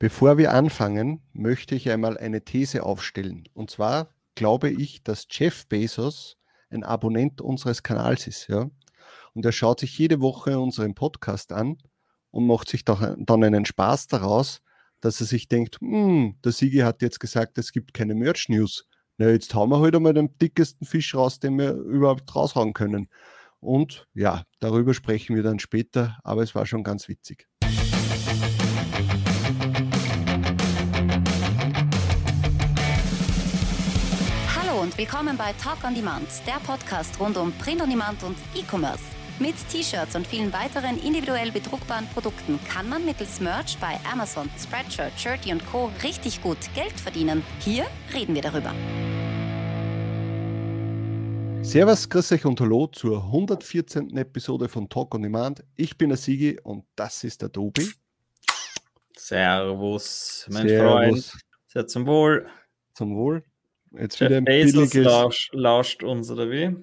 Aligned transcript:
Bevor 0.00 0.38
wir 0.38 0.52
anfangen, 0.52 1.22
möchte 1.32 1.74
ich 1.74 1.90
einmal 1.90 2.16
eine 2.16 2.44
These 2.44 2.84
aufstellen. 2.84 3.48
Und 3.52 3.68
zwar 3.68 4.14
glaube 4.36 4.70
ich, 4.70 5.02
dass 5.02 5.26
Jeff 5.28 5.66
Bezos 5.66 6.36
ein 6.70 6.84
Abonnent 6.84 7.40
unseres 7.40 7.82
Kanals 7.82 8.28
ist. 8.28 8.46
Ja? 8.46 8.70
Und 9.34 9.44
er 9.44 9.50
schaut 9.50 9.80
sich 9.80 9.98
jede 9.98 10.20
Woche 10.20 10.60
unseren 10.60 10.94
Podcast 10.94 11.52
an 11.52 11.78
und 12.30 12.46
macht 12.46 12.68
sich 12.68 12.84
dann 12.84 13.26
einen 13.28 13.64
Spaß 13.64 14.06
daraus, 14.06 14.60
dass 15.00 15.20
er 15.20 15.26
sich 15.26 15.48
denkt, 15.48 15.80
hm, 15.80 16.36
der 16.44 16.52
Sigi 16.52 16.78
hat 16.78 17.02
jetzt 17.02 17.18
gesagt, 17.18 17.58
es 17.58 17.72
gibt 17.72 17.92
keine 17.92 18.14
Merch-News. 18.14 18.86
Na, 19.16 19.30
jetzt 19.30 19.52
hauen 19.54 19.70
wir 19.70 19.80
halt 19.80 19.96
einmal 19.96 20.14
den 20.14 20.38
dickesten 20.38 20.86
Fisch 20.86 21.12
raus, 21.16 21.40
den 21.40 21.58
wir 21.58 21.72
überhaupt 21.72 22.32
raushauen 22.36 22.72
können. 22.72 23.08
Und 23.58 24.06
ja, 24.14 24.44
darüber 24.60 24.94
sprechen 24.94 25.34
wir 25.34 25.42
dann 25.42 25.58
später, 25.58 26.18
aber 26.22 26.44
es 26.44 26.54
war 26.54 26.66
schon 26.66 26.84
ganz 26.84 27.08
witzig. 27.08 27.47
Willkommen 34.98 35.36
bei 35.36 35.52
Talk 35.52 35.84
on 35.84 35.94
Demand, 35.94 36.26
der 36.44 36.58
Podcast 36.66 37.20
rund 37.20 37.36
um 37.36 37.52
Print 37.52 37.80
on 37.80 37.88
Demand 37.88 38.20
und 38.24 38.36
E-Commerce. 38.52 39.04
Mit 39.38 39.54
T-Shirts 39.68 40.16
und 40.16 40.26
vielen 40.26 40.52
weiteren 40.52 41.00
individuell 41.00 41.52
bedruckbaren 41.52 42.08
Produkten 42.08 42.58
kann 42.64 42.88
man 42.88 43.04
mittels 43.04 43.40
Merch 43.40 43.78
bei 43.78 43.96
Amazon, 44.12 44.50
Spreadshirt, 44.58 45.12
Shirty 45.16 45.52
und 45.52 45.64
Co. 45.66 45.92
richtig 46.02 46.42
gut 46.42 46.58
Geld 46.74 46.98
verdienen. 46.98 47.44
Hier 47.60 47.86
reden 48.12 48.34
wir 48.34 48.42
darüber. 48.42 48.74
Servus, 51.62 52.08
grüß 52.08 52.32
euch 52.32 52.44
und 52.44 52.60
hallo 52.60 52.88
zur 52.88 53.22
114. 53.22 54.16
Episode 54.16 54.68
von 54.68 54.88
Talk 54.88 55.14
on 55.14 55.22
Demand. 55.22 55.62
Ich 55.76 55.96
bin 55.96 56.08
der 56.08 56.18
Sigi 56.18 56.58
und 56.64 56.84
das 56.96 57.22
ist 57.22 57.40
der 57.40 57.52
Tobi. 57.52 57.88
Servus, 59.16 60.48
mein 60.50 60.66
Servus. 60.66 60.90
Freund. 60.90 61.32
Sehr 61.68 61.86
zum 61.86 62.04
Wohl. 62.04 62.48
Zum 62.94 63.14
Wohl. 63.14 63.44
Jetzt 63.92 64.18
Jeff 64.20 64.28
wieder 64.28 64.38
ein 64.38 64.44
Bezos 64.44 64.72
billiges... 64.72 65.04
lauscht, 65.04 65.54
lauscht 65.54 66.02
uns, 66.02 66.30
oder 66.30 66.50
wie? 66.50 66.76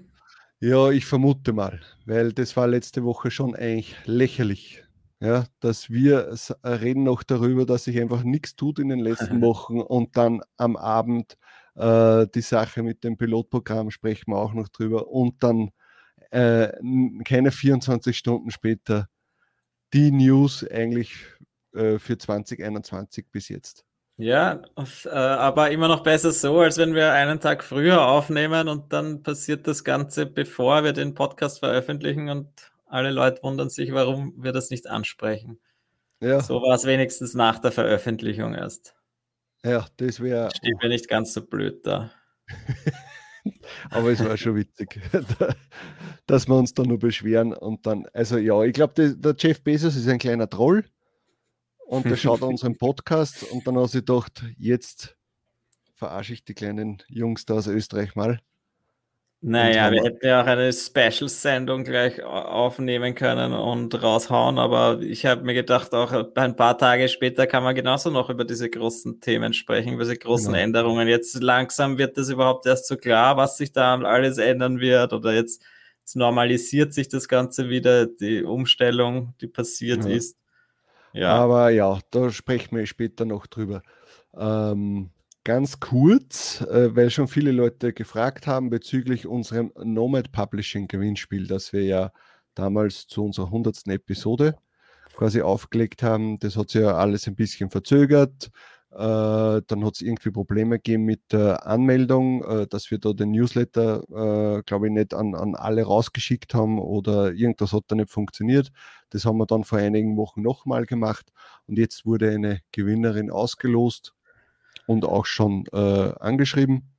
Ja, 0.60 0.90
ich 0.90 1.06
vermute 1.06 1.54
mal, 1.54 1.82
weil 2.06 2.32
das 2.32 2.56
war 2.56 2.68
letzte 2.68 3.04
Woche 3.04 3.30
schon 3.30 3.56
eigentlich 3.56 3.96
lächerlich. 4.06 4.84
Ja, 5.20 5.46
dass 5.60 5.90
wir 5.90 6.36
reden 6.64 7.04
noch 7.04 7.24
darüber, 7.24 7.66
dass 7.66 7.86
sich 7.86 8.00
einfach 8.00 8.24
nichts 8.24 8.56
tut 8.56 8.80
in 8.80 8.90
den 8.90 9.00
letzten 9.00 9.42
Wochen 9.42 9.80
und 9.80 10.18
dann 10.18 10.42
am 10.58 10.76
Abend 10.76 11.38
äh, 11.76 12.28
die 12.34 12.42
Sache 12.42 12.84
mit 12.84 13.04
dem 13.04 13.18
Pilotprogramm 13.18 13.92
sprechen 13.92 14.32
wir 14.32 14.38
auch 14.38 14.54
noch 14.54 14.70
drüber 14.70 15.08
und 15.08 15.44
dann 15.44 15.72
äh, 16.32 16.72
keine 17.24 17.52
24 17.52 18.18
Stunden 18.18 18.52
später 18.52 19.08
die 19.94 20.12
News 20.12 20.66
eigentlich 20.68 21.14
äh, 21.74 22.00
für 22.00 22.18
2021 22.18 23.28
bis 23.32 23.50
jetzt. 23.50 23.86
Ja, 24.18 24.62
äh, 24.78 25.10
aber 25.10 25.72
immer 25.72 25.90
noch 25.90 26.02
besser 26.02 26.32
so, 26.32 26.60
als 26.60 26.78
wenn 26.78 26.96
wir 26.96 27.12
einen 27.12 27.42
Tag 27.42 27.64
früher 27.64 28.08
aufnehmen 28.08 28.70
und 28.70 28.94
dann 28.94 29.24
passiert 29.24 29.68
das 29.68 29.84
Ganze, 29.84 30.26
bevor 30.26 30.86
wir 30.86 30.94
den 30.94 31.14
Podcast 31.14 31.60
veröffentlichen 31.60 32.30
und 32.30 32.48
alle 32.86 33.12
Leute 33.12 33.44
wundern 33.44 33.70
sich, 33.70 33.92
warum 33.92 34.34
wir 34.42 34.54
das 34.54 34.70
nicht 34.70 34.88
ansprechen. 34.88 35.60
Ja. 36.22 36.40
So 36.40 36.62
war 36.62 36.76
es 36.76 36.86
wenigstens 36.86 37.34
nach 37.34 37.60
der 37.60 37.74
Veröffentlichung 37.74 38.54
erst. 38.54 38.96
Ja, 39.66 39.86
das 39.98 40.22
wäre. 40.22 40.50
Steht 40.56 40.82
mir 40.82 40.90
nicht 40.90 41.10
ganz 41.10 41.34
so 41.34 41.46
blöd 41.46 41.86
da. 41.86 42.12
aber 43.90 44.12
es 44.12 44.24
war 44.24 44.38
schon 44.38 44.56
witzig, 44.56 45.02
dass 46.26 46.48
wir 46.48 46.56
uns 46.56 46.74
da 46.74 46.84
nur 46.84 47.00
beschweren 47.00 47.52
und 47.52 47.86
dann, 47.86 48.06
also 48.14 48.38
ja, 48.38 48.64
ich 48.64 48.74
glaube, 48.74 48.94
der 49.18 49.36
Jeff 49.38 49.62
Bezos 49.62 49.98
ist 49.98 50.08
ein 50.08 50.20
kleiner 50.20 50.50
Troll 50.50 50.86
und 51.86 52.06
der 52.06 52.18
schaut 52.18 52.42
unseren 52.42 52.78
Podcast 52.78 53.44
und 53.52 53.66
dann 53.68 53.78
hat 53.78 53.92
sie 53.92 54.00
gedacht, 54.00 54.44
jetzt 54.58 55.16
verarsche 55.94 56.34
ich 56.34 56.44
die 56.44 56.54
kleinen 56.54 57.02
Jungs 57.08 57.46
da 57.46 57.56
aus 57.56 57.68
Österreich 57.68 58.16
mal. 58.16 58.40
Naja, 59.48 59.92
wir 59.92 60.02
hätten 60.02 60.26
ja 60.26 60.42
auch 60.42 60.48
eine 60.48 60.74
Special-Sendung 60.74 61.84
gleich 61.84 62.24
aufnehmen 62.24 63.14
können 63.14 63.54
und 63.54 64.02
raushauen, 64.02 64.58
aber 64.58 65.02
ich 65.02 65.28
habe 65.28 65.44
mir 65.44 65.54
gedacht, 65.54 65.94
auch 65.94 66.12
ein 66.36 66.56
paar 66.56 66.78
Tage 66.80 67.08
später 67.10 67.46
kann 67.46 67.62
man 67.64 67.76
genauso 67.76 68.10
noch 68.10 68.32
über 68.32 68.44
diese 68.44 68.72
großen 68.72 69.22
Themen 69.22 69.54
sprechen, 69.54 69.94
über 69.94 70.04
diese 70.04 70.18
großen 70.18 70.48
genau. 70.48 70.64
Änderungen. 70.64 71.08
Jetzt 71.08 71.36
langsam 71.44 72.00
wird 72.00 72.18
das 72.18 72.30
überhaupt 72.30 72.66
erst 72.66 72.88
so 72.88 72.98
klar, 72.98 73.38
was 73.38 73.58
sich 73.58 73.72
da 73.72 73.96
alles 74.00 74.40
ändern 74.40 74.80
wird 74.80 75.14
oder 75.14 75.32
jetzt, 75.32 75.62
jetzt 76.00 76.16
normalisiert 76.16 76.96
sich 76.96 77.08
das 77.08 77.28
Ganze 77.28 77.70
wieder, 77.70 78.08
die 78.08 78.44
Umstellung, 78.44 79.36
die 79.42 79.48
passiert 79.48 80.06
ja. 80.06 80.12
ist. 80.12 80.38
Ja. 81.16 81.34
Aber 81.36 81.70
ja, 81.70 82.00
da 82.12 82.30
sprechen 82.30 82.78
wir 82.78 82.86
später 82.86 83.26
noch 83.26 83.48
drüber. 83.48 83.82
Ähm, 84.38 85.12
ganz 85.46 85.80
kurz, 85.80 86.62
äh, 86.62 86.94
weil 86.94 87.10
schon 87.10 87.30
viele 87.30 87.52
Leute 87.52 87.94
gefragt 87.94 88.48
haben 88.48 88.70
bezüglich 88.70 89.26
unserem 89.26 89.72
Nomad 89.82 90.34
Publishing 90.34 90.88
Gewinnspiel, 90.90 91.48
das 91.48 91.72
wir 91.72 91.84
ja 91.84 92.12
damals 92.54 93.08
zu 93.08 93.24
unserer 93.24 93.46
100. 93.48 93.88
Episode 93.88 94.58
quasi 95.16 95.42
aufgelegt 95.42 96.04
haben. 96.04 96.38
Das 96.40 96.58
hat 96.58 96.70
sich 96.72 96.82
ja 96.82 96.96
alles 96.96 97.28
ein 97.28 97.36
bisschen 97.36 97.70
verzögert. 97.70 98.50
Äh, 98.92 99.62
dann 99.68 99.86
hat 99.86 99.96
es 99.96 100.02
irgendwie 100.02 100.32
Probleme 100.32 100.78
gegeben 100.78 101.04
mit 101.04 101.22
der 101.32 101.66
Anmeldung, 101.68 102.44
äh, 102.44 102.68
dass 102.68 102.92
wir 102.92 102.98
da 102.98 103.14
den 103.14 103.32
Newsletter, 103.32 104.04
äh, 104.10 104.64
glaube 104.64 104.88
ich, 104.88 104.94
nicht 104.94 105.14
an, 105.14 105.36
an 105.36 105.56
alle 105.56 105.84
rausgeschickt 105.84 106.54
haben 106.54 106.80
oder 106.80 107.34
irgendwas 107.34 107.74
hat 107.74 107.84
da 107.88 107.96
nicht 107.96 108.10
funktioniert. 108.10 108.72
Das 109.16 109.24
haben 109.24 109.38
wir 109.38 109.46
dann 109.46 109.64
vor 109.64 109.78
einigen 109.78 110.18
Wochen 110.18 110.42
nochmal 110.42 110.86
gemacht 110.86 111.32
und 111.68 111.78
jetzt 111.78 112.06
wurde 112.06 112.32
eine 112.32 112.60
Gewinnerin 112.74 113.32
ausgelost 113.32 114.14
und 114.88 115.06
auch 115.06 115.26
schon 115.26 115.64
äh, 115.72 116.12
angeschrieben. 116.20 116.90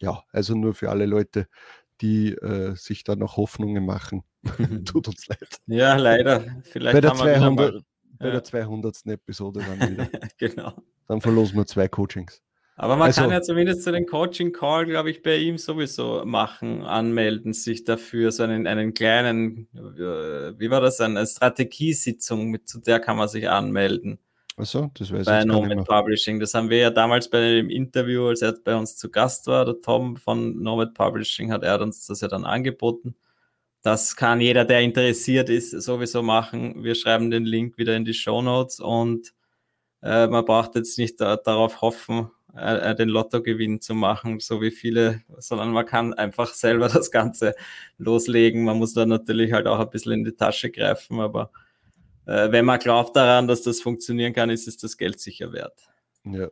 Ja, 0.00 0.24
also 0.32 0.56
nur 0.56 0.74
für 0.74 0.90
alle 0.90 1.06
Leute, 1.06 1.46
die 2.00 2.32
äh, 2.32 2.74
sich 2.74 3.04
da 3.04 3.14
noch 3.14 3.36
Hoffnungen 3.36 3.86
machen. 3.86 4.24
Tut 4.84 5.06
uns 5.06 5.28
leid. 5.28 5.60
Ja, 5.68 5.94
leider. 5.94 6.42
Vielleicht 6.64 6.94
bei 6.94 7.00
der, 7.00 7.14
200, 7.14 7.84
bei 8.18 8.26
ja. 8.26 8.32
der 8.32 8.42
200. 8.42 9.06
Episode 9.06 9.60
dann 9.60 9.88
wieder. 9.88 10.08
genau. 10.38 10.72
Dann 11.06 11.20
verlosen 11.20 11.58
wir 11.58 11.66
zwei 11.66 11.86
Coachings. 11.86 12.42
Aber 12.78 12.96
man 12.96 13.06
also, 13.06 13.22
kann 13.22 13.30
ja 13.30 13.40
zumindest 13.40 13.82
so 13.84 13.90
den 13.90 14.06
Coaching-Call, 14.06 14.84
glaube 14.84 15.10
ich, 15.10 15.22
bei 15.22 15.36
ihm 15.38 15.56
sowieso 15.56 16.22
machen, 16.26 16.82
anmelden, 16.82 17.54
sich 17.54 17.84
dafür, 17.84 18.30
so 18.32 18.42
einen, 18.42 18.66
einen 18.66 18.92
kleinen, 18.92 19.66
äh, 19.74 20.58
wie 20.58 20.70
war 20.70 20.82
das, 20.82 21.00
eine 21.00 21.26
Strategiesitzung, 21.26 22.50
mit, 22.50 22.68
zu 22.68 22.78
der 22.80 23.00
kann 23.00 23.16
man 23.16 23.28
sich 23.28 23.48
anmelden. 23.48 24.18
Achso, 24.58 24.90
das 24.94 25.10
weiß 25.10 25.24
bei 25.24 25.40
ich 25.40 25.46
Nomad 25.46 25.86
Publishing. 25.86 26.38
Das 26.38 26.52
haben 26.52 26.68
wir 26.68 26.78
ja 26.78 26.90
damals 26.90 27.28
bei 27.28 27.40
dem 27.40 27.70
Interview, 27.70 28.26
als 28.28 28.42
er 28.42 28.52
bei 28.52 28.76
uns 28.76 28.96
zu 28.96 29.10
Gast 29.10 29.46
war, 29.46 29.64
der 29.64 29.80
Tom 29.80 30.16
von 30.16 30.62
Nomad 30.62 30.92
Publishing, 30.92 31.52
hat 31.52 31.62
er 31.62 31.80
uns 31.80 32.06
das 32.06 32.20
ja 32.20 32.28
dann 32.28 32.44
angeboten. 32.44 33.16
Das 33.82 34.16
kann 34.16 34.40
jeder, 34.40 34.64
der 34.64 34.80
interessiert 34.80 35.48
ist, 35.48 35.70
sowieso 35.70 36.22
machen. 36.22 36.82
Wir 36.82 36.94
schreiben 36.94 37.30
den 37.30 37.44
Link 37.44 37.78
wieder 37.78 37.96
in 37.96 38.04
die 38.04 38.14
Show 38.14 38.42
Notes 38.42 38.80
und 38.80 39.32
äh, 40.02 40.26
man 40.26 40.44
braucht 40.44 40.74
jetzt 40.74 40.98
nicht 40.98 41.20
da, 41.20 41.36
darauf 41.36 41.82
hoffen, 41.82 42.30
äh, 42.56 42.90
äh, 42.90 42.94
den 42.94 43.08
Lottogewinn 43.08 43.80
zu 43.80 43.94
machen, 43.94 44.40
so 44.40 44.60
wie 44.62 44.70
viele, 44.70 45.22
sondern 45.38 45.72
man 45.72 45.84
kann 45.86 46.14
einfach 46.14 46.48
selber 46.54 46.88
das 46.88 47.10
Ganze 47.10 47.54
loslegen. 47.98 48.64
Man 48.64 48.78
muss 48.78 48.94
da 48.94 49.06
natürlich 49.06 49.52
halt 49.52 49.66
auch 49.66 49.78
ein 49.78 49.90
bisschen 49.90 50.12
in 50.12 50.24
die 50.24 50.32
Tasche 50.32 50.70
greifen, 50.70 51.20
aber 51.20 51.50
äh, 52.26 52.50
wenn 52.50 52.64
man 52.64 52.78
glaubt 52.78 53.14
daran, 53.16 53.46
dass 53.46 53.62
das 53.62 53.80
funktionieren 53.80 54.32
kann, 54.32 54.50
ist 54.50 54.68
es 54.68 54.76
das 54.76 54.96
Geld 54.96 55.20
sicher 55.20 55.52
wert. 55.52 55.80
Ja. 56.24 56.48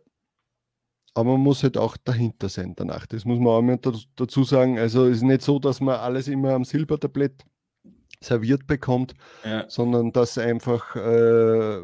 Aber 1.15 1.33
man 1.33 1.41
muss 1.41 1.63
halt 1.63 1.79
auch 1.79 1.97
dahinter 1.97 2.49
sein 2.49 2.75
danach. 2.77 3.07
Das 3.07 3.25
muss 3.25 3.39
man 3.39 3.49
auch 3.49 3.63
mal 3.63 3.79
dazu 4.17 4.43
sagen. 4.43 4.79
Also 4.79 5.07
es 5.07 5.19
ist 5.19 5.23
nicht 5.23 5.43
so, 5.43 5.61
dass 5.61 5.81
man 5.81 5.97
alles 5.97 6.27
immer 6.27 6.55
am 6.55 6.65
Silbertablett 6.65 7.45
serviert 8.21 8.67
bekommt, 8.67 9.15
ja. 9.45 9.65
sondern 9.69 10.13
dass 10.13 10.39
einfach 10.39 10.97
äh, 10.97 11.81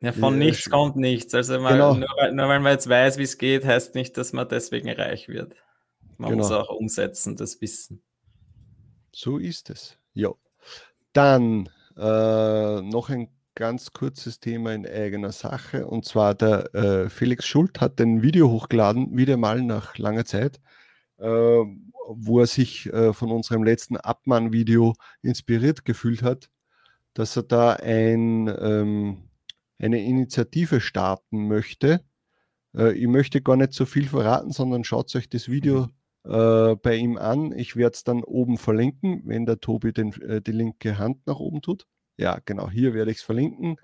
ja, 0.00 0.12
von 0.12 0.34
ja, 0.34 0.46
nichts 0.46 0.70
kommt 0.70 0.96
nichts. 0.96 1.34
Also 1.34 1.60
man, 1.60 1.74
genau. 1.74 1.94
nur, 1.94 2.32
nur, 2.32 2.48
weil 2.48 2.60
man 2.60 2.72
jetzt 2.72 2.88
weiß, 2.88 3.18
wie 3.18 3.24
es 3.24 3.36
geht, 3.36 3.64
heißt 3.64 3.94
nicht, 3.94 4.16
dass 4.16 4.32
man 4.32 4.48
deswegen 4.48 4.90
reich 4.90 5.28
wird. 5.28 5.54
Man 6.16 6.30
genau. 6.30 6.42
muss 6.42 6.52
auch 6.52 6.70
umsetzen, 6.70 7.36
das 7.36 7.60
Wissen. 7.60 8.02
So 9.12 9.38
ist 9.38 9.70
es. 9.70 9.98
Ja. 10.14 10.30
Dann 11.12 11.68
äh, 11.96 12.80
noch 12.80 13.10
ein 13.10 13.28
ganz 13.54 13.92
kurzes 13.92 14.40
Thema 14.40 14.72
in 14.72 14.86
eigener 14.86 15.32
Sache. 15.32 15.86
Und 15.86 16.06
zwar 16.06 16.34
der 16.34 16.74
äh, 16.74 17.10
Felix 17.10 17.46
Schult 17.46 17.80
hat 17.80 18.00
ein 18.00 18.22
Video 18.22 18.50
hochgeladen, 18.50 19.16
wieder 19.16 19.36
mal 19.36 19.60
nach 19.60 19.98
langer 19.98 20.24
Zeit, 20.24 20.60
äh, 21.18 21.26
wo 21.26 22.40
er 22.40 22.46
sich 22.46 22.86
äh, 22.86 23.12
von 23.12 23.30
unserem 23.30 23.64
letzten 23.64 23.98
Abmann-Video 23.98 24.94
inspiriert 25.20 25.84
gefühlt 25.84 26.22
hat, 26.22 26.48
dass 27.12 27.36
er 27.36 27.42
da 27.42 27.72
ein 27.74 28.48
ähm, 28.60 29.29
eine 29.80 30.02
Initiative 30.02 30.80
starten 30.80 31.48
möchte. 31.48 32.04
Äh, 32.76 32.92
ich 32.92 33.06
möchte 33.06 33.42
gar 33.42 33.56
nicht 33.56 33.72
so 33.72 33.86
viel 33.86 34.06
verraten, 34.06 34.52
sondern 34.52 34.84
schaut 34.84 35.14
euch 35.16 35.28
das 35.28 35.48
Video 35.48 35.88
mhm. 36.24 36.32
äh, 36.32 36.76
bei 36.76 36.96
ihm 36.96 37.16
an. 37.16 37.52
Ich 37.56 37.76
werde 37.76 37.94
es 37.94 38.04
dann 38.04 38.22
oben 38.22 38.58
verlinken, 38.58 39.22
wenn 39.24 39.46
der 39.46 39.60
Tobi 39.60 39.92
den, 39.92 40.12
äh, 40.22 40.42
die 40.42 40.52
linke 40.52 40.98
Hand 40.98 41.26
nach 41.26 41.38
oben 41.38 41.62
tut. 41.62 41.86
Ja, 42.16 42.38
genau, 42.44 42.70
hier 42.70 42.92
werde 42.94 43.10
ich 43.10 43.18
es 43.18 43.22
verlinken. 43.22 43.76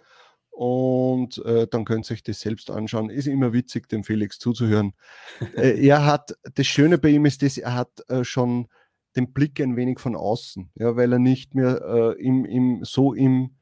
und 0.50 1.38
äh, 1.44 1.66
dann 1.66 1.84
könnt 1.84 2.10
ihr 2.10 2.14
euch 2.14 2.22
das 2.22 2.40
selbst 2.40 2.70
anschauen. 2.70 3.10
Ist 3.10 3.26
immer 3.26 3.52
witzig, 3.52 3.88
dem 3.88 4.04
Felix 4.04 4.38
zuzuhören. 4.38 4.92
äh, 5.56 5.86
er 5.86 6.04
hat, 6.06 6.34
das 6.54 6.66
Schöne 6.66 6.98
bei 6.98 7.10
ihm 7.10 7.26
ist, 7.26 7.42
dass 7.42 7.58
er 7.58 7.74
hat 7.74 8.08
äh, 8.08 8.24
schon 8.24 8.68
den 9.16 9.32
Blick 9.32 9.60
ein 9.60 9.76
wenig 9.76 9.98
von 9.98 10.14
außen, 10.14 10.70
ja, 10.74 10.96
weil 10.96 11.12
er 11.12 11.18
nicht 11.18 11.54
mehr 11.54 12.16
im, 12.18 12.44
im, 12.44 12.84
so 12.84 13.14
im 13.14 13.55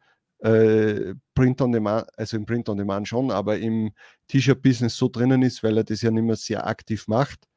äh, 0.45 1.15
Print 1.35 1.61
on 1.63 1.73
Demand, 1.73 2.07
also 2.19 2.37
im 2.37 2.45
Print 2.45 2.69
on 2.69 2.77
Demand 2.77 3.09
schon, 3.09 3.31
aber 3.31 3.59
im 3.59 3.93
T-Shirt-Business 4.29 4.97
so 4.97 5.09
drinnen 5.09 5.43
ist, 5.43 5.63
weil 5.63 5.79
er 5.79 5.85
das 5.85 6.03
ja 6.03 6.11
nicht 6.11 6.25
mehr 6.25 6.37
sehr 6.37 6.67
aktiv 6.67 7.09
macht. 7.09 7.49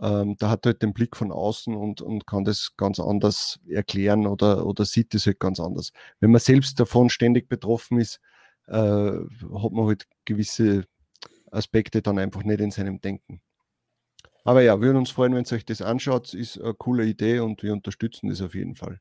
Ähm, 0.00 0.36
da 0.38 0.50
hat 0.50 0.66
er 0.66 0.72
halt 0.72 0.82
den 0.82 0.92
Blick 0.92 1.16
von 1.16 1.32
außen 1.32 1.74
und, 1.74 2.02
und 2.02 2.26
kann 2.26 2.44
das 2.44 2.72
ganz 2.76 3.00
anders 3.00 3.60
erklären 3.68 4.26
oder, 4.26 4.66
oder 4.66 4.84
sieht 4.84 5.14
das 5.14 5.26
halt 5.26 5.40
ganz 5.40 5.58
anders. 5.58 5.92
Wenn 6.20 6.30
man 6.30 6.40
selbst 6.40 6.78
davon 6.80 7.08
ständig 7.08 7.48
betroffen 7.48 7.98
ist, 7.98 8.20
äh, 8.66 8.74
hat 8.74 9.72
man 9.72 9.86
halt 9.86 10.06
gewisse 10.24 10.84
Aspekte 11.50 12.02
dann 12.02 12.18
einfach 12.18 12.44
nicht 12.44 12.60
in 12.60 12.70
seinem 12.70 13.00
Denken. 13.00 13.40
Aber 14.44 14.62
ja, 14.62 14.80
würden 14.80 14.98
uns 14.98 15.10
freuen, 15.10 15.34
wenn 15.34 15.44
ihr 15.44 15.52
euch 15.52 15.64
das 15.64 15.82
anschaut. 15.82 16.34
Ist 16.34 16.60
eine 16.60 16.74
coole 16.74 17.06
Idee 17.06 17.40
und 17.40 17.62
wir 17.62 17.72
unterstützen 17.72 18.28
das 18.28 18.42
auf 18.42 18.54
jeden 18.54 18.74
Fall. 18.74 19.00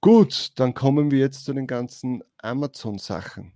Gut, 0.00 0.50
dann 0.56 0.74
kommen 0.74 1.10
wir 1.10 1.18
jetzt 1.18 1.44
zu 1.44 1.52
den 1.52 1.66
ganzen 1.66 2.22
Amazon-Sachen. 2.38 3.52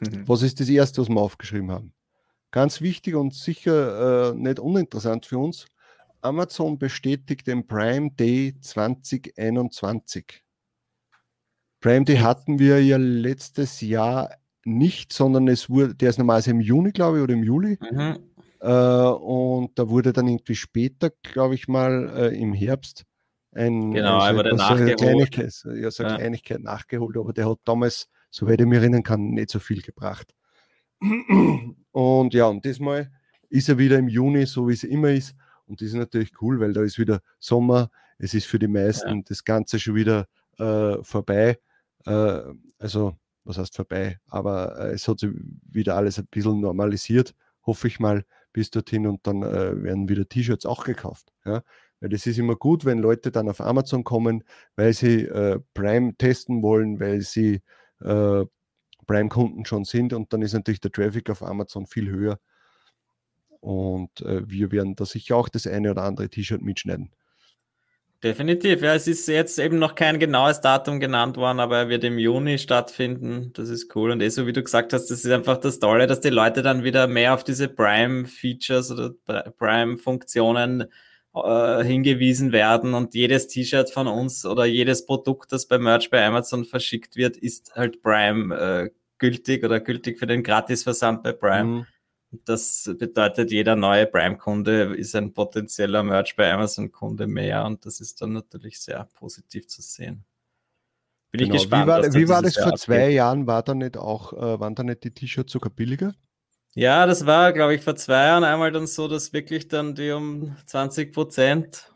Mhm. 0.00 0.28
Was 0.28 0.42
ist 0.42 0.60
das 0.60 0.68
erste, 0.68 1.00
was 1.00 1.08
wir 1.08 1.20
aufgeschrieben 1.20 1.70
haben? 1.70 1.92
Ganz 2.50 2.80
wichtig 2.80 3.14
und 3.14 3.34
sicher 3.34 4.30
äh, 4.30 4.34
nicht 4.34 4.58
uninteressant 4.58 5.26
für 5.26 5.38
uns. 5.38 5.66
Amazon 6.20 6.78
bestätigt 6.78 7.46
den 7.46 7.66
Prime 7.66 8.10
Day 8.10 8.54
2021. 8.60 10.42
Prime 11.80 12.04
Day 12.04 12.16
hatten 12.16 12.58
wir 12.58 12.84
ja 12.84 12.96
letztes 12.96 13.80
Jahr 13.80 14.30
nicht, 14.64 15.12
sondern 15.12 15.48
es 15.48 15.68
wurde, 15.68 15.94
der 15.94 16.10
ist 16.10 16.18
normalerweise 16.18 16.50
im 16.50 16.60
Juni, 16.60 16.92
glaube 16.92 17.18
ich, 17.18 17.24
oder 17.24 17.34
im 17.34 17.42
Juli. 17.42 17.78
Mhm. 17.80 18.18
Äh, 18.60 18.66
und 18.70 19.78
da 19.78 19.88
wurde 19.88 20.12
dann 20.12 20.28
irgendwie 20.28 20.54
später, 20.54 21.10
glaube 21.22 21.54
ich 21.54 21.66
mal, 21.66 22.12
äh, 22.16 22.38
im 22.38 22.52
Herbst 22.52 23.04
ein, 23.54 23.92
genau, 23.92 24.18
also 24.18 24.40
aber 24.40 24.56
so 24.56 24.64
eine 24.64 24.94
Kleinigkeit, 24.94 25.52
ja, 25.76 25.90
so 25.90 26.02
eine 26.02 26.12
ja. 26.12 26.18
Kleinigkeit 26.18 26.60
nachgeholt, 26.60 27.16
aber 27.16 27.32
der 27.32 27.48
hat 27.48 27.58
damals, 27.64 28.08
soweit 28.30 28.60
ich 28.60 28.66
mich 28.66 28.78
erinnern 28.78 29.02
kann, 29.02 29.30
nicht 29.30 29.50
so 29.50 29.58
viel 29.58 29.82
gebracht. 29.82 30.34
Und 31.92 32.32
ja, 32.32 32.46
und 32.46 32.64
diesmal 32.64 33.10
ist 33.50 33.68
er 33.68 33.76
wieder 33.76 33.98
im 33.98 34.08
Juni, 34.08 34.46
so 34.46 34.66
wie 34.68 34.72
es 34.72 34.82
immer 34.82 35.10
ist. 35.10 35.34
Und 35.66 35.80
das 35.80 35.88
ist 35.88 35.94
natürlich 35.94 36.32
cool, 36.40 36.58
weil 36.58 36.72
da 36.72 36.82
ist 36.82 36.98
wieder 36.98 37.20
Sommer. 37.38 37.90
Es 38.18 38.32
ist 38.32 38.46
für 38.46 38.58
die 38.58 38.68
meisten 38.68 39.16
ja. 39.16 39.22
das 39.26 39.44
Ganze 39.44 39.78
schon 39.78 39.94
wieder 39.94 40.26
äh, 40.58 41.02
vorbei. 41.02 41.58
Äh, 42.06 42.40
also, 42.78 43.18
was 43.44 43.58
heißt 43.58 43.76
vorbei? 43.76 44.18
Aber 44.26 44.78
äh, 44.78 44.92
es 44.92 45.06
hat 45.06 45.20
sich 45.20 45.30
wieder 45.70 45.96
alles 45.96 46.18
ein 46.18 46.26
bisschen 46.30 46.60
normalisiert, 46.60 47.34
hoffe 47.66 47.88
ich 47.88 48.00
mal, 48.00 48.24
bis 48.54 48.70
dorthin. 48.70 49.06
Und 49.06 49.26
dann 49.26 49.42
äh, 49.42 49.82
werden 49.82 50.08
wieder 50.08 50.26
T-Shirts 50.26 50.64
auch 50.64 50.84
gekauft. 50.84 51.30
Ja? 51.44 51.62
Weil 52.02 52.08
das 52.08 52.26
ist 52.26 52.36
immer 52.36 52.56
gut, 52.56 52.84
wenn 52.84 52.98
Leute 52.98 53.30
dann 53.30 53.48
auf 53.48 53.60
Amazon 53.60 54.02
kommen, 54.02 54.42
weil 54.74 54.92
sie 54.92 55.22
äh, 55.22 55.60
Prime 55.72 56.16
testen 56.18 56.60
wollen, 56.60 56.98
weil 56.98 57.20
sie 57.20 57.62
äh, 58.00 58.44
Prime-Kunden 59.06 59.64
schon 59.64 59.84
sind 59.84 60.12
und 60.12 60.32
dann 60.32 60.42
ist 60.42 60.52
natürlich 60.52 60.80
der 60.80 60.90
Traffic 60.90 61.30
auf 61.30 61.44
Amazon 61.44 61.86
viel 61.86 62.10
höher. 62.10 62.40
Und 63.60 64.20
äh, 64.22 64.42
wir 64.50 64.72
werden 64.72 64.96
da 64.96 65.06
sicher 65.06 65.36
auch 65.36 65.48
das 65.48 65.68
eine 65.68 65.92
oder 65.92 66.02
andere 66.02 66.28
T-Shirt 66.28 66.60
mitschneiden. 66.60 67.12
Definitiv, 68.24 68.82
ja, 68.82 68.94
es 68.96 69.06
ist 69.06 69.28
jetzt 69.28 69.60
eben 69.60 69.78
noch 69.78 69.94
kein 69.94 70.18
genaues 70.18 70.60
Datum 70.60 70.98
genannt 70.98 71.36
worden, 71.36 71.60
aber 71.60 71.78
er 71.78 71.88
wird 71.88 72.02
im 72.02 72.18
Juni 72.18 72.58
stattfinden. 72.58 73.52
Das 73.52 73.68
ist 73.68 73.94
cool. 73.94 74.10
Und 74.10 74.20
eh 74.22 74.28
so 74.28 74.48
wie 74.48 74.52
du 74.52 74.64
gesagt 74.64 74.92
hast, 74.92 75.06
das 75.08 75.24
ist 75.24 75.30
einfach 75.30 75.58
das 75.58 75.78
Tolle, 75.78 76.08
dass 76.08 76.20
die 76.20 76.30
Leute 76.30 76.62
dann 76.62 76.82
wieder 76.82 77.06
mehr 77.06 77.34
auf 77.34 77.44
diese 77.44 77.68
Prime-Features 77.68 78.90
oder 78.90 79.10
Prime-Funktionen 79.56 80.86
äh, 81.34 81.84
hingewiesen 81.84 82.52
werden 82.52 82.94
und 82.94 83.14
jedes 83.14 83.48
T-Shirt 83.48 83.90
von 83.90 84.06
uns 84.06 84.44
oder 84.44 84.64
jedes 84.64 85.06
Produkt, 85.06 85.52
das 85.52 85.66
bei 85.66 85.78
Merch 85.78 86.10
bei 86.10 86.24
Amazon 86.24 86.64
verschickt 86.64 87.16
wird, 87.16 87.36
ist 87.36 87.74
halt 87.74 88.02
Prime 88.02 88.54
äh, 88.54 88.90
gültig 89.18 89.64
oder 89.64 89.80
gültig 89.80 90.18
für 90.18 90.26
den 90.26 90.42
Gratisversand 90.42 91.22
bei 91.22 91.32
Prime. 91.32 91.64
Mhm. 91.64 91.86
Das 92.44 92.90
bedeutet, 92.98 93.50
jeder 93.50 93.76
neue 93.76 94.06
Prime-Kunde 94.06 94.94
ist 94.96 95.14
ein 95.14 95.34
potenzieller 95.34 96.02
Merch 96.02 96.34
bei 96.34 96.52
Amazon-Kunde 96.52 97.26
mehr 97.26 97.64
und 97.66 97.84
das 97.84 98.00
ist 98.00 98.22
dann 98.22 98.32
natürlich 98.32 98.80
sehr 98.80 99.06
positiv 99.14 99.68
zu 99.68 99.82
sehen. 99.82 100.24
Bin 101.30 101.40
genau. 101.40 101.54
ich 101.54 101.62
gespannt. 101.62 101.84
Wie 101.84 101.88
war, 101.88 102.14
wie 102.14 102.28
war 102.28 102.42
das 102.42 102.56
vor 102.56 102.74
zwei 102.76 103.10
Jahren? 103.10 103.46
War 103.46 103.62
da 103.62 103.74
nicht 103.74 103.96
auch, 103.96 104.32
äh, 104.32 104.60
waren 104.60 104.74
da 104.74 104.82
nicht 104.82 105.04
die 105.04 105.10
T-Shirts 105.10 105.52
sogar 105.52 105.70
billiger? 105.70 106.14
Ja, 106.74 107.06
das 107.06 107.26
war, 107.26 107.52
glaube 107.52 107.74
ich, 107.74 107.82
vor 107.82 107.96
zwei 107.96 108.26
Jahren 108.26 108.44
einmal 108.44 108.72
dann 108.72 108.86
so, 108.86 109.06
dass 109.06 109.32
wirklich 109.32 109.68
dann 109.68 109.94
die 109.94 110.10
um 110.10 110.56
20 110.66 111.12
Prozent, 111.12 111.92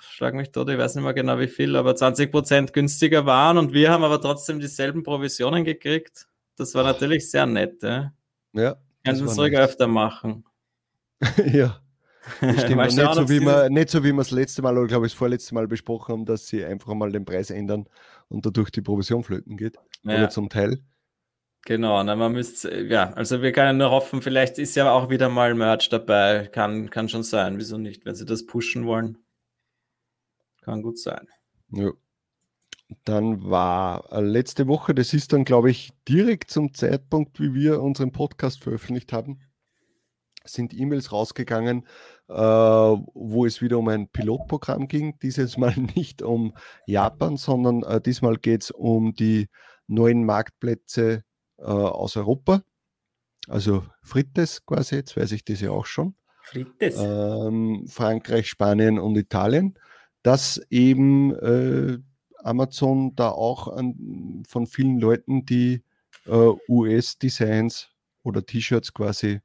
schlag 0.00 0.34
mich 0.34 0.50
tot, 0.50 0.70
ich 0.70 0.78
weiß 0.78 0.94
nicht 0.94 1.04
mehr 1.04 1.12
genau 1.12 1.38
wie 1.38 1.46
viel, 1.46 1.76
aber 1.76 1.94
20 1.94 2.30
Prozent 2.30 2.72
günstiger 2.72 3.26
waren 3.26 3.58
und 3.58 3.74
wir 3.74 3.90
haben 3.90 4.02
aber 4.02 4.20
trotzdem 4.20 4.60
dieselben 4.60 5.02
Provisionen 5.02 5.64
gekriegt. 5.64 6.26
Das 6.56 6.74
war 6.74 6.84
natürlich 6.84 7.30
sehr 7.30 7.44
nett. 7.44 7.82
Ja. 7.82 8.12
ja 8.54 8.76
Können 9.04 9.26
es 9.26 9.38
ruhig 9.38 9.56
öfter 9.58 9.88
machen. 9.88 10.44
ja. 11.52 11.80
Stimmt. 12.38 12.76
nicht, 12.96 13.14
so 13.14 13.28
wie 13.28 13.40
wir, 13.40 13.68
nicht 13.68 13.90
so 13.90 14.02
wie 14.02 14.12
wir 14.12 14.18
das 14.18 14.30
letzte 14.30 14.62
Mal 14.62 14.78
oder 14.78 14.86
glaube 14.86 15.06
ich 15.06 15.12
das 15.12 15.18
vorletzte 15.18 15.54
Mal 15.54 15.68
besprochen 15.68 16.12
haben, 16.12 16.24
dass 16.24 16.46
sie 16.46 16.64
einfach 16.64 16.94
mal 16.94 17.12
den 17.12 17.26
Preis 17.26 17.50
ändern 17.50 17.86
und 18.28 18.46
dadurch 18.46 18.70
die 18.70 18.80
Provision 18.80 19.22
flöten 19.22 19.58
geht. 19.58 19.76
Ja. 20.04 20.16
Oder 20.16 20.30
zum 20.30 20.48
Teil. 20.48 20.80
Genau, 21.66 22.02
na, 22.02 22.14
man 22.14 22.32
müsste, 22.32 22.82
ja, 22.82 23.10
also 23.14 23.40
wir 23.40 23.52
können 23.52 23.78
nur 23.78 23.90
hoffen, 23.90 24.20
vielleicht 24.20 24.58
ist 24.58 24.74
ja 24.74 24.92
auch 24.92 25.08
wieder 25.08 25.30
mal 25.30 25.54
Merch 25.54 25.88
dabei. 25.88 26.46
Kann, 26.52 26.90
kann 26.90 27.08
schon 27.08 27.22
sein, 27.22 27.56
wieso 27.56 27.78
nicht, 27.78 28.04
wenn 28.04 28.14
sie 28.14 28.26
das 28.26 28.44
pushen 28.44 28.84
wollen. 28.84 29.16
Kann 30.60 30.82
gut 30.82 30.98
sein. 30.98 31.26
Ja. 31.70 31.90
Dann 33.04 33.48
war 33.48 34.12
äh, 34.12 34.20
letzte 34.20 34.68
Woche, 34.68 34.94
das 34.94 35.14
ist 35.14 35.32
dann, 35.32 35.44
glaube 35.44 35.70
ich, 35.70 35.92
direkt 36.06 36.50
zum 36.50 36.74
Zeitpunkt, 36.74 37.40
wie 37.40 37.54
wir 37.54 37.80
unseren 37.80 38.12
Podcast 38.12 38.62
veröffentlicht 38.62 39.14
haben, 39.14 39.40
sind 40.44 40.74
E-Mails 40.74 41.12
rausgegangen, 41.12 41.86
äh, 42.28 42.34
wo 42.34 43.46
es 43.46 43.62
wieder 43.62 43.78
um 43.78 43.88
ein 43.88 44.08
Pilotprogramm 44.08 44.86
ging. 44.86 45.18
Dieses 45.20 45.56
Mal 45.56 45.74
nicht 45.96 46.20
um 46.20 46.54
Japan, 46.86 47.38
sondern 47.38 47.82
äh, 47.84 48.02
diesmal 48.02 48.36
geht 48.36 48.64
es 48.64 48.70
um 48.70 49.14
die 49.14 49.48
neuen 49.86 50.24
Marktplätze 50.26 51.24
äh, 51.58 51.64
aus 51.64 52.16
Europa. 52.16 52.62
Also 53.48 53.84
Frites 54.02 54.64
quasi, 54.64 54.96
jetzt 54.96 55.16
weiß 55.16 55.32
ich 55.32 55.44
das 55.44 55.60
ja 55.60 55.70
auch 55.70 55.86
schon. 55.86 56.14
Frites. 56.42 56.96
Ähm, 56.98 57.86
Frankreich, 57.88 58.48
Spanien 58.48 58.98
und 58.98 59.16
Italien. 59.16 59.78
Dass 60.22 60.60
eben 60.70 61.34
äh, 61.34 61.98
Amazon 62.38 63.14
da 63.14 63.30
auch 63.30 63.68
an, 63.68 64.42
von 64.48 64.66
vielen 64.66 64.98
Leuten 64.98 65.44
die 65.44 65.82
äh, 66.26 66.50
US-Designs 66.68 67.90
oder 68.22 68.44
T-Shirts 68.44 68.94
quasi 68.94 69.40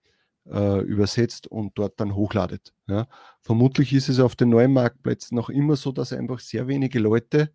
äh, 0.49 0.81
übersetzt 0.81 1.47
und 1.47 1.77
dort 1.77 1.99
dann 1.99 2.15
hochladet. 2.15 2.73
Ja. 2.87 3.07
Vermutlich 3.41 3.93
ist 3.93 4.09
es 4.09 4.19
auf 4.19 4.35
den 4.35 4.49
neuen 4.49 4.73
Marktplätzen 4.73 5.35
noch 5.35 5.49
immer 5.49 5.75
so, 5.75 5.91
dass 5.91 6.13
einfach 6.13 6.39
sehr 6.39 6.67
wenige 6.67 6.99
Leute 6.99 7.51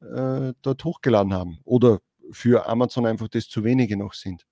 äh, 0.00 0.52
dort 0.62 0.84
hochgeladen 0.84 1.32
haben 1.32 1.58
oder 1.64 2.00
für 2.32 2.66
Amazon 2.66 3.06
einfach 3.06 3.28
das 3.28 3.48
zu 3.48 3.64
wenige 3.64 3.96
noch 3.96 4.14
sind. 4.14 4.46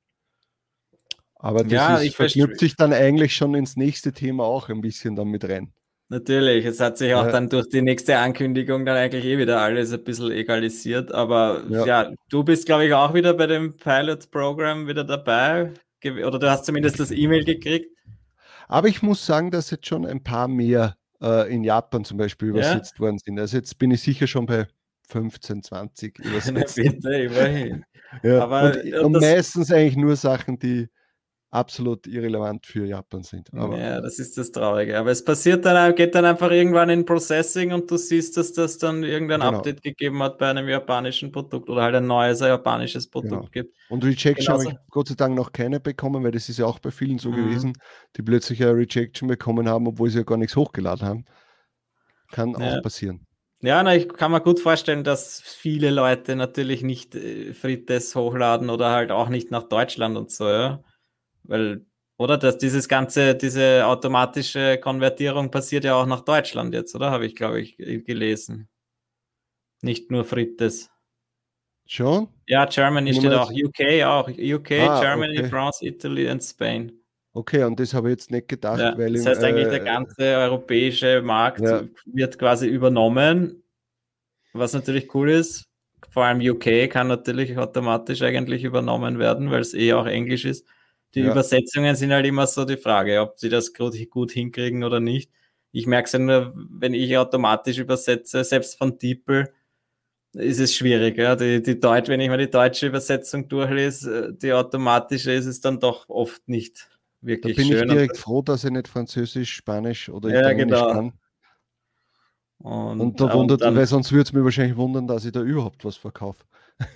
Aber 1.35 1.65
das 1.65 1.73
ja, 1.73 1.97
ist, 1.97 2.15
verknüpft 2.15 2.61
sich 2.61 2.77
dann 2.77 2.93
eigentlich 2.93 3.35
schon 3.35 3.55
ins 3.55 3.77
nächste 3.77 4.13
Thema 4.13 4.45
auch 4.45 4.69
ein 4.69 4.81
bisschen 4.81 5.17
damit 5.17 5.45
rein. 5.49 5.73
Natürlich, 6.09 6.67
es 6.67 6.79
hat 6.79 6.99
sich 6.99 7.15
auch 7.15 7.25
ja. 7.25 7.33
dann 7.33 7.49
durch 7.49 7.69
die 7.69 7.83
nächste 7.83 8.19
Ankündigung 8.19 8.85
dann 8.85 8.97
eigentlich 8.97 9.25
eh 9.25 9.39
wieder 9.39 9.61
alles 9.61 9.93
ein 9.93 10.05
bisschen 10.05 10.31
egalisiert. 10.31 11.11
Aber 11.11 11.63
ja, 11.69 11.87
ja 11.87 12.13
du 12.29 12.45
bist, 12.45 12.67
glaube 12.67 12.85
ich, 12.87 12.93
auch 12.93 13.15
wieder 13.15 13.35
bei 13.35 13.47
dem 13.47 13.77
Pilot-Programm 13.77 14.87
wieder 14.87 15.05
dabei. 15.05 15.73
Oder 16.05 16.39
du 16.39 16.51
hast 16.51 16.67
zumindest 16.67 17.01
das 17.01 17.11
E-Mail 17.11 17.45
gekriegt. 17.45 17.89
Aber 18.69 18.89
ich 18.89 19.03
muss 19.03 19.25
sagen, 19.25 19.51
dass 19.51 19.71
jetzt 19.71 19.87
schon 19.87 20.07
ein 20.07 20.23
paar 20.23 20.49
mehr 20.49 20.97
äh, 21.23 21.53
in 21.53 21.65
Japan 21.65 22.05
zum 22.05 22.19
Beispiel 22.19 22.49
übersetzt 22.49 23.01
worden 23.01 23.19
sind. 23.19 23.39
Also 23.39 23.57
jetzt 23.57 23.79
bin 23.79 23.91
ich 23.91 24.03
sicher 24.03 24.27
schon 24.27 24.47
bei 24.47 24.67
15, 25.13 25.63
20 25.63 26.19
übersetzt. 26.25 26.77
Bitte, 26.77 27.15
immerhin. 27.15 27.85
Ja, 28.23 28.43
Aber, 28.43 28.65
und, 28.65 28.93
und, 28.93 29.05
und 29.17 29.23
meistens 29.23 29.73
eigentlich 29.73 29.97
nur 29.97 30.17
Sachen, 30.17 30.59
die 30.59 30.91
absolut 31.53 32.07
irrelevant 32.07 32.67
für 32.67 32.87
Japan 32.87 33.23
sind. 33.23 33.53
Aber 33.53 33.79
ja, 33.79 34.01
das 34.01 34.19
ist 34.19 34.39
das 34.39 34.51
Traurige. 34.53 34.99
Aber 34.99 35.11
es 35.11 35.23
passiert 35.23 35.65
dann, 35.67 35.95
geht 35.95 36.15
dann 36.15 36.25
einfach 36.25 36.51
irgendwann 36.51 36.89
in 36.89 37.05
Processing 37.05 37.73
und 37.73 37.91
du 37.91 37.99
siehst, 37.99 38.37
dass 38.39 38.55
das 38.55 38.79
dann 38.79 39.05
irgendein 39.05 39.41
genau. 39.41 39.59
Update 39.59 39.83
gegeben 39.83 40.23
hat 40.23 40.39
bei 40.39 40.49
einem 40.49 40.67
japanischen 40.67 41.31
Produkt 41.31 41.69
oder 41.69 41.83
halt 41.83 41.95
ein 41.95 42.07
neues 42.07 42.41
japanisches 42.41 43.07
Produkt 43.07 43.31
genau. 43.31 43.49
gibt. 43.53 43.77
Und 43.91 44.03
Rejection 44.03 44.55
habe 44.55 44.65
ich 44.65 44.75
Gott 44.91 45.09
sei 45.09 45.15
Dank 45.15 45.35
noch 45.35 45.53
keine 45.53 45.79
bekommen, 45.79 46.25
weil 46.25 46.33
das 46.33 46.49
ist 46.49 46.59
ja 46.59 46.65
auch 46.65 46.79
bei 46.79 46.91
vielen 46.91 47.19
so 47.19 47.31
mhm. 47.31 47.37
gewesen, 47.37 47.73
die 48.17 48.23
plötzlich 48.23 48.63
eine 48.63 48.75
Rejection 48.75 49.29
bekommen 49.29 49.69
haben, 49.69 49.87
obwohl 49.87 50.09
sie 50.09 50.19
ja 50.19 50.25
gar 50.25 50.39
nichts 50.39 50.57
hochgeladen 50.57 51.07
haben. 51.07 51.25
Kann 52.31 52.57
ja. 52.59 52.79
auch 52.79 52.83
passieren. 52.83 53.27
Ja, 53.65 53.81
na, 53.85 53.95
ich 53.95 54.09
kann 54.09 54.33
mir 54.33 54.41
gut 54.41 54.59
vorstellen, 54.59 55.05
dass 55.05 55.41
viele 55.41 55.91
Leute 55.91 56.35
natürlich 56.35 56.83
nicht 56.83 57.15
äh, 57.15 57.55
Frites 57.55 58.17
hochladen 58.17 58.71
oder 58.71 58.91
halt 58.91 59.13
auch 59.13 59.29
nicht 59.29 59.53
nach 59.53 59.63
Deutschland 59.63 60.17
und 60.17 60.33
so, 60.33 60.49
ja. 60.49 60.83
Weil, 61.45 61.87
oder? 62.17 62.39
Dass 62.39 62.59
dieses 62.59 62.89
ganze, 62.89 63.37
diese 63.37 63.87
automatische 63.87 64.79
Konvertierung 64.79 65.53
passiert 65.53 65.85
ja 65.85 65.95
auch 65.95 66.07
nach 66.07 66.23
Deutschland 66.23 66.75
jetzt, 66.75 66.95
oder? 66.97 67.13
Habe 67.13 67.25
ich, 67.25 67.37
glaube 67.37 67.61
ich, 67.61 67.77
gelesen. 67.77 68.69
Nicht 69.81 70.11
nur 70.11 70.25
Frites. 70.25 70.91
Schon? 71.87 72.29
Ja, 72.49 72.65
Germany 72.65 73.15
steht 73.15 73.33
auch, 73.33 73.51
UK 73.51 74.05
auch, 74.05 74.29
UK, 74.29 74.73
ah, 74.73 75.01
Germany, 75.01 75.39
okay. 75.39 75.49
France, 75.49 75.87
Italy 75.87 76.29
und 76.29 76.43
Spain. 76.43 77.02
Okay, 77.35 77.65
und 77.65 77.81
das 77.81 77.95
habe 77.95 78.09
ich 78.09 78.13
jetzt 78.13 78.31
nicht 78.31 78.49
gedacht, 78.49 78.79
ja, 78.79 78.97
weil 78.99 79.15
das 79.15 79.25
heißt 79.25 79.43
eigentlich, 79.43 79.67
äh, 79.69 79.71
der 79.71 79.81
ganze 79.81 80.23
europäische 80.23 81.23
Markt 81.23 81.61
ja. 81.63 81.85
wird 82.05 82.39
quasi 82.39 82.67
übernommen, 82.67 83.63
was 84.53 84.75
natürlich 84.75 85.15
cool 85.15 85.31
ist. 85.31 85.65
Vor 86.11 86.25
allem 86.25 86.41
UK 86.41 86.91
kann 86.91 87.09
natürlich 87.09 87.57
automatisch 87.57 88.21
eigentlich 88.21 88.65
übernommen 88.65 89.19
werden, 89.19 89.51
weil 89.51 89.61
es 89.61 89.73
eh 89.73 89.95
auch 89.95 90.07
Englisch 90.07 90.45
ist. 90.45 90.67
Die 91.15 91.21
ja. 91.21 91.31
Übersetzungen 91.31 91.97
sind 91.97 92.13
halt 92.13 92.27
immer 92.27 92.47
so 92.47 92.67
die 92.67 92.77
Frage, 92.77 93.21
ob 93.23 93.39
sie 93.39 93.49
das 93.49 93.73
gut, 93.73 93.95
gut 94.11 94.33
hinkriegen 94.33 94.85
oder 94.85 95.01
nicht. 95.01 95.31
Ich 95.71 95.87
merke 95.87 96.07
es 96.07 96.13
ja 96.13 96.19
nur, 96.19 96.53
wenn 96.55 96.93
ich 96.93 97.17
automatisch 97.17 97.79
übersetze, 97.79 98.45
selbst 98.45 98.77
von 98.77 98.99
DeepL, 98.99 99.51
ist 100.35 100.61
es 100.61 100.75
schwierig. 100.75 101.17
Ja? 101.17 101.35
Die, 101.35 101.63
die 101.63 101.81
Deutsch, 101.81 102.09
wenn 102.09 102.21
ich 102.21 102.29
mal 102.29 102.37
die 102.37 102.51
deutsche 102.51 102.87
Übersetzung 102.89 103.49
durchlese, 103.49 104.35
die 104.35 104.53
automatische, 104.53 105.33
ist 105.33 105.47
es 105.47 105.63
dann 105.63 105.81
doch 105.81 106.11
oft 106.11 106.47
nicht 106.47 106.92
wirklich 107.23 107.57
da 107.57 107.63
bin 107.63 107.73
schön. 107.73 107.89
ich 107.89 107.93
direkt 107.93 108.17
froh, 108.19 108.43
dass 108.43 108.65
ich 108.65 108.71
nicht 108.71 108.89
Französisch, 108.89 109.55
Spanisch 109.55 110.09
oder 110.09 110.29
ja, 110.29 110.41
Italienisch 110.41 110.79
genau. 110.79 110.93
kann. 110.93 111.13
Und, 112.59 113.01
und 113.01 113.21
da 113.21 113.33
wundert, 113.33 113.61
und 113.61 113.67
dann, 113.67 113.77
weil 113.77 113.87
sonst 113.87 114.13
würde 114.13 114.23
es 114.23 114.33
mir 114.33 114.45
wahrscheinlich 114.45 114.77
wundern, 114.77 115.09
dass 115.09 115.25
ich 115.25 115.33
da 115.33 115.41
überhaupt 115.41 115.85
was 115.85 115.97
verkaufe. 115.97 116.45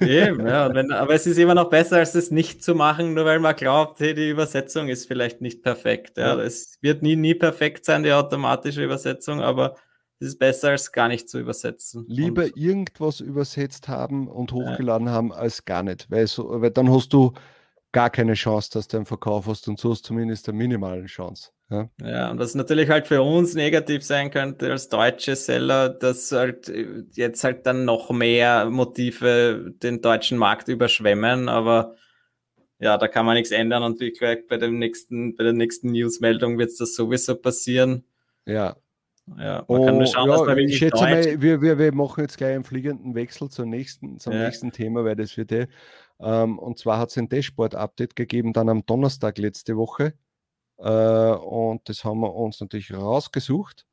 Eben, 0.00 0.47
ja, 0.47 0.73
wenn, 0.75 0.92
aber 0.92 1.14
es 1.14 1.26
ist 1.26 1.38
immer 1.38 1.54
noch 1.54 1.71
besser, 1.71 1.97
als 1.97 2.14
es 2.14 2.30
nicht 2.30 2.62
zu 2.62 2.75
machen, 2.75 3.14
nur 3.14 3.25
weil 3.25 3.40
man 3.40 3.56
glaubt, 3.56 3.99
hey, 3.99 4.14
die 4.14 4.30
Übersetzung 4.30 4.88
ist 4.88 5.06
vielleicht 5.06 5.40
nicht 5.40 5.62
perfekt. 5.62 6.18
Ja. 6.18 6.37
ja. 6.37 6.42
Es 6.42 6.78
wird 6.83 7.02
nie, 7.02 7.16
nie 7.16 7.35
perfekt 7.35 7.85
sein, 7.85 8.04
die 8.04 8.12
automatische 8.12 8.85
Übersetzung, 8.85 9.40
aber 9.40 9.75
es 10.21 10.28
ist 10.28 10.38
besser, 10.38 10.71
als 10.71 10.92
gar 10.92 11.09
nicht 11.09 11.28
zu 11.28 11.38
übersetzen. 11.38 12.04
Lieber 12.09 12.45
und, 12.45 12.56
irgendwas 12.56 13.21
übersetzt 13.21 13.88
haben 13.88 14.28
und 14.28 14.52
hochgeladen 14.52 15.09
ja. 15.09 15.12
haben, 15.12 15.33
als 15.33 15.64
gar 15.64 15.83
nicht. 15.83 16.11
Weil, 16.11 16.26
so, 16.26 16.61
weil 16.61 16.71
dann 16.71 16.90
hast 16.90 17.12
du 17.12 17.33
gar 17.97 18.11
keine 18.11 18.35
Chance, 18.35 18.69
dass 18.75 18.88
du 18.88 18.99
einen 18.99 19.07
Verkauf 19.07 19.47
hast 19.47 19.69
und 19.69 19.81
so 19.81 19.91
hast 19.91 20.05
zumindest 20.05 20.47
eine 20.50 20.59
minimale 20.59 21.07
Chance. 21.07 21.53
Ja. 21.71 21.88
ja, 22.03 22.31
und 22.31 22.38
was 22.38 22.55
natürlich 22.55 22.91
halt 22.91 23.07
für 23.07 23.23
uns 23.23 23.55
negativ 23.55 24.05
sein 24.05 24.31
könnte 24.31 24.71
als 24.71 24.91
deutsche 24.91 25.35
Seller, 25.35 25.88
dass 25.88 26.31
halt 26.31 26.71
jetzt 27.12 27.43
halt 27.43 27.65
dann 27.65 27.87
noch 27.87 28.11
mehr 28.11 28.67
Motive 28.67 29.73
den 29.83 30.03
deutschen 30.03 30.37
Markt 30.37 30.69
überschwemmen, 30.69 31.49
aber 31.49 31.95
ja, 32.79 32.99
da 32.99 33.09
kann 33.09 33.25
man 33.25 33.37
nichts 33.37 33.50
ändern 33.50 33.83
und 33.83 33.99
wie 33.99 34.12
gesagt, 34.12 34.49
bei 34.49 34.59
dem 34.59 34.79
nächsten, 34.79 35.35
bei 35.35 35.45
der 35.45 35.55
nächsten 35.55 35.91
Newsmeldung 35.91 36.59
wird 36.59 36.73
es 36.73 36.76
das 36.76 36.95
sowieso 36.95 37.35
passieren. 37.35 38.05
Ja. 38.45 38.76
Ja, 39.38 39.65
man 39.67 39.81
oh, 39.81 39.85
kann 39.87 39.97
nur 39.97 40.07
schauen, 40.07 40.29
ja, 40.29 40.37
dass 40.37 40.47
man 40.47 40.59
ich 40.59 40.79
schätze 40.79 41.03
mal, 41.03 41.43
wir, 41.43 41.61
wir, 41.61 41.79
wir 41.79 41.93
machen 41.93 42.21
jetzt 42.21 42.37
gleich 42.37 42.55
einen 42.55 42.62
fliegenden 42.62 43.17
Wechsel 43.17 43.49
zum 43.49 43.71
nächsten, 43.71 44.21
zum 44.21 44.35
ja. 44.35 44.45
nächsten 44.45 44.71
Thema, 44.71 45.05
weil 45.05 45.17
das 45.17 45.37
wird 45.37 45.50
eh 45.50 45.67
ähm, 46.20 46.58
und 46.58 46.78
zwar 46.78 46.99
hat 46.99 47.11
es 47.11 47.18
ein 47.18 47.28
Dashboard-Update 47.28 48.16
gegeben, 48.16 48.52
dann 48.52 48.68
am 48.68 48.85
Donnerstag 48.87 49.38
letzte 49.38 49.76
Woche. 49.76 50.14
Äh, 50.78 50.82
und 50.82 51.88
das 51.88 52.04
haben 52.04 52.20
wir 52.20 52.35
uns 52.35 52.61
natürlich 52.61 52.92
rausgesucht. 52.92 53.87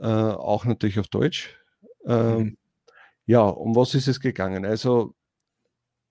Äh, 0.00 0.06
auch 0.06 0.64
natürlich 0.64 0.98
auf 0.98 1.08
Deutsch. 1.08 1.56
Ähm, 2.06 2.38
mhm. 2.38 2.56
Ja, 3.26 3.42
um 3.42 3.74
was 3.76 3.94
ist 3.94 4.08
es 4.08 4.20
gegangen? 4.20 4.64
Also. 4.64 5.14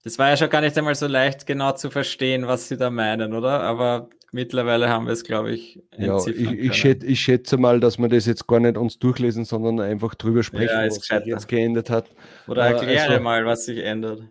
Das 0.04 0.20
war 0.20 0.30
ja 0.30 0.38
schon 0.38 0.50
gar 0.50 0.62
nicht 0.62 0.78
einmal 0.78 0.96
so 0.96 1.08
leicht, 1.08 1.46
genau 1.46 1.74
zu 1.74 1.90
verstehen, 1.90 2.48
was 2.48 2.68
Sie 2.68 2.76
da 2.76 2.90
meinen, 2.90 3.34
oder? 3.34 3.62
Aber 3.62 4.10
mittlerweile 4.34 4.90
haben 4.90 5.06
wir 5.06 5.14
es, 5.14 5.24
glaube 5.24 5.52
ich, 5.52 5.82
ja, 5.98 6.18
ich, 6.18 6.42
ich, 6.42 6.74
schätze, 6.74 7.06
ich, 7.06 7.22
schätze 7.22 7.58
mal, 7.58 7.80
dass 7.80 7.98
wir 8.00 8.10
das 8.10 8.26
jetzt 8.26 8.48
gar 8.48 8.60
nicht 8.60 8.78
uns 8.78 9.00
durchlesen, 9.00 9.46
sondern 9.46 9.80
einfach 9.80 10.16
drüber 10.16 10.44
sprechen, 10.44 10.74
ja, 10.74 10.88
was 10.88 10.96
sich 10.96 11.26
jetzt 11.26 11.48
geändert 11.48 11.90
hat. 11.90 12.10
Oder 12.48 12.68
äh, 12.68 12.74
erkläre 12.74 13.10
also, 13.12 13.24
mal, 13.24 13.46
was 13.46 13.66
sich 13.66 13.80
ändert. 13.80 14.24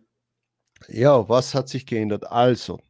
Ja, 0.88 1.28
was 1.28 1.54
hat 1.54 1.68
sich 1.68 1.86
geändert? 1.86 2.30
Also, 2.30 2.80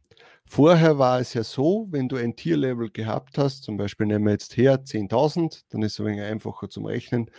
vorher 0.45 0.97
war 0.99 1.19
es 1.19 1.33
ja 1.33 1.43
so, 1.43 1.87
wenn 1.91 2.09
du 2.09 2.15
ein 2.15 2.35
Tierlevel 2.35 2.89
gehabt 2.91 3.37
hast, 3.37 3.63
zum 3.63 3.77
Beispiel 3.77 4.07
nehmen 4.07 4.25
wir 4.25 4.31
jetzt 4.31 4.57
her 4.57 4.83
10.000, 4.85 5.65
dann 5.69 5.81
ist 5.83 5.93
es 5.93 5.99
ein 5.99 6.05
wenig 6.07 6.21
einfacher 6.21 6.69
zum 6.69 6.85
Rechnen. 6.85 7.29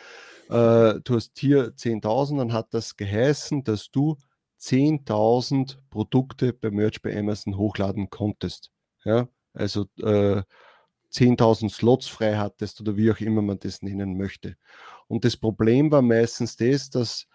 Äh, 0.48 1.00
du 1.04 1.14
hast 1.16 1.34
Tier 1.34 1.74
10.000, 1.76 2.38
dann 2.38 2.52
hat 2.52 2.74
das 2.74 2.96
geheißen, 2.96 3.64
dass 3.64 3.90
du 3.90 4.16
10.000 4.60 5.78
Produkte 5.90 6.52
bei 6.52 6.70
Merch 6.70 7.02
bei 7.02 7.16
Amazon 7.18 7.56
hochladen 7.56 8.10
konntest. 8.10 8.70
Ja, 9.04 9.28
also 9.54 9.86
äh, 10.00 10.42
10.000 11.12 11.70
Slots 11.70 12.08
frei 12.08 12.36
hattest 12.36 12.80
oder 12.80 12.96
wie 12.96 13.10
auch 13.10 13.20
immer 13.20 13.42
man 13.42 13.58
das 13.58 13.82
nennen 13.82 14.16
möchte. 14.16 14.56
Und 15.06 15.24
das 15.24 15.36
Problem 15.36 15.90
war 15.90 16.02
meistens 16.02 16.56
das, 16.56 16.90
dass 16.90 17.26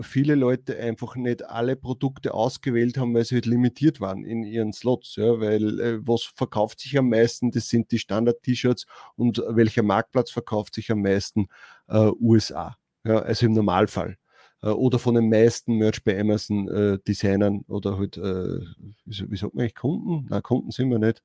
viele 0.00 0.34
Leute 0.34 0.78
einfach 0.78 1.14
nicht 1.16 1.44
alle 1.44 1.76
Produkte 1.76 2.34
ausgewählt 2.34 2.98
haben, 2.98 3.14
weil 3.14 3.24
sie 3.24 3.36
halt 3.36 3.46
limitiert 3.46 4.00
waren 4.00 4.24
in 4.24 4.42
ihren 4.42 4.72
Slots. 4.72 5.16
Ja, 5.16 5.40
weil 5.40 5.80
äh, 5.80 5.98
was 6.06 6.24
verkauft 6.24 6.80
sich 6.80 6.98
am 6.98 7.10
meisten, 7.10 7.50
das 7.50 7.68
sind 7.68 7.92
die 7.92 7.98
Standard-T-Shirts 7.98 8.86
und 9.16 9.42
welcher 9.48 9.82
Marktplatz 9.82 10.30
verkauft 10.30 10.74
sich 10.74 10.90
am 10.90 11.02
meisten? 11.02 11.46
Äh, 11.88 12.10
USA. 12.20 12.76
Ja, 13.04 13.18
also 13.20 13.46
im 13.46 13.52
Normalfall. 13.52 14.16
Äh, 14.62 14.70
oder 14.70 14.98
von 14.98 15.14
den 15.14 15.28
meisten 15.28 15.76
Merch 15.76 16.02
bei 16.02 16.18
Amazon 16.18 16.68
äh, 16.68 16.98
Designern 17.06 17.64
oder 17.68 17.98
halt, 17.98 18.16
äh, 18.16 18.60
wie, 19.04 19.30
wie 19.30 19.36
sagt 19.36 19.54
man 19.54 19.62
eigentlich, 19.62 19.74
Kunden? 19.74 20.26
Nein, 20.30 20.42
Kunden 20.42 20.70
sind 20.70 20.90
wir 20.90 20.98
nicht. 20.98 21.22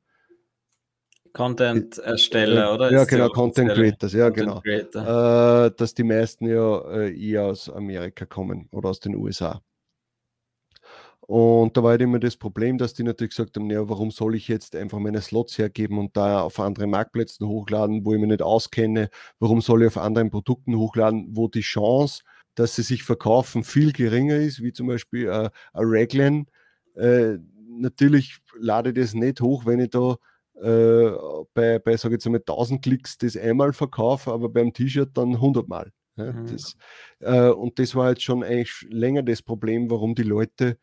Content-Ersteller, 1.39 2.73
oder? 2.73 2.91
Ja, 2.91 3.05
genau, 3.05 3.29
Content 3.29 3.71
Creators, 3.71 4.11
ja, 4.11 4.29
Content 4.29 4.47
genau. 4.47 4.59
Creator. 4.59 5.67
Äh, 5.67 5.71
dass 5.77 5.93
die 5.93 6.03
meisten 6.03 6.47
ja 6.49 6.79
äh, 6.91 7.17
eher 7.17 7.45
aus 7.45 7.69
Amerika 7.69 8.25
kommen 8.25 8.67
oder 8.73 8.89
aus 8.89 8.99
den 8.99 9.15
USA. 9.15 9.61
Und 11.21 11.77
da 11.77 11.83
war 11.83 11.91
halt 11.91 12.01
immer 12.01 12.19
das 12.19 12.35
Problem, 12.35 12.77
dass 12.77 12.93
die 12.93 13.03
natürlich 13.03 13.35
gesagt 13.37 13.55
haben, 13.55 13.69
ja, 13.69 13.87
warum 13.87 14.11
soll 14.11 14.35
ich 14.35 14.49
jetzt 14.49 14.75
einfach 14.75 14.99
meine 14.99 15.21
Slots 15.21 15.57
hergeben 15.57 15.97
und 15.97 16.17
da 16.17 16.41
auf 16.41 16.59
andere 16.59 16.87
Marktplätzen 16.87 17.47
hochladen, 17.47 18.03
wo 18.03 18.13
ich 18.13 18.19
mich 18.19 18.31
nicht 18.31 18.41
auskenne? 18.41 19.09
Warum 19.39 19.61
soll 19.61 19.83
ich 19.83 19.87
auf 19.87 19.97
anderen 19.97 20.31
Produkten 20.31 20.75
hochladen, 20.75 21.29
wo 21.37 21.47
die 21.47 21.61
Chance, 21.61 22.23
dass 22.55 22.75
sie 22.75 22.81
sich 22.81 23.03
verkaufen, 23.03 23.63
viel 23.63 23.93
geringer 23.93 24.35
ist, 24.35 24.61
wie 24.61 24.73
zum 24.73 24.87
Beispiel 24.87 25.27
äh, 25.27 25.49
ein 25.71 25.85
Raglan. 25.85 26.47
Äh, 26.95 27.37
natürlich 27.69 28.39
lade 28.59 28.89
ich 28.89 28.95
das 28.95 29.13
nicht 29.13 29.39
hoch, 29.39 29.65
wenn 29.65 29.79
ich 29.79 29.91
da 29.91 30.17
äh, 30.61 31.11
bei, 31.53 31.79
bei 31.79 31.97
sage 31.97 32.15
ich 32.15 32.23
jetzt 32.23 32.29
mal, 32.29 32.37
1000 32.37 32.81
Klicks 32.81 33.17
das 33.17 33.37
einmal 33.37 33.73
verkaufe, 33.73 34.31
aber 34.31 34.49
beim 34.49 34.73
T-Shirt 34.73 35.11
dann 35.13 35.35
100 35.35 35.67
Mal. 35.67 35.91
Ja, 36.17 36.33
mhm. 36.33 36.47
das, 36.47 36.75
äh, 37.19 37.49
und 37.49 37.79
das 37.79 37.95
war 37.95 38.09
jetzt 38.09 38.23
schon 38.23 38.43
eigentlich 38.43 38.85
länger 38.89 39.23
das 39.23 39.41
Problem, 39.41 39.89
warum 39.89 40.15
die 40.15 40.23
Leute 40.23 40.77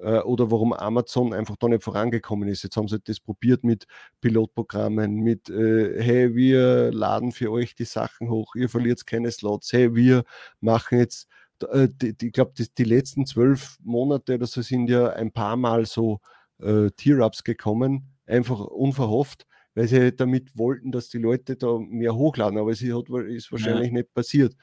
äh, 0.00 0.18
oder 0.18 0.50
warum 0.50 0.72
Amazon 0.72 1.32
einfach 1.32 1.56
da 1.56 1.68
nicht 1.68 1.82
vorangekommen 1.82 2.48
ist. 2.48 2.62
Jetzt 2.62 2.76
haben 2.76 2.88
sie 2.88 3.00
das 3.00 3.20
probiert 3.20 3.64
mit 3.64 3.86
Pilotprogrammen, 4.20 5.14
mit 5.16 5.48
äh, 5.48 6.02
hey, 6.02 6.34
wir 6.34 6.92
laden 6.92 7.32
für 7.32 7.50
euch 7.50 7.74
die 7.74 7.84
Sachen 7.84 8.28
hoch, 8.28 8.54
ihr 8.54 8.68
verliert 8.68 9.06
keine 9.06 9.30
Slots, 9.30 9.72
hey, 9.72 9.94
wir 9.94 10.24
machen 10.60 10.98
jetzt 10.98 11.28
äh, 11.70 11.88
die, 11.90 12.16
die, 12.16 12.26
ich 12.26 12.32
glaube, 12.32 12.52
die 12.56 12.84
letzten 12.84 13.26
zwölf 13.26 13.78
Monate 13.82 14.34
oder 14.34 14.46
so 14.46 14.62
sind 14.62 14.88
ja 14.88 15.10
ein 15.10 15.32
paar 15.32 15.56
Mal 15.56 15.86
so 15.86 16.20
äh, 16.60 16.90
Tier-Ups 16.90 17.44
gekommen, 17.44 18.11
einfach 18.32 18.60
unverhofft, 18.60 19.46
weil 19.74 19.88
sie 19.88 20.14
damit 20.14 20.56
wollten, 20.56 20.92
dass 20.92 21.08
die 21.08 21.18
Leute 21.18 21.56
da 21.56 21.78
mehr 21.78 22.14
hochladen, 22.14 22.58
aber 22.58 22.70
es 22.70 22.80
hat, 22.80 23.08
ist 23.26 23.52
wahrscheinlich 23.52 23.88
ja. 23.88 23.98
nicht 23.98 24.14
passiert. 24.14 24.54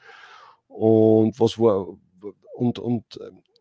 Und 0.68 1.38
was 1.40 1.58
war 1.58 1.88
und, 2.54 2.78
und 2.78 3.18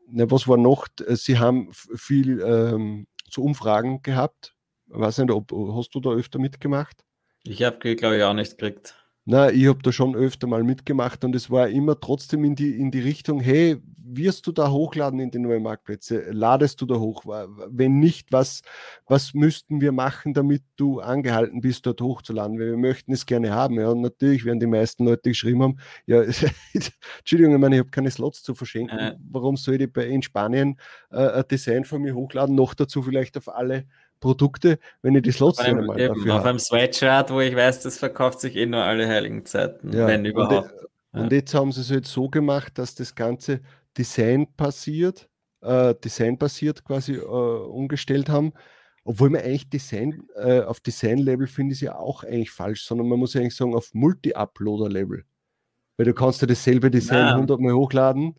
ne, 0.08 0.30
was 0.30 0.48
war 0.48 0.58
noch? 0.58 0.88
Sie 1.08 1.40
haben 1.40 1.70
viel 1.72 2.42
ähm, 2.42 3.08
zu 3.30 3.44
Umfragen 3.44 4.02
gehabt. 4.02 4.56
Ich 4.88 5.00
weiß 5.00 5.20
nicht, 5.20 5.32
ob 5.32 5.52
hast 5.76 5.94
du 5.96 6.00
da 6.00 6.10
öfter 6.12 6.40
mitgemacht? 6.40 7.06
Ich 7.44 7.64
habe, 7.64 7.96
glaube 7.96 8.18
ich, 8.18 8.24
auch 8.24 8.34
nicht 8.34 8.58
gekriegt. 8.58 8.96
Na, 9.32 9.52
ich 9.52 9.68
habe 9.68 9.78
da 9.84 9.92
schon 9.92 10.16
öfter 10.16 10.48
mal 10.48 10.64
mitgemacht 10.64 11.24
und 11.24 11.36
es 11.36 11.52
war 11.52 11.70
immer 11.70 12.00
trotzdem 12.00 12.44
in 12.44 12.56
die, 12.56 12.80
in 12.80 12.90
die 12.90 13.00
Richtung, 13.00 13.40
hey, 13.40 13.78
wirst 14.04 14.48
du 14.48 14.52
da 14.52 14.72
hochladen 14.72 15.20
in 15.20 15.30
die 15.30 15.38
neuen 15.38 15.62
Marktplätze? 15.62 16.32
Ladest 16.32 16.82
du 16.82 16.88
da 16.88 16.96
hoch? 16.96 17.26
Wenn 17.70 18.00
nicht, 18.00 18.32
was, 18.32 18.64
was 19.06 19.36
müssten 19.36 19.82
wir 19.82 19.92
machen, 19.92 20.34
damit 20.34 20.64
du 20.78 21.00
angehalten 21.00 21.62
bist, 21.62 21.86
dort 21.86 22.02
hochzuladen? 22.02 22.58
Weil 22.58 22.72
wir 22.72 22.78
möchten 22.78 23.14
es 23.14 23.28
gerne 23.28 23.52
haben. 23.52 23.76
Ja, 23.76 23.90
und 23.90 24.02
natürlich 24.02 24.46
werden 24.46 24.60
die 24.60 24.66
meisten 24.66 25.06
Leute 25.06 25.30
geschrieben 25.30 25.62
haben, 25.62 25.78
ja, 26.08 26.24
Entschuldigung, 27.20 27.54
ich 27.54 27.60
meine, 27.60 27.76
ich 27.76 27.82
habe 27.82 27.92
keine 27.92 28.10
Slots 28.10 28.42
zu 28.42 28.56
verschenken. 28.56 28.98
Äh. 28.98 29.16
Warum 29.30 29.58
soll 29.58 29.80
ich 29.80 29.94
bei, 29.94 30.08
in 30.08 30.24
Spanien 30.24 30.80
äh, 31.12 31.18
ein 31.18 31.44
Design 31.52 31.84
von 31.84 32.02
mir 32.02 32.16
hochladen? 32.16 32.56
Noch 32.56 32.74
dazu 32.74 33.04
vielleicht 33.04 33.38
auf 33.38 33.48
alle 33.48 33.86
Produkte, 34.20 34.80
wenn 35.02 35.16
ich 35.16 35.24
die 35.24 35.32
Slots 35.32 35.60
einem, 35.60 35.86
mal 35.86 36.00
eben, 36.00 36.16
dafür 36.16 36.34
Auf 36.34 36.40
habe. 36.40 36.50
einem 36.50 36.60
Sweatshirt, 36.60 37.32
wo 37.32 37.40
ich 37.40 37.56
weiß, 37.56 37.82
das 37.82 37.98
verkauft 37.98 38.40
sich 38.40 38.56
eh 38.56 38.66
nur 38.66 38.84
alle 38.84 39.08
heiligen 39.08 39.46
Zeiten, 39.46 39.94
ja, 39.94 40.08
wenn 40.08 40.26
überhaupt. 40.26 40.72
Ja. 41.14 41.22
Und 41.22 41.32
jetzt 41.32 41.54
haben 41.54 41.72
sie 41.72 41.82
es 41.82 41.92
halt 41.92 42.06
so 42.06 42.30
gemacht, 42.30 42.78
dass 42.78 42.96
das 42.96 43.16
Ganze 43.16 43.62
Design 43.98 44.48
passiert, 44.56 45.30
äh, 45.62 45.96
Design 45.96 46.38
basiert 46.38 46.84
quasi 46.84 47.16
äh, 47.16 47.20
umgestellt 47.24 48.30
haben. 48.30 48.54
Obwohl 49.04 49.30
man 49.30 49.42
eigentlich 49.42 49.70
Design, 49.70 50.28
äh, 50.36 50.62
auf 50.62 50.82
Design-Level 50.82 51.48
finde 51.48 51.74
ich 51.74 51.80
es 51.80 51.82
ja 51.82 51.96
auch 51.96 52.24
eigentlich 52.24 52.52
falsch, 52.52 52.86
sondern 52.86 53.08
man 53.08 53.18
muss 53.18 53.34
ja 53.34 53.42
eigentlich 53.42 53.56
sagen 53.56 53.74
auf 53.74 53.90
Multi-Uploader-Level. 53.94 55.24
Weil 55.98 56.06
du 56.06 56.14
kannst 56.14 56.42
ja 56.42 56.48
dasselbe 56.48 56.92
Design 56.92 57.26
Nein. 57.26 57.34
100 57.34 57.60
Mal 57.60 57.74
hochladen 57.74 58.36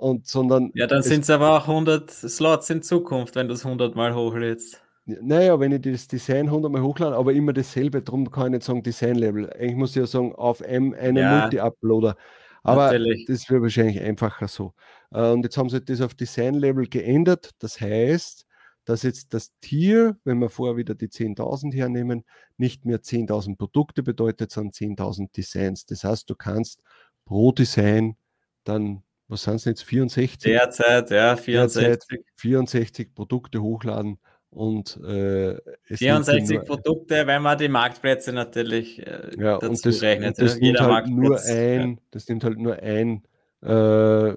und 0.00 0.26
sondern. 0.26 0.70
Ja, 0.74 0.86
dann 0.86 1.02
sind 1.02 1.22
es 1.22 1.30
aber 1.30 1.56
auch 1.56 1.68
100 1.68 2.10
Slots 2.10 2.70
in 2.70 2.82
Zukunft, 2.82 3.36
wenn 3.36 3.48
du 3.48 3.54
es 3.54 3.64
100 3.64 3.94
Mal 3.94 4.14
hochlädst. 4.14 4.82
Naja, 5.04 5.58
wenn 5.58 5.72
ich 5.72 5.82
das 5.82 6.08
Design 6.08 6.46
100 6.46 6.70
Mal 6.70 6.82
hochlade, 6.82 7.16
aber 7.16 7.32
immer 7.32 7.52
dasselbe, 7.52 8.02
darum 8.02 8.30
kann 8.30 8.46
ich 8.46 8.50
nicht 8.50 8.62
sagen 8.64 8.82
Design-Level. 8.82 9.50
Eigentlich 9.52 9.76
muss 9.76 9.90
ich 9.90 9.96
ja 9.96 10.06
sagen, 10.06 10.34
auf 10.34 10.62
einem, 10.62 10.94
einem 10.94 11.16
ja, 11.16 11.40
Multi-Uploader. 11.40 12.16
Aber 12.62 12.86
natürlich. 12.86 13.24
das 13.26 13.48
wäre 13.48 13.62
wahrscheinlich 13.62 14.00
einfacher 14.00 14.46
so. 14.46 14.74
Äh, 15.12 15.30
und 15.30 15.42
jetzt 15.42 15.56
haben 15.56 15.68
sie 15.68 15.80
das 15.80 16.00
auf 16.00 16.14
Design-Level 16.14 16.86
geändert. 16.86 17.50
Das 17.58 17.80
heißt, 17.80 18.46
dass 18.84 19.02
jetzt 19.02 19.34
das 19.34 19.52
Tier, 19.60 20.16
wenn 20.24 20.38
wir 20.38 20.48
vorher 20.48 20.76
wieder 20.76 20.94
die 20.94 21.08
10.000 21.08 21.74
hernehmen, 21.74 22.24
nicht 22.56 22.84
mehr 22.84 23.00
10.000 23.00 23.56
Produkte 23.56 24.02
bedeutet, 24.02 24.50
sondern 24.50 24.72
10.000 24.72 25.32
Designs. 25.34 25.86
Das 25.86 26.04
heißt, 26.04 26.28
du 26.28 26.34
kannst 26.34 26.82
pro 27.24 27.52
Design 27.52 28.16
dann, 28.64 29.02
was 29.30 29.44
sind 29.44 29.56
es 29.56 29.64
jetzt, 29.64 29.82
64? 29.84 30.50
Derzeit, 30.50 31.10
ja, 31.10 31.36
64. 31.36 31.82
Derzeit 31.82 32.24
64 32.36 33.14
Produkte 33.14 33.62
hochladen 33.62 34.18
und 34.50 34.96
äh, 35.04 35.56
64 35.84 36.56
nur, 36.56 36.64
Produkte, 36.64 37.26
wenn 37.26 37.42
man 37.42 37.56
die 37.56 37.68
Marktplätze 37.68 38.32
natürlich 38.32 39.06
äh, 39.06 39.30
ja, 39.38 39.58
dazu 39.58 39.88
das, 39.88 40.02
rechnet. 40.02 40.38
Das 40.40 40.54
ja, 40.54 40.60
nimmt 40.60 40.80
halt 40.80 41.06
nur 41.06 41.40
ein, 41.40 41.90
ja. 41.90 41.96
das 42.10 42.28
nimmt 42.28 42.42
halt 42.44 42.58
nur 42.58 42.76
ein, 42.82 43.22
äh, 43.62 44.34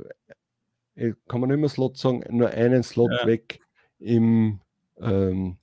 kann 1.27 1.41
man 1.41 1.49
nicht 1.49 1.59
mehr 1.59 1.69
Slot 1.69 1.97
sagen, 1.97 2.23
nur 2.29 2.49
einen 2.49 2.83
Slot 2.83 3.11
ja. 3.11 3.25
weg 3.25 3.59
im, 3.97 4.59
ähm, 5.01 5.57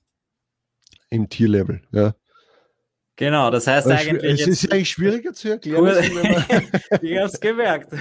im 1.09 1.29
Tier-Level. 1.29 1.81
Ja. 1.91 2.15
Genau, 3.21 3.51
das 3.51 3.67
heißt 3.67 3.85
eigentlich. 3.87 4.41
Es 4.41 4.47
ist 4.47 4.73
eigentlich 4.73 4.89
schwieriger 4.89 5.31
zu 5.31 5.49
erklären. 5.49 5.85
ich 7.03 7.17
habe 7.17 7.27
es 7.27 7.39
gemerkt. 7.39 7.93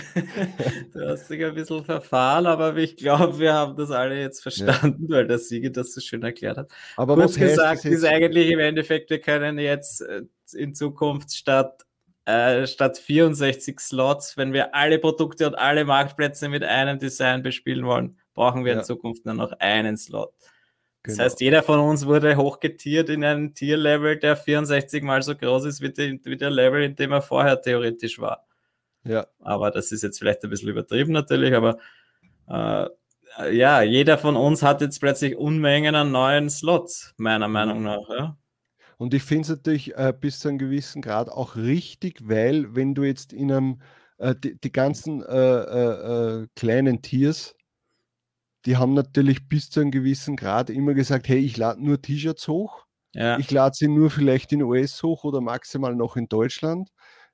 Du 0.94 1.06
hast 1.06 1.28
dich 1.28 1.44
ein 1.44 1.54
bisschen 1.54 1.84
verfahren, 1.84 2.46
aber 2.46 2.74
ich 2.78 2.96
glaube, 2.96 3.38
wir 3.38 3.52
haben 3.52 3.76
das 3.76 3.90
alle 3.90 4.18
jetzt 4.18 4.40
verstanden, 4.40 5.08
ja. 5.10 5.16
weil 5.16 5.26
der 5.26 5.38
Siege 5.38 5.70
das 5.70 5.92
so 5.92 6.00
schön 6.00 6.22
erklärt 6.22 6.56
hat. 6.56 6.70
Aber 6.96 7.16
Kurz 7.16 7.36
gesagt 7.36 7.84
ist 7.84 8.02
eigentlich 8.02 8.50
im 8.50 8.60
Endeffekt, 8.60 9.10
wir 9.10 9.20
können 9.20 9.58
jetzt 9.58 10.00
äh, 10.00 10.22
in 10.54 10.74
Zukunft 10.74 11.34
statt, 11.34 11.82
äh, 12.24 12.66
statt 12.66 12.96
64 12.96 13.78
Slots, 13.78 14.38
wenn 14.38 14.54
wir 14.54 14.74
alle 14.74 14.98
Produkte 14.98 15.48
und 15.48 15.54
alle 15.54 15.84
Marktplätze 15.84 16.48
mit 16.48 16.64
einem 16.64 16.98
Design 16.98 17.42
bespielen 17.42 17.84
wollen, 17.84 18.16
brauchen 18.32 18.64
wir 18.64 18.72
ja. 18.72 18.78
in 18.78 18.84
Zukunft 18.86 19.26
nur 19.26 19.34
noch 19.34 19.52
einen 19.58 19.98
Slot. 19.98 20.32
Das 21.02 21.14
genau. 21.14 21.24
heißt, 21.24 21.40
jeder 21.40 21.62
von 21.62 21.80
uns 21.80 22.06
wurde 22.06 22.36
hochgetiert 22.36 23.08
in 23.08 23.24
ein 23.24 23.54
Tierlevel, 23.54 24.18
der 24.18 24.36
64 24.36 25.02
mal 25.02 25.22
so 25.22 25.34
groß 25.34 25.64
ist 25.64 25.80
wie, 25.80 25.90
die, 25.90 26.20
wie 26.24 26.36
der 26.36 26.50
Level, 26.50 26.82
in 26.82 26.94
dem 26.94 27.12
er 27.12 27.22
vorher 27.22 27.60
theoretisch 27.60 28.18
war. 28.18 28.46
Ja. 29.04 29.26
Aber 29.38 29.70
das 29.70 29.92
ist 29.92 30.02
jetzt 30.02 30.18
vielleicht 30.18 30.44
ein 30.44 30.50
bisschen 30.50 30.68
übertrieben 30.68 31.12
natürlich, 31.12 31.54
aber 31.54 31.78
äh, 32.48 32.88
ja, 33.50 33.82
jeder 33.82 34.18
von 34.18 34.36
uns 34.36 34.62
hat 34.62 34.80
jetzt 34.80 35.00
plötzlich 35.00 35.36
Unmengen 35.36 35.94
an 35.94 36.10
neuen 36.10 36.50
Slots, 36.50 37.14
meiner 37.16 37.48
Meinung 37.48 37.78
mhm. 37.78 37.84
nach. 37.84 38.08
Ja. 38.10 38.36
Und 38.98 39.14
ich 39.14 39.22
finde 39.22 39.42
es 39.42 39.48
natürlich 39.48 39.96
äh, 39.96 40.12
bis 40.18 40.40
zu 40.40 40.48
einem 40.48 40.58
gewissen 40.58 41.00
Grad 41.00 41.30
auch 41.30 41.56
richtig, 41.56 42.28
weil 42.28 42.74
wenn 42.74 42.94
du 42.94 43.04
jetzt 43.04 43.32
in 43.32 43.50
einem, 43.50 43.80
äh, 44.18 44.34
die, 44.34 44.60
die, 44.60 44.72
ganzen 44.72 45.22
äh, 45.22 45.34
äh, 45.34 46.42
äh 46.42 46.46
kleinen 46.54 47.00
Tiers, 47.00 47.54
die 48.66 48.76
haben 48.76 48.94
natürlich 48.94 49.48
bis 49.48 49.70
zu 49.70 49.80
einem 49.80 49.90
gewissen 49.90 50.36
Grad 50.36 50.70
immer 50.70 50.94
gesagt, 50.94 51.28
hey, 51.28 51.38
ich 51.38 51.56
lade 51.56 51.82
nur 51.82 52.00
T-Shirts 52.00 52.48
hoch. 52.48 52.86
Ja. 53.14 53.38
Ich 53.38 53.50
lade 53.50 53.74
sie 53.74 53.88
nur 53.88 54.10
vielleicht 54.10 54.52
in 54.52 54.62
US 54.62 55.02
hoch 55.02 55.24
oder 55.24 55.40
maximal 55.40 55.94
noch 55.94 56.16
in 56.16 56.28
Deutschland. 56.28 56.90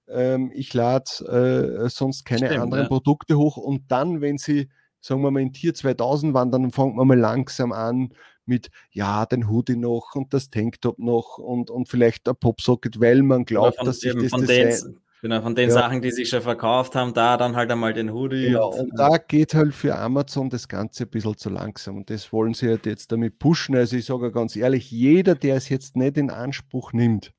Ähm, 0.09 0.51
ich 0.55 0.73
lade 0.73 1.85
äh, 1.85 1.89
sonst 1.89 2.25
keine 2.25 2.47
Stimmt, 2.47 2.63
anderen 2.63 2.85
ja. 2.85 2.89
Produkte 2.89 3.37
hoch. 3.37 3.57
Und 3.57 3.91
dann, 3.91 4.21
wenn 4.21 4.39
sie, 4.39 4.69
sagen 5.01 5.23
wir 5.23 5.31
mal, 5.31 5.43
in 5.43 5.53
Tier 5.53 5.75
2000 5.75 6.33
waren, 6.33 6.51
dann 6.51 6.71
fängt 6.71 6.97
man 6.97 7.09
mal 7.09 7.19
langsam 7.19 7.73
an 7.73 8.11
mit, 8.47 8.71
ja, 8.93 9.27
den 9.27 9.51
Hoodie 9.51 9.77
noch 9.77 10.15
und 10.15 10.33
das 10.33 10.51
Tanktop 10.51 10.99
noch 10.99 11.39
und, 11.39 11.71
und 11.71 11.89
vielleicht 11.89 12.29
ein 12.29 12.37
Popsocket, 12.37 13.01
weil 13.01 13.23
man 13.23 13.45
glaubt, 13.45 13.85
dass 13.85 14.01
sich 14.01 14.15
das 14.15 14.31
Design, 14.41 15.01
Genau, 15.29 15.43
von 15.43 15.57
den 15.57 15.71
ja. 15.71 15.75
Sachen, 15.75 16.03
die 16.03 16.13
sich 16.13 16.29
schon 16.29 16.41
verkauft 16.41 16.95
haben, 16.95 17.13
da 17.13 17.37
dann 17.37 17.57
halt 17.57 17.69
einmal 17.73 17.93
den 17.93 18.13
Hoodie. 18.13 18.47
Genau, 18.47 18.71
und, 18.71 18.93
und, 18.93 18.97
da 18.97 19.19
geht 19.19 19.55
halt 19.55 19.75
für 19.75 19.97
Amazon 19.97 20.51
das 20.51 20.69
Ganze 20.69 21.03
ein 21.03 21.11
bisschen 21.11 21.37
zu 21.37 21.51
langsam. 21.51 21.97
Und 21.97 22.11
das 22.11 22.33
wollen 22.33 22.55
sie 22.55 22.69
halt 22.69 22.87
jetzt 22.87 23.11
damit 23.11 23.41
pushen. 23.41 23.75
Also 23.75 23.97
ich 23.97 24.05
sage 24.05 24.31
ganz 24.31 24.55
ehrlich, 24.55 24.89
jeder, 24.93 25.35
der 25.35 25.57
es 25.57 25.69
jetzt 25.69 25.97
nicht 25.97 26.17
in 26.17 26.31
Anspruch 26.31 26.93
nimmt, 26.93 27.33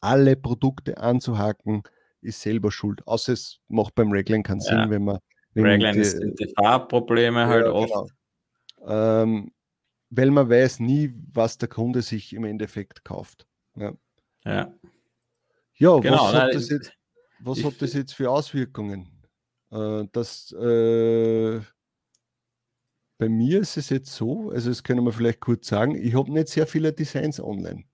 alle 0.00 0.36
Produkte 0.36 0.98
anzuhaken, 0.98 1.82
ist 2.20 2.40
selber 2.40 2.70
schuld. 2.70 3.04
Außer 3.04 3.32
es 3.32 3.58
macht 3.66 3.96
beim 3.96 4.12
Reglen 4.12 4.44
keinen 4.44 4.60
ja. 4.60 4.66
Sinn, 4.66 4.90
wenn 4.90 5.02
man. 5.02 5.18
Wenn 5.54 5.66
Reglen 5.66 5.96
ist 5.96 6.20
die 6.20 6.54
Farbprobleme 6.56 7.48
halt 7.48 7.66
ja, 7.66 7.72
oft. 7.72 8.12
Genau. 8.78 9.22
Ähm, 9.22 9.50
weil 10.10 10.30
man 10.30 10.48
weiß 10.48 10.78
nie, 10.78 11.12
was 11.32 11.58
der 11.58 11.68
Kunde 11.68 12.02
sich 12.02 12.32
im 12.32 12.44
Endeffekt 12.44 13.04
kauft. 13.04 13.44
Ja. 13.74 13.92
ja. 14.44 14.72
Ja, 15.78 15.98
genau, 15.98 16.24
was, 16.24 16.34
hat, 16.34 16.54
das 16.54 16.68
jetzt, 16.68 16.92
was 17.40 17.64
hat 17.64 17.82
das 17.82 17.92
jetzt 17.92 18.14
für 18.14 18.30
Auswirkungen? 18.30 19.10
Äh, 19.70 20.04
das, 20.12 20.52
äh, 20.52 21.60
bei 23.18 23.28
mir 23.28 23.60
ist 23.60 23.76
es 23.76 23.90
jetzt 23.90 24.14
so, 24.14 24.50
also 24.50 24.70
das 24.70 24.82
können 24.82 25.04
wir 25.04 25.12
vielleicht 25.12 25.40
kurz 25.40 25.68
sagen, 25.68 25.94
ich 25.94 26.14
habe 26.14 26.32
nicht 26.32 26.48
sehr 26.48 26.66
viele 26.66 26.92
Designs 26.92 27.40
online. 27.40 27.84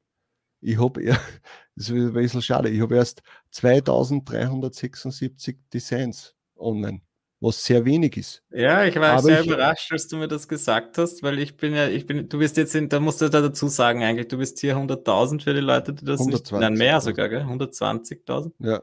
Ich 0.61 0.81
habe 0.81 1.05
das 1.77 1.89
ist 1.89 1.91
ein 1.91 2.13
bisschen 2.13 2.43
schade, 2.43 2.71
ich 2.71 2.81
habe 2.81 2.97
erst 2.97 3.23
2376 3.51 5.59
Designs 5.73 6.35
online 6.57 7.03
was 7.43 7.65
sehr 7.65 7.85
wenig 7.85 8.17
ist. 8.17 8.43
Ja, 8.51 8.85
ich 8.85 8.95
war 8.97 9.11
Aber 9.11 9.23
sehr 9.23 9.41
ich, 9.41 9.47
überrascht, 9.47 9.91
als 9.91 10.07
du 10.07 10.17
mir 10.17 10.29
das 10.29 10.47
gesagt 10.47 10.97
hast, 10.97 11.23
weil 11.25 11.41
ich 11.41 11.57
bin 11.57 11.75
ja, 11.75 11.89
ich 11.89 12.07
bin, 12.07 12.29
du 12.29 12.39
bist 12.39 12.57
jetzt 12.57 12.75
in, 12.75 12.89
da 12.89 13.01
musst 13.01 13.21
du 13.21 13.29
da 13.29 13.41
dazu 13.41 13.67
sagen 13.67 14.05
eigentlich, 14.05 14.29
du 14.29 14.39
bist 14.39 14.61
hier 14.61 14.77
100.000 14.77 15.43
für 15.43 15.53
die 15.53 15.61
Leute, 15.61 15.93
die 15.93 16.05
das 16.05 16.21
120, 16.21 16.53
nicht, 16.53 16.61
nein, 16.61 16.75
mehr 16.75 17.01
sogar, 17.01 17.29
gell? 17.29 17.43
120.000? 17.43 18.53
Ja. 18.61 18.83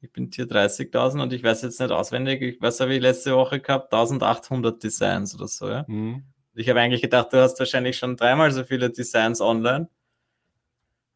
Ich 0.00 0.12
bin 0.12 0.30
hier 0.32 0.46
30.000 0.46 1.20
und 1.20 1.32
ich 1.32 1.42
weiß 1.42 1.62
jetzt 1.62 1.80
nicht 1.80 1.90
auswendig, 1.90 2.40
ich 2.42 2.62
weiß, 2.62 2.80
habe 2.80 2.94
ich 2.94 3.02
letzte 3.02 3.34
Woche 3.34 3.60
gehabt, 3.60 3.92
1800 3.92 4.82
Designs 4.82 5.34
oder 5.34 5.48
so, 5.48 5.68
ja. 5.68 5.84
Mhm. 5.88 6.22
Ich 6.54 6.68
habe 6.68 6.80
eigentlich 6.80 7.02
gedacht, 7.02 7.32
du 7.32 7.38
hast 7.38 7.58
wahrscheinlich 7.58 7.98
schon 7.98 8.16
dreimal 8.16 8.52
so 8.52 8.64
viele 8.64 8.90
Designs 8.90 9.40
online. 9.40 9.88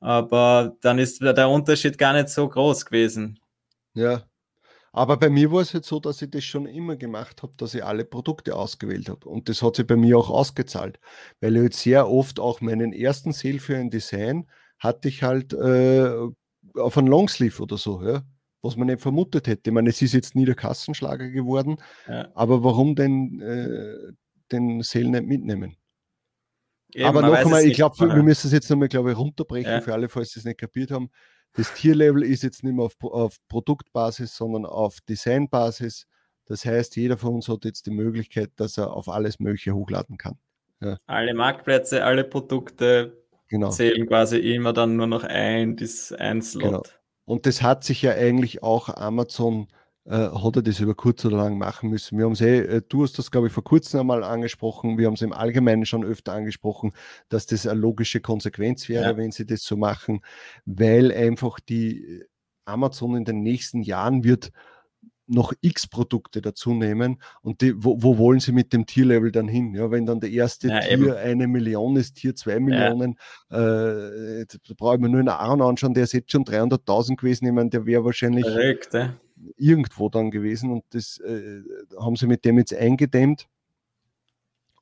Aber 0.01 0.77
dann 0.81 0.99
ist 0.99 1.21
der 1.23 1.49
Unterschied 1.49 1.99
gar 1.99 2.13
nicht 2.13 2.29
so 2.29 2.49
groß 2.49 2.85
gewesen. 2.85 3.39
Ja, 3.95 4.25
aber 4.95 5.17
bei 5.17 5.29
mir 5.29 5.51
war 5.51 5.61
es 5.61 5.73
jetzt 5.73 5.89
so, 5.89 5.99
dass 5.99 6.23
ich 6.23 6.31
das 6.31 6.45
schon 6.45 6.67
immer 6.67 6.95
gemacht 6.95 7.43
habe, 7.43 7.53
dass 7.57 7.75
ich 7.75 7.85
alle 7.85 8.05
Produkte 8.05 8.55
ausgewählt 8.55 9.09
habe. 9.09 9.29
Und 9.29 9.49
das 9.49 9.61
hat 9.61 9.75
sich 9.75 9.87
bei 9.89 9.97
mir 9.97 10.17
auch 10.17 10.31
ausgezahlt, 10.31 11.01
weil 11.41 11.57
ich 11.57 11.63
jetzt 11.65 11.81
sehr 11.81 12.09
oft 12.09 12.39
auch 12.39 12.61
meinen 12.61 12.93
ersten 12.93 13.33
Sale 13.33 13.59
für 13.59 13.77
ein 13.77 13.91
Design 13.91 14.47
hatte 14.79 15.09
ich 15.09 15.25
halt 15.25 15.53
äh, 15.53 16.11
auf 16.77 16.97
einen 16.97 17.09
Longsleeve 17.09 17.61
oder 17.61 17.77
so, 17.77 18.03
ja, 18.03 18.23
was 18.63 18.77
man 18.77 18.87
nicht 18.87 19.01
vermutet 19.01 19.49
hätte. 19.49 19.71
Ich 19.71 19.75
meine, 19.75 19.91
es 19.91 20.01
ist 20.01 20.15
jetzt 20.15 20.37
nie 20.37 20.45
der 20.45 20.55
Kassenschlager 20.55 21.29
geworden, 21.29 21.79
ja. 22.07 22.29
aber 22.35 22.63
warum 22.63 22.95
denn 22.95 23.41
äh, 23.41 24.13
den 24.53 24.81
Sale 24.83 25.09
nicht 25.11 25.27
mitnehmen? 25.27 25.77
Eben, 26.93 27.07
aber 27.07 27.23
noch 27.23 27.33
einmal, 27.33 27.65
ich 27.65 27.75
glaube, 27.75 27.99
wir 27.99 28.23
müssen 28.23 28.47
es 28.47 28.53
jetzt 28.53 28.71
nochmal, 28.71 28.89
glaube 28.89 29.11
ich, 29.11 29.19
runterbrechen 29.19 29.73
ja. 29.73 29.81
für 29.81 29.93
alle, 29.93 30.09
falls 30.09 30.31
sie 30.31 30.39
es 30.39 30.45
nicht 30.45 30.61
kapiert 30.61 30.93
haben. 30.93 31.11
Das 31.55 31.73
Tierlevel 31.75 32.23
ist 32.23 32.43
jetzt 32.43 32.65
nicht 32.65 32.75
mehr 32.75 32.85
auf, 32.85 32.95
auf 33.01 33.37
Produktbasis, 33.49 34.37
sondern 34.37 34.67
auf 34.67 35.01
Designbasis. 35.09 36.07
Das 36.47 36.65
heißt, 36.65 36.97
jeder 36.97 37.17
von 37.17 37.35
uns 37.37 37.49
hat 37.49 37.65
jetzt 37.65 37.87
die 37.87 37.91
Möglichkeit, 37.91 38.51
dass 38.57 38.77
er 38.77 38.93
auf 38.93 39.09
alles 39.09 39.39
Mögliche 39.39 39.75
hochladen 39.75 40.19
kann. 40.19 40.39
Ja. 40.81 40.99
Alle 41.07 41.33
Marktplätze, 41.33 42.05
alle 42.05 42.25
Produkte 42.25 43.25
genau. 43.49 43.71
zählen 43.71 44.07
quasi 44.07 44.39
immer 44.39 44.73
dann 44.73 44.97
nur 44.97 45.07
noch 45.07 45.25
ein, 45.25 45.77
das 45.77 46.13
ein 46.13 46.43
Slot. 46.43 46.65
Genau. 46.65 46.83
Und 47.25 47.47
das 47.47 47.63
hat 47.63 47.85
sich 47.85 48.03
ja 48.03 48.13
eigentlich 48.13 48.63
auch 48.63 48.89
Amazon 48.89 49.69
hat 50.13 50.57
er 50.57 50.63
das 50.63 50.81
über 50.81 50.95
kurz 50.95 51.25
oder 51.25 51.37
lang 51.39 51.57
machen 51.57 51.89
müssen. 51.89 52.19
Wir 52.19 52.27
haben 52.27 52.35
eh, 52.35 52.59
äh, 52.59 52.83
du 52.87 53.03
hast 53.03 53.19
das, 53.19 53.31
glaube 53.31 53.47
ich, 53.47 53.53
vor 53.53 53.65
kurzem 53.65 54.01
einmal 54.01 54.23
angesprochen, 54.23 54.99
wir 54.99 55.07
haben 55.07 55.15
es 55.15 55.23
im 55.23 55.33
Allgemeinen 55.33 55.87
schon 55.87 56.05
öfter 56.05 56.33
angesprochen, 56.33 56.93
dass 57.31 57.47
das 57.47 57.67
eine 57.67 57.81
logische 57.81 58.21
Konsequenz 58.21 58.89
wäre, 58.89 59.05
ja. 59.05 59.17
wenn 59.17 59.33
sie 59.33 59.47
das 59.47 59.63
so 59.63 59.77
machen, 59.77 60.21
weil 60.67 61.11
einfach 61.11 61.59
die 61.59 62.05
äh, 62.05 62.25
Amazon 62.67 63.17
in 63.17 63.25
den 63.25 63.43
nächsten 63.43 63.83
Jahren 63.83 64.25
wird 64.25 64.53
noch 65.27 65.55
x 65.63 65.87
Produkte 65.87 66.43
dazu 66.43 66.75
nehmen 66.75 67.19
und 67.41 67.63
die, 67.63 67.83
wo, 67.83 68.03
wo, 68.03 68.19
wollen 68.19 68.41
sie 68.41 68.53
mit 68.53 68.75
dem 68.75 68.85
Tierlevel 68.85 69.33
dann 69.33 69.49
hin? 69.49 69.75
Ja, 69.75 69.91
wenn 69.91 70.05
dann 70.05 70.21
der 70.21 70.29
erste 70.29 70.69
ja, 70.69 70.81
Tier 70.81 70.99
eben. 70.99 71.13
eine 71.13 71.47
Million 71.47 71.97
ist, 71.97 72.17
Tier 72.17 72.35
zwei 72.35 72.61
Millionen, 72.61 73.17
ja. 73.51 74.41
äh, 74.41 74.45
da 74.47 74.75
brauche 74.77 74.97
ich 74.97 75.01
mir 75.01 75.09
nur 75.09 75.21
einen 75.21 75.31
Aaron 75.31 75.63
anschauen, 75.63 75.95
der 75.95 76.05
ist 76.05 76.13
jetzt 76.13 76.31
schon 76.31 76.45
300.000 76.45 77.17
gewesen, 77.17 77.47
ich 77.47 77.53
meine, 77.53 77.71
der 77.71 77.87
wäre 77.87 78.05
wahrscheinlich 78.05 78.45
Verrückt, 78.45 78.93
ja 78.93 79.15
irgendwo 79.57 80.09
dann 80.09 80.31
gewesen 80.31 80.71
und 80.71 80.85
das 80.91 81.19
äh, 81.19 81.63
haben 81.99 82.17
sie 82.17 82.27
mit 82.27 82.45
dem 82.45 82.59
jetzt 82.59 82.75
eingedämmt 82.75 83.49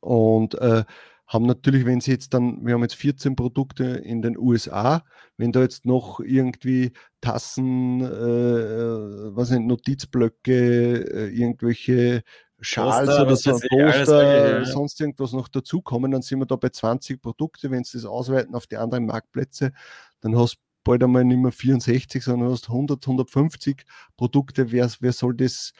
und 0.01 0.55
äh, 0.55 0.85
haben 1.27 1.46
natürlich, 1.46 1.87
wenn 1.87 2.01
sie 2.01 2.11
jetzt 2.11 2.35
dann, 2.35 2.64
wir 2.66 2.75
haben 2.75 2.83
jetzt 2.83 2.96
14 2.96 3.37
Produkte 3.37 3.85
in 3.85 4.20
den 4.20 4.37
USA, 4.37 5.03
wenn 5.38 5.53
da 5.53 5.62
jetzt 5.62 5.87
noch 5.87 6.20
irgendwie 6.20 6.92
Tassen, 7.20 8.03
äh, 8.03 9.35
was 9.35 9.48
sind 9.48 9.66
Notizblöcke, 9.66 10.51
äh, 10.53 11.29
irgendwelche 11.29 12.22
Schals 12.61 13.07
Poster, 13.07 13.22
oder 13.22 13.37
so, 13.37 13.51
Poster, 13.53 14.59
ja. 14.59 14.64
sonst 14.64 15.01
irgendwas 15.01 15.33
noch 15.33 15.48
dazukommen, 15.48 16.11
dann 16.11 16.22
sind 16.22 16.38
wir 16.38 16.46
da 16.46 16.57
bei 16.57 16.68
20 16.68 17.20
Produkte. 17.20 17.70
Wenn 17.70 17.83
sie 17.83 17.98
das 17.98 18.05
ausweiten 18.05 18.55
auf 18.55 18.66
die 18.66 18.77
anderen 18.77 19.07
Marktplätze, 19.07 19.72
dann 20.20 20.37
hast 20.37 20.57
du 20.57 20.61
bald 20.85 21.03
einmal 21.03 21.25
nicht 21.25 21.38
mehr 21.38 21.53
64, 21.53 22.23
sondern 22.23 22.51
hast 22.51 22.68
100, 22.68 23.05
150 23.07 23.85
Produkte. 24.16 24.73
Wer, 24.73 24.90
wer 25.01 25.12
soll 25.12 25.35
das, 25.35 25.73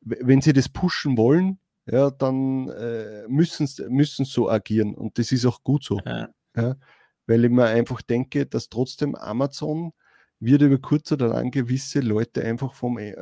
wenn 0.00 0.40
sie 0.40 0.52
das 0.52 0.68
pushen 0.68 1.16
wollen, 1.16 1.58
ja, 1.86 2.10
dann 2.10 2.68
äh, 2.68 3.26
müssen 3.28 3.66
sie 3.66 4.24
so 4.24 4.50
agieren 4.50 4.94
und 4.94 5.18
das 5.18 5.32
ist 5.32 5.46
auch 5.46 5.62
gut 5.62 5.84
so. 5.84 6.00
Ja. 6.04 6.28
ja. 6.56 6.76
weil 7.26 7.44
ich 7.44 7.50
mir 7.50 7.66
einfach 7.66 8.02
denke, 8.02 8.46
dass 8.46 8.68
trotzdem 8.68 9.14
Amazon 9.14 9.92
wird 10.40 10.62
über 10.62 10.78
kurz 10.78 11.12
oder 11.12 11.28
lang 11.28 11.50
gewisse 11.50 12.00
Leute 12.00 12.42
einfach 12.42 12.74
vom 12.74 12.98
äh, 12.98 13.14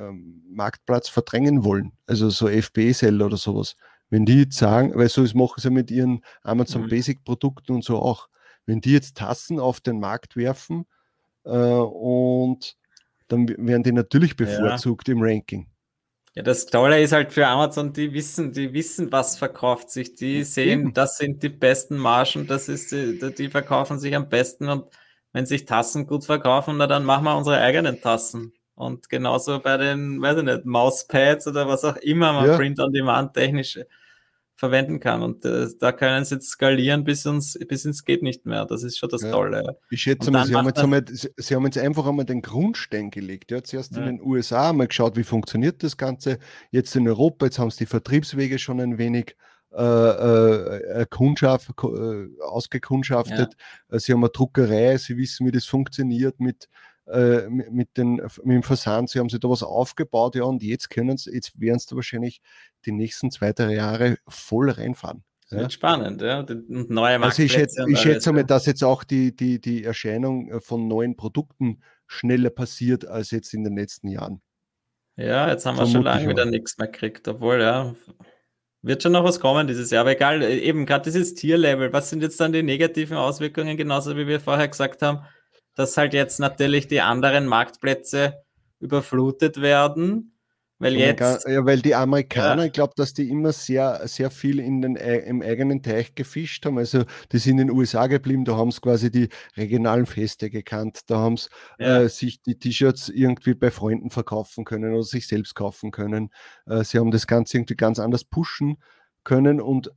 Marktplatz 0.50 1.08
verdrängen 1.08 1.64
wollen. 1.64 1.92
Also 2.06 2.30
so 2.30 2.48
FBA-Seller 2.48 3.26
oder 3.26 3.36
sowas. 3.36 3.74
Wenn 4.10 4.24
die 4.24 4.40
jetzt 4.40 4.56
sagen, 4.56 4.92
weil 4.94 5.08
so 5.08 5.22
ist 5.22 5.34
machen 5.34 5.60
sie 5.60 5.70
mit 5.70 5.90
ihren 5.90 6.22
Amazon 6.42 6.82
mhm. 6.82 6.88
Basic 6.88 7.24
Produkten 7.24 7.72
und 7.72 7.84
so 7.84 7.98
auch. 7.98 8.28
Wenn 8.66 8.80
die 8.80 8.92
jetzt 8.92 9.16
Tassen 9.16 9.58
auf 9.58 9.80
den 9.80 9.98
Markt 9.98 10.36
werfen 10.36 10.86
äh, 11.44 11.50
und 11.50 12.76
dann 13.28 13.48
werden 13.48 13.82
die 13.82 13.92
natürlich 13.92 14.36
bevorzugt 14.36 15.08
ja. 15.08 15.14
im 15.14 15.22
Ranking. 15.22 15.68
Ja, 16.34 16.42
das 16.42 16.66
Tolle 16.66 17.02
ist 17.02 17.12
halt 17.12 17.32
für 17.32 17.46
Amazon, 17.46 17.92
die 17.92 18.12
wissen, 18.12 18.52
die 18.52 18.72
wissen, 18.72 19.10
was 19.10 19.36
verkauft 19.36 19.90
sich. 19.90 20.14
Die 20.14 20.44
sehen, 20.44 20.92
das 20.94 21.16
sind 21.16 21.42
die 21.42 21.48
besten 21.48 21.96
Margen, 21.96 22.46
das 22.46 22.68
ist 22.68 22.92
die, 22.92 23.18
die 23.34 23.48
verkaufen 23.48 23.98
sich 23.98 24.14
am 24.14 24.28
besten 24.28 24.68
und 24.68 24.84
wenn 25.32 25.46
sich 25.46 25.64
Tassen 25.64 26.06
gut 26.06 26.24
verkaufen, 26.24 26.76
na, 26.78 26.86
dann 26.86 27.04
machen 27.04 27.24
wir 27.24 27.36
unsere 27.36 27.58
eigenen 27.58 28.00
Tassen. 28.00 28.52
Und 28.74 29.08
genauso 29.08 29.58
bei 29.58 29.76
den, 29.76 30.22
weiß 30.22 30.38
ich 30.38 30.44
nicht, 30.44 30.64
Mauspads 30.64 31.48
oder 31.48 31.66
was 31.66 31.84
auch 31.84 31.96
immer 31.96 32.32
man 32.32 32.46
ja. 32.46 32.56
Print-on-Demand 32.56 33.34
technisch 33.34 33.78
verwenden 34.58 34.98
kann. 34.98 35.22
Und 35.22 35.44
äh, 35.44 35.68
da 35.78 35.92
können 35.92 36.24
sie 36.24 36.34
jetzt 36.34 36.50
skalieren 36.50 37.04
bis 37.04 37.24
uns, 37.26 37.56
bis 37.68 37.84
ins 37.84 38.04
geht 38.04 38.22
nicht 38.22 38.44
mehr. 38.44 38.66
Das 38.66 38.82
ist 38.82 38.98
schon 38.98 39.08
das 39.08 39.22
ja. 39.22 39.30
Tolle. 39.30 39.78
Ich 39.88 40.02
schätze 40.02 40.32
mal 40.32 40.44
sie, 40.46 40.54
haben 40.54 40.66
jetzt 40.66 40.80
einmal, 40.80 41.04
sie 41.06 41.54
haben 41.54 41.64
jetzt 41.64 41.78
einfach 41.78 42.06
einmal 42.06 42.24
den 42.24 42.42
Grundstein 42.42 43.10
gelegt. 43.10 43.52
Ja, 43.52 43.62
zuerst 43.62 43.94
ja. 43.94 44.02
in 44.02 44.16
den 44.16 44.20
USA 44.20 44.70
einmal 44.70 44.88
geschaut, 44.88 45.16
wie 45.16 45.22
funktioniert 45.22 45.84
das 45.84 45.96
Ganze. 45.96 46.38
Jetzt 46.72 46.94
in 46.96 47.06
Europa, 47.06 47.46
jetzt 47.46 47.60
haben 47.60 47.70
sie 47.70 47.78
die 47.78 47.86
Vertriebswege 47.86 48.58
schon 48.58 48.80
ein 48.80 48.98
wenig 48.98 49.36
äh, 49.70 49.82
äh, 49.82 51.06
Kundschaft, 51.08 51.70
äh, 51.70 52.42
ausgekundschaftet. 52.42 53.54
Ja. 53.92 53.98
Sie 54.00 54.12
haben 54.12 54.24
eine 54.24 54.30
Druckerei, 54.30 54.96
sie 54.96 55.16
wissen, 55.16 55.46
wie 55.46 55.52
das 55.52 55.66
funktioniert 55.66 56.40
mit, 56.40 56.68
äh, 57.10 57.48
mit, 57.48 57.96
den, 57.96 58.16
mit 58.16 58.54
dem 58.54 58.62
Versand. 58.62 59.10
Sie 59.10 59.18
haben 59.18 59.28
sich 59.28 59.40
da 59.40 59.48
was 59.48 59.62
aufgebaut, 59.62 60.34
ja, 60.34 60.44
und 60.44 60.62
jetzt 60.62 60.90
können 60.90 61.16
sie, 61.16 61.32
jetzt 61.32 61.60
werden 61.60 61.78
sie 61.78 61.86
da 61.90 61.96
wahrscheinlich 61.96 62.40
die 62.86 62.92
nächsten 62.92 63.30
zwei, 63.30 63.52
drei 63.52 63.74
Jahre 63.74 64.18
voll 64.26 64.70
reinfahren. 64.70 65.24
Das 65.50 65.60
wird 65.60 65.72
spannend, 65.72 66.20
ja. 66.20 66.40
Und 66.40 66.90
neue 66.90 67.22
Also 67.22 67.42
ich 67.42 67.52
schätze, 67.52 67.86
ich 67.88 67.98
schätze 67.98 68.32
mal, 68.32 68.44
dass 68.44 68.66
jetzt 68.66 68.84
auch 68.84 69.02
die, 69.02 69.34
die, 69.34 69.60
die 69.60 69.82
Erscheinung 69.82 70.60
von 70.60 70.88
neuen 70.88 71.16
Produkten 71.16 71.82
schneller 72.06 72.50
passiert 72.50 73.06
als 73.06 73.30
jetzt 73.30 73.54
in 73.54 73.64
den 73.64 73.76
letzten 73.76 74.08
Jahren. 74.08 74.42
Ja, 75.16 75.48
jetzt 75.48 75.66
haben 75.66 75.78
wir 75.78 75.86
schon 75.86 76.02
lange 76.02 76.28
wieder 76.28 76.44
nichts 76.44 76.78
mehr 76.78 76.88
gekriegt, 76.88 77.26
obwohl, 77.26 77.60
ja, 77.60 77.94
wird 78.82 79.02
schon 79.02 79.12
noch 79.12 79.24
was 79.24 79.40
kommen 79.40 79.66
dieses 79.66 79.90
Jahr, 79.90 80.02
aber 80.02 80.12
egal, 80.12 80.42
äh, 80.42 80.58
eben 80.58 80.86
gerade 80.86 81.04
dieses 81.04 81.34
Tierlevel, 81.34 81.92
was 81.92 82.10
sind 82.10 82.22
jetzt 82.22 82.38
dann 82.40 82.52
die 82.52 82.62
negativen 82.62 83.16
Auswirkungen, 83.16 83.76
genauso 83.76 84.16
wie 84.16 84.26
wir 84.26 84.40
vorher 84.40 84.68
gesagt 84.68 85.02
haben, 85.02 85.24
dass 85.78 85.96
halt 85.96 86.12
jetzt 86.12 86.40
natürlich 86.40 86.88
die 86.88 87.00
anderen 87.00 87.46
Marktplätze 87.46 88.42
überflutet 88.80 89.60
werden 89.62 90.32
weil 90.80 90.94
jetzt. 90.94 91.46
Ja, 91.48 91.64
weil 91.66 91.80
die 91.80 91.94
Amerikaner, 91.94 92.62
ja. 92.62 92.66
ich 92.66 92.72
glaube, 92.72 92.92
dass 92.96 93.12
die 93.12 93.28
immer 93.28 93.52
sehr, 93.52 94.06
sehr 94.06 94.30
viel 94.30 94.60
in 94.60 94.80
den, 94.80 94.94
im 94.94 95.42
eigenen 95.42 95.82
Teich 95.82 96.14
gefischt 96.14 96.64
haben. 96.66 96.78
Also, 96.78 97.04
die 97.32 97.38
sind 97.38 97.58
in 97.58 97.66
den 97.68 97.76
USA 97.76 98.06
geblieben, 98.06 98.44
da 98.44 98.56
haben 98.56 98.70
sie 98.70 98.80
quasi 98.80 99.10
die 99.10 99.28
regionalen 99.56 100.06
Feste 100.06 100.50
gekannt. 100.50 101.00
Da 101.08 101.18
haben 101.18 101.36
sie 101.36 101.48
ja. 101.80 102.02
äh, 102.02 102.08
sich 102.08 102.42
die 102.42 102.58
T-Shirts 102.58 103.08
irgendwie 103.08 103.54
bei 103.54 103.72
Freunden 103.72 104.10
verkaufen 104.10 104.64
können 104.64 104.92
oder 104.94 105.02
sich 105.02 105.26
selbst 105.26 105.56
kaufen 105.56 105.90
können. 105.90 106.30
Äh, 106.66 106.84
sie 106.84 106.98
haben 106.98 107.10
das 107.10 107.26
Ganze 107.26 107.56
irgendwie 107.56 107.76
ganz 107.76 107.98
anders 107.98 108.22
pushen 108.24 108.76
können. 109.24 109.60
Und 109.60 109.88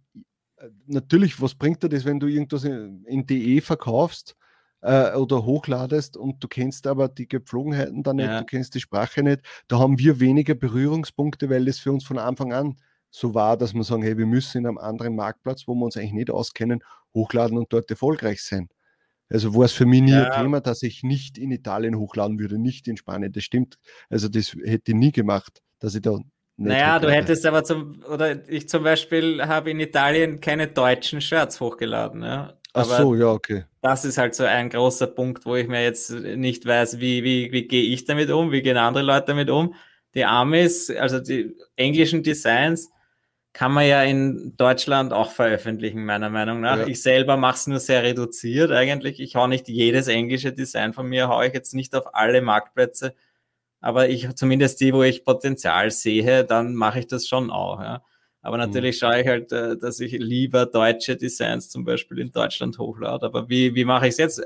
äh, 0.57 0.69
natürlich, 0.87 1.39
was 1.39 1.53
bringt 1.53 1.83
dir 1.83 1.89
das, 1.89 2.05
wenn 2.05 2.19
du 2.19 2.25
irgendwas 2.25 2.63
in, 2.63 3.05
in 3.05 3.27
DE 3.27 3.61
verkaufst? 3.61 4.35
Äh, 4.81 5.13
oder 5.13 5.45
hochladest 5.45 6.17
und 6.17 6.43
du 6.43 6.47
kennst 6.47 6.87
aber 6.87 7.07
die 7.07 7.27
Gepflogenheiten 7.27 8.03
da 8.03 8.13
nicht, 8.13 8.27
ja. 8.27 8.39
du 8.39 8.45
kennst 8.45 8.75
die 8.75 8.79
Sprache 8.79 9.23
nicht, 9.23 9.41
da 9.67 9.79
haben 9.79 9.99
wir 9.99 10.19
weniger 10.19 10.55
Berührungspunkte, 10.55 11.49
weil 11.49 11.65
das 11.65 11.79
für 11.79 11.91
uns 11.91 12.03
von 12.03 12.17
Anfang 12.17 12.53
an 12.53 12.77
so 13.09 13.33
war, 13.33 13.57
dass 13.57 13.73
wir 13.73 13.83
sagen, 13.83 14.03
hey, 14.03 14.17
wir 14.17 14.25
müssen 14.25 14.59
in 14.59 14.67
einem 14.67 14.77
anderen 14.77 15.15
Marktplatz, 15.15 15.67
wo 15.67 15.75
wir 15.75 15.85
uns 15.85 15.97
eigentlich 15.97 16.13
nicht 16.13 16.31
auskennen, 16.31 16.81
hochladen 17.13 17.57
und 17.57 17.71
dort 17.73 17.89
erfolgreich 17.91 18.41
sein. 18.41 18.69
Also 19.29 19.55
war 19.55 19.65
es 19.65 19.71
für 19.71 19.85
mich 19.85 20.01
nie 20.01 20.11
ja. 20.11 20.29
ein 20.29 20.43
Thema, 20.43 20.59
dass 20.61 20.81
ich 20.83 21.03
nicht 21.03 21.37
in 21.37 21.51
Italien 21.51 21.97
hochladen 21.97 22.39
würde, 22.39 22.57
nicht 22.57 22.87
in 22.87 22.97
Spanien. 22.97 23.31
Das 23.31 23.43
stimmt. 23.43 23.77
Also 24.09 24.27
das 24.27 24.53
hätte 24.63 24.91
ich 24.91 24.97
nie 24.97 25.11
gemacht, 25.11 25.61
dass 25.79 25.95
ich 25.95 26.01
da 26.01 26.19
naja, 26.57 26.99
du 26.99 27.09
hättest 27.09 27.45
aber 27.45 27.63
zum, 27.63 28.03
oder 28.07 28.47
ich 28.47 28.69
zum 28.69 28.83
Beispiel 28.83 29.41
habe 29.41 29.71
in 29.71 29.79
Italien 29.79 30.41
keine 30.41 30.67
deutschen 30.67 31.19
Shirts 31.19 31.59
hochgeladen. 31.59 32.21
Ja. 32.21 32.53
Ach 32.73 32.85
so, 32.85 33.15
ja, 33.15 33.27
okay. 33.27 33.65
Das 33.81 34.05
ist 34.05 34.17
halt 34.17 34.35
so 34.35 34.43
ein 34.43 34.69
großer 34.69 35.07
Punkt, 35.07 35.45
wo 35.45 35.55
ich 35.55 35.67
mir 35.67 35.83
jetzt 35.83 36.11
nicht 36.11 36.65
weiß, 36.65 36.99
wie, 36.99 37.23
wie, 37.23 37.51
wie 37.51 37.67
gehe 37.67 37.83
ich 37.83 38.05
damit 38.05 38.29
um, 38.29 38.51
wie 38.51 38.61
gehen 38.61 38.77
andere 38.77 39.03
Leute 39.03 39.27
damit 39.27 39.49
um. 39.49 39.75
Die 40.13 40.25
Amis, 40.25 40.89
also 40.89 41.19
die 41.19 41.55
englischen 41.75 42.23
Designs, 42.23 42.89
kann 43.53 43.73
man 43.73 43.85
ja 43.85 44.03
in 44.03 44.55
Deutschland 44.55 45.11
auch 45.11 45.31
veröffentlichen, 45.31 46.05
meiner 46.05 46.29
Meinung 46.29 46.61
nach. 46.61 46.79
Ja. 46.79 46.87
Ich 46.87 47.01
selber 47.01 47.35
mache 47.35 47.55
es 47.55 47.67
nur 47.67 47.79
sehr 47.79 48.03
reduziert 48.03 48.71
eigentlich. 48.71 49.19
Ich 49.19 49.35
hau 49.35 49.47
nicht 49.47 49.67
jedes 49.67 50.07
englische 50.07 50.53
Design 50.53 50.93
von 50.93 51.07
mir, 51.07 51.27
haue 51.27 51.47
ich 51.47 51.53
jetzt 51.53 51.73
nicht 51.73 51.93
auf 51.95 52.15
alle 52.15 52.41
Marktplätze, 52.41 53.13
aber 53.81 54.07
ich 54.07 54.33
zumindest 54.35 54.79
die, 54.79 54.93
wo 54.93 55.03
ich 55.03 55.25
Potenzial 55.25 55.91
sehe, 55.91 56.45
dann 56.45 56.75
mache 56.75 56.99
ich 56.99 57.07
das 57.07 57.27
schon 57.27 57.51
auch. 57.51 57.81
Ja. 57.81 58.03
Aber 58.41 58.57
mhm. 58.57 58.63
natürlich 58.63 58.97
schaue 58.97 59.21
ich 59.21 59.27
halt, 59.27 59.51
äh, 59.51 59.77
dass 59.77 59.99
ich 59.99 60.13
lieber 60.13 60.65
deutsche 60.65 61.15
Designs 61.15 61.69
zum 61.69 61.85
Beispiel 61.85 62.19
in 62.19 62.31
Deutschland 62.31 62.77
hochlade. 62.79 63.25
Aber 63.25 63.49
wie, 63.49 63.75
wie 63.75 63.85
mache 63.85 64.07
ich 64.07 64.13
es 64.13 64.17
jetzt? 64.17 64.43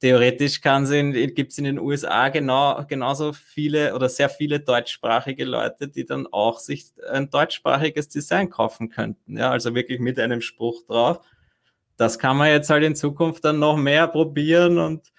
Theoretisch 0.00 0.60
gibt 0.60 1.52
es 1.52 1.58
in 1.58 1.64
den 1.64 1.78
USA 1.78 2.28
genau, 2.28 2.84
genauso 2.86 3.32
viele 3.32 3.94
oder 3.94 4.08
sehr 4.08 4.28
viele 4.28 4.60
deutschsprachige 4.60 5.44
Leute, 5.44 5.88
die 5.88 6.04
dann 6.04 6.26
auch 6.26 6.58
sich 6.58 6.92
ein 7.10 7.30
deutschsprachiges 7.30 8.08
Design 8.08 8.50
kaufen 8.50 8.90
könnten. 8.90 9.38
Ja, 9.38 9.50
also 9.50 9.74
wirklich 9.74 10.00
mit 10.00 10.18
einem 10.18 10.42
Spruch 10.42 10.82
drauf. 10.84 11.20
Das 11.96 12.18
kann 12.18 12.36
man 12.36 12.48
jetzt 12.48 12.68
halt 12.70 12.84
in 12.84 12.96
Zukunft 12.96 13.44
dann 13.44 13.60
noch 13.60 13.76
mehr 13.76 14.08
probieren 14.08 14.78
und 14.78 15.12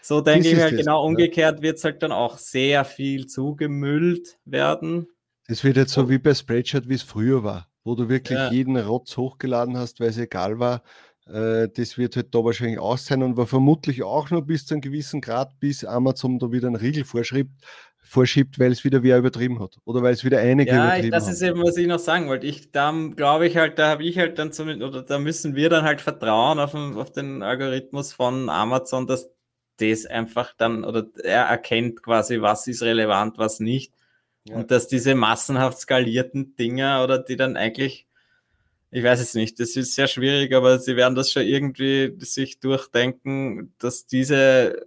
so 0.00 0.20
denke 0.20 0.48
ich 0.48 0.58
halt 0.58 0.76
genau 0.76 1.04
umgekehrt 1.04 1.62
wird 1.62 1.78
es 1.78 1.84
halt 1.84 2.02
dann 2.02 2.10
auch 2.10 2.36
sehr 2.36 2.84
viel 2.84 3.26
zugemüllt 3.28 4.38
werden 4.44 5.06
das 5.48 5.64
wird 5.64 5.76
jetzt 5.76 5.92
so 5.92 6.08
wie 6.08 6.18
bei 6.18 6.34
Spreadshirt, 6.34 6.88
wie 6.88 6.94
es 6.94 7.02
früher 7.02 7.42
war, 7.42 7.68
wo 7.84 7.94
du 7.94 8.08
wirklich 8.08 8.38
ja. 8.38 8.50
jeden 8.50 8.76
Rotz 8.76 9.16
hochgeladen 9.16 9.76
hast, 9.76 10.00
weil 10.00 10.08
es 10.08 10.18
egal 10.18 10.58
war. 10.58 10.82
Äh, 11.26 11.68
das 11.68 11.98
wird 11.98 12.16
halt 12.16 12.34
da 12.34 12.44
wahrscheinlich 12.44 12.78
auch 12.78 12.98
sein 12.98 13.22
und 13.22 13.36
war 13.36 13.46
vermutlich 13.46 14.02
auch 14.02 14.30
nur 14.30 14.42
bis 14.42 14.66
zu 14.66 14.74
einem 14.74 14.80
gewissen 14.80 15.20
Grad, 15.20 15.58
bis 15.60 15.84
Amazon 15.84 16.38
da 16.38 16.50
wieder 16.50 16.66
einen 16.66 16.76
Riegel 16.76 17.04
vorschreibt, 17.04 17.50
vorschiebt, 17.98 18.58
weil 18.58 18.72
es 18.72 18.84
wieder 18.84 19.02
wer 19.02 19.18
übertrieben 19.18 19.60
hat 19.60 19.78
oder 19.84 20.02
weil 20.02 20.12
es 20.12 20.24
wieder 20.24 20.40
einige 20.40 20.72
ja, 20.72 20.84
übertrieben 20.84 21.10
das 21.12 21.26
haben. 21.26 21.32
ist 21.32 21.42
eben, 21.42 21.62
was 21.62 21.76
ich 21.76 21.86
noch 21.86 22.00
sagen 22.00 22.28
wollte. 22.28 22.46
Ich, 22.46 22.72
da 22.72 22.92
glaube 23.14 23.46
ich 23.46 23.56
halt, 23.56 23.78
da 23.78 23.88
habe 23.88 24.04
ich 24.04 24.18
halt 24.18 24.38
dann 24.38 24.52
zumindest, 24.52 24.90
oder 24.90 25.02
da 25.02 25.18
müssen 25.18 25.54
wir 25.54 25.70
dann 25.70 25.84
halt 25.84 26.00
vertrauen 26.00 26.58
auf 26.58 26.72
den, 26.72 26.96
auf 26.96 27.12
den 27.12 27.42
Algorithmus 27.42 28.12
von 28.12 28.48
Amazon, 28.48 29.06
dass 29.06 29.30
das 29.78 30.06
einfach 30.06 30.52
dann, 30.56 30.84
oder 30.84 31.06
er 31.22 31.44
erkennt 31.44 32.02
quasi, 32.02 32.40
was 32.40 32.66
ist 32.66 32.82
relevant, 32.82 33.38
was 33.38 33.60
nicht 33.60 33.92
ja. 34.44 34.56
Und 34.56 34.70
dass 34.70 34.88
diese 34.88 35.14
massenhaft 35.14 35.78
skalierten 35.78 36.56
Dinger 36.56 37.04
oder 37.04 37.18
die 37.18 37.36
dann 37.36 37.56
eigentlich, 37.56 38.06
ich 38.90 39.04
weiß 39.04 39.20
es 39.20 39.34
nicht, 39.34 39.60
das 39.60 39.76
ist 39.76 39.94
sehr 39.94 40.08
schwierig, 40.08 40.52
aber 40.54 40.78
sie 40.78 40.96
werden 40.96 41.14
das 41.14 41.30
schon 41.30 41.44
irgendwie 41.44 42.14
sich 42.18 42.58
durchdenken, 42.58 43.74
dass 43.78 44.06
diese 44.06 44.78
äh, 44.78 44.84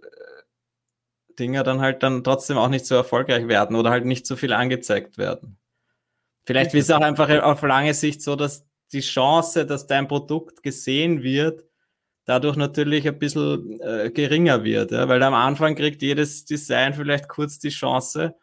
Dinger 1.38 1.62
dann 1.64 1.80
halt 1.80 2.02
dann 2.02 2.22
trotzdem 2.22 2.58
auch 2.58 2.68
nicht 2.68 2.86
so 2.86 2.94
erfolgreich 2.94 3.48
werden 3.48 3.76
oder 3.76 3.90
halt 3.90 4.04
nicht 4.04 4.26
so 4.26 4.36
viel 4.36 4.52
angezeigt 4.52 5.18
werden. 5.18 5.56
Vielleicht 6.44 6.74
ist 6.74 6.84
es 6.84 6.90
auch 6.90 7.00
einfach 7.00 7.28
auf 7.42 7.62
lange 7.62 7.92
Sicht 7.94 8.22
so, 8.22 8.36
dass 8.36 8.66
die 8.92 9.00
Chance, 9.00 9.66
dass 9.66 9.86
dein 9.86 10.06
Produkt 10.06 10.62
gesehen 10.62 11.22
wird, 11.22 11.64
dadurch 12.24 12.56
natürlich 12.56 13.08
ein 13.08 13.18
bisschen 13.18 13.80
äh, 13.80 14.10
geringer 14.12 14.62
wird, 14.62 14.92
ja? 14.92 15.08
weil 15.08 15.22
am 15.22 15.34
Anfang 15.34 15.74
kriegt 15.74 16.02
jedes 16.02 16.44
Design 16.44 16.94
vielleicht 16.94 17.28
kurz 17.28 17.58
die 17.58 17.70
Chance 17.70 18.36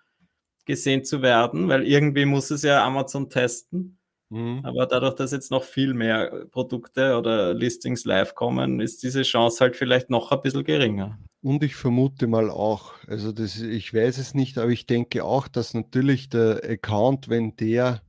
gesehen 0.65 1.04
zu 1.04 1.21
werden, 1.21 1.67
weil 1.67 1.86
irgendwie 1.88 2.26
muss 2.26 2.52
es 2.52 2.63
ja 2.63 2.86
Amazon 2.86 3.30
testen. 3.30 3.99
Mhm. 4.30 4.62
Aber 4.63 4.88
dadurch, 4.88 5.15
dass 5.15 5.32
jetzt 5.32 5.52
noch 5.52 5.63
viel 5.63 5.93
mehr 5.93 6.45
Produkte 6.52 7.17
oder 7.17 7.54
Listings 7.54 8.04
live 8.06 8.34
kommen, 8.34 8.80
ist 8.80 9.04
diese 9.04 9.21
Chance 9.21 9.60
halt 9.60 9.76
vielleicht 9.76 10.10
noch 10.10 10.32
ein 10.32 10.41
bisschen 10.41 10.63
geringer. 10.63 11.19
Und 11.43 11.62
ich 11.63 11.76
vermute 11.76 12.26
mal 12.26 12.49
auch, 12.49 12.93
also 13.08 13.32
das, 13.32 13.60
ich 13.60 13.93
weiß 13.93 14.17
es 14.17 14.34
nicht, 14.34 14.58
aber 14.58 14.71
ich 14.71 14.88
denke 14.88 15.23
auch, 15.23 15.47
dass 15.47 15.73
natürlich 15.73 16.30
der 16.30 16.62
Account, 16.63 17.30
wenn 17.30 17.56
der 17.58 18.02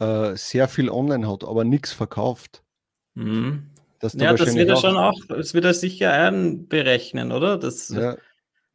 äh, 0.00 0.36
sehr 0.36 0.68
viel 0.68 0.90
online 0.90 1.30
hat, 1.30 1.44
aber 1.44 1.64
nichts 1.64 1.92
verkauft. 1.92 2.62
Mhm. 3.14 3.70
Da 4.00 4.08
ja, 4.08 4.34
das 4.34 4.54
wird 4.54 4.68
er 4.68 4.76
schon 4.76 4.96
auch, 4.96 5.18
das 5.28 5.54
wird 5.54 5.64
er 5.64 5.72
sicher 5.72 6.12
einberechnen, 6.12 7.32
oder? 7.32 7.56
Das, 7.56 7.88
ja. 7.88 8.16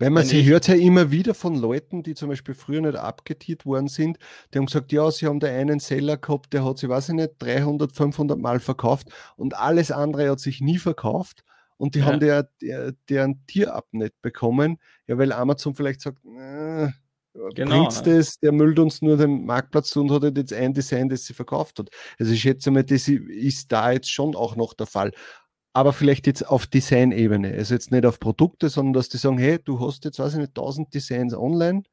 Wenn 0.02 0.14
man 0.14 0.26
sie 0.26 0.44
hört 0.46 0.68
ja 0.68 0.74
immer 0.74 1.12
wieder 1.12 1.36
von 1.36 1.56
Leuten, 1.56 2.02
die 2.02 2.16
zum 2.16 2.30
Beispiel 2.30 2.56
früher 2.56 2.82
nicht 2.82 2.96
abgetiert 2.96 3.68
worden 3.68 3.88
sind, 3.88 4.18
die 4.52 4.58
haben 4.58 4.66
gesagt, 4.66 4.92
ja, 4.92 5.12
sie 5.12 5.28
haben 5.28 5.40
da 5.40 5.46
einen 5.46 5.80
Seller 5.80 6.18
gehabt, 6.18 6.54
der 6.54 6.66
hat 6.66 6.80
sich, 6.80 6.90
weiß 6.90 7.10
ich 7.10 7.16
nicht, 7.16 7.34
300, 7.38 7.96
500 7.96 8.40
Mal 8.40 8.60
verkauft 8.60 9.10
und 9.38 9.56
alles 9.56 9.92
andere 9.92 10.32
hat 10.32 10.40
sich 10.40 10.60
nie 10.60 10.80
verkauft 10.80 11.44
und 11.78 11.94
die 11.94 12.00
ja. 12.00 12.06
haben 12.06 12.20
der, 12.20 12.50
der, 12.64 12.94
deren 13.10 13.46
Tier 13.46 13.80
nicht 13.92 14.20
bekommen, 14.24 14.80
ja, 15.06 15.20
weil 15.20 15.32
Amazon 15.32 15.76
vielleicht 15.76 16.02
sagt, 16.02 16.18
äh, 16.26 16.88
genau. 17.54 17.82
bringt's 17.82 18.02
das, 18.02 18.40
der 18.40 18.52
müllt 18.52 18.80
uns 18.80 19.04
nur 19.04 19.18
den 19.18 19.46
Marktplatz 19.46 19.92
zu 19.92 20.02
und 20.02 20.12
hat 20.12 20.36
jetzt 20.36 20.52
ein 20.52 20.74
Design, 20.74 21.10
das 21.10 21.26
sie 21.26 21.34
verkauft 21.34 21.78
hat. 21.78 21.90
Also 22.20 22.32
ich 22.32 22.42
schätze 22.42 22.72
mal, 22.72 22.84
das 22.84 23.08
ist 23.08 23.72
da 23.72 23.92
jetzt 23.92 24.12
schon 24.12 24.36
auch 24.36 24.56
noch 24.56 24.74
der 24.74 24.88
Fall 24.88 25.12
aber 25.74 25.94
vielleicht 25.94 26.28
jetzt 26.28 26.48
auf 26.48 26.68
Design-Ebene. 26.68 27.54
Also 27.54 27.74
jetzt 27.74 27.92
nicht 27.92 28.06
auf 28.06 28.20
Produkte, 28.20 28.70
sondern 28.70 28.94
dass 28.94 29.10
die 29.10 29.18
sagen, 29.18 29.38
hey, 29.38 29.60
du 29.64 29.80
hast 29.80 30.06
jetzt, 30.06 30.20
weiß 30.20 30.34
ich 30.34 30.40
nicht, 30.40 30.50
1000 30.50 30.94
Designs 30.94 31.34
online 31.34 31.84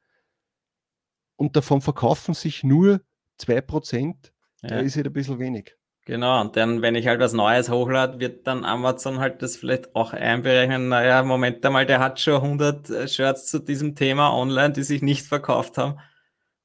und 1.36 1.56
davon 1.56 1.80
verkaufen 1.80 2.34
sich 2.34 2.64
nur 2.64 3.00
2%. 3.40 4.32
Ja. 4.62 4.68
Da 4.68 4.78
ist 4.80 4.96
halt 4.96 5.06
ein 5.06 5.12
bisschen 5.12 5.38
wenig. 5.38 5.76
Genau, 6.04 6.40
und 6.40 6.56
dann, 6.56 6.80
wenn 6.80 6.94
ich 6.94 7.06
halt 7.06 7.20
was 7.20 7.34
Neues 7.34 7.68
hochlade, 7.68 8.18
wird 8.18 8.46
dann 8.46 8.64
Amazon 8.64 9.18
halt 9.18 9.42
das 9.42 9.58
vielleicht 9.58 9.94
auch 9.94 10.14
einberechnen. 10.14 10.88
Naja, 10.88 11.22
Moment 11.22 11.64
einmal, 11.64 11.84
der 11.84 12.00
hat 12.00 12.18
schon 12.18 12.42
100 12.42 12.90
äh, 12.90 13.08
Shirts 13.08 13.46
zu 13.46 13.58
diesem 13.58 13.94
Thema 13.94 14.32
online, 14.32 14.72
die 14.72 14.84
sich 14.84 15.02
nicht 15.02 15.26
verkauft 15.26 15.76
haben. 15.76 16.00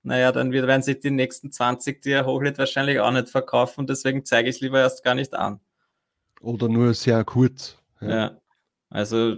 Naja, 0.02 0.32
dann 0.32 0.54
werden 0.54 0.82
sich 0.82 1.00
die 1.00 1.12
nächsten 1.12 1.52
20, 1.52 2.02
die 2.02 2.12
er 2.12 2.26
hochlädt, 2.26 2.58
wahrscheinlich 2.58 3.02
auch 3.02 3.12
nicht 3.12 3.30
verkaufen. 3.30 3.86
Deswegen 3.86 4.26
zeige 4.26 4.50
ich 4.50 4.56
es 4.56 4.62
lieber 4.62 4.80
erst 4.80 5.04
gar 5.04 5.14
nicht 5.14 5.34
an. 5.34 5.60
Oder 6.44 6.68
nur 6.68 6.94
sehr 6.94 7.24
kurz. 7.24 7.78
Ja, 8.02 8.10
ja. 8.10 8.38
also 8.90 9.36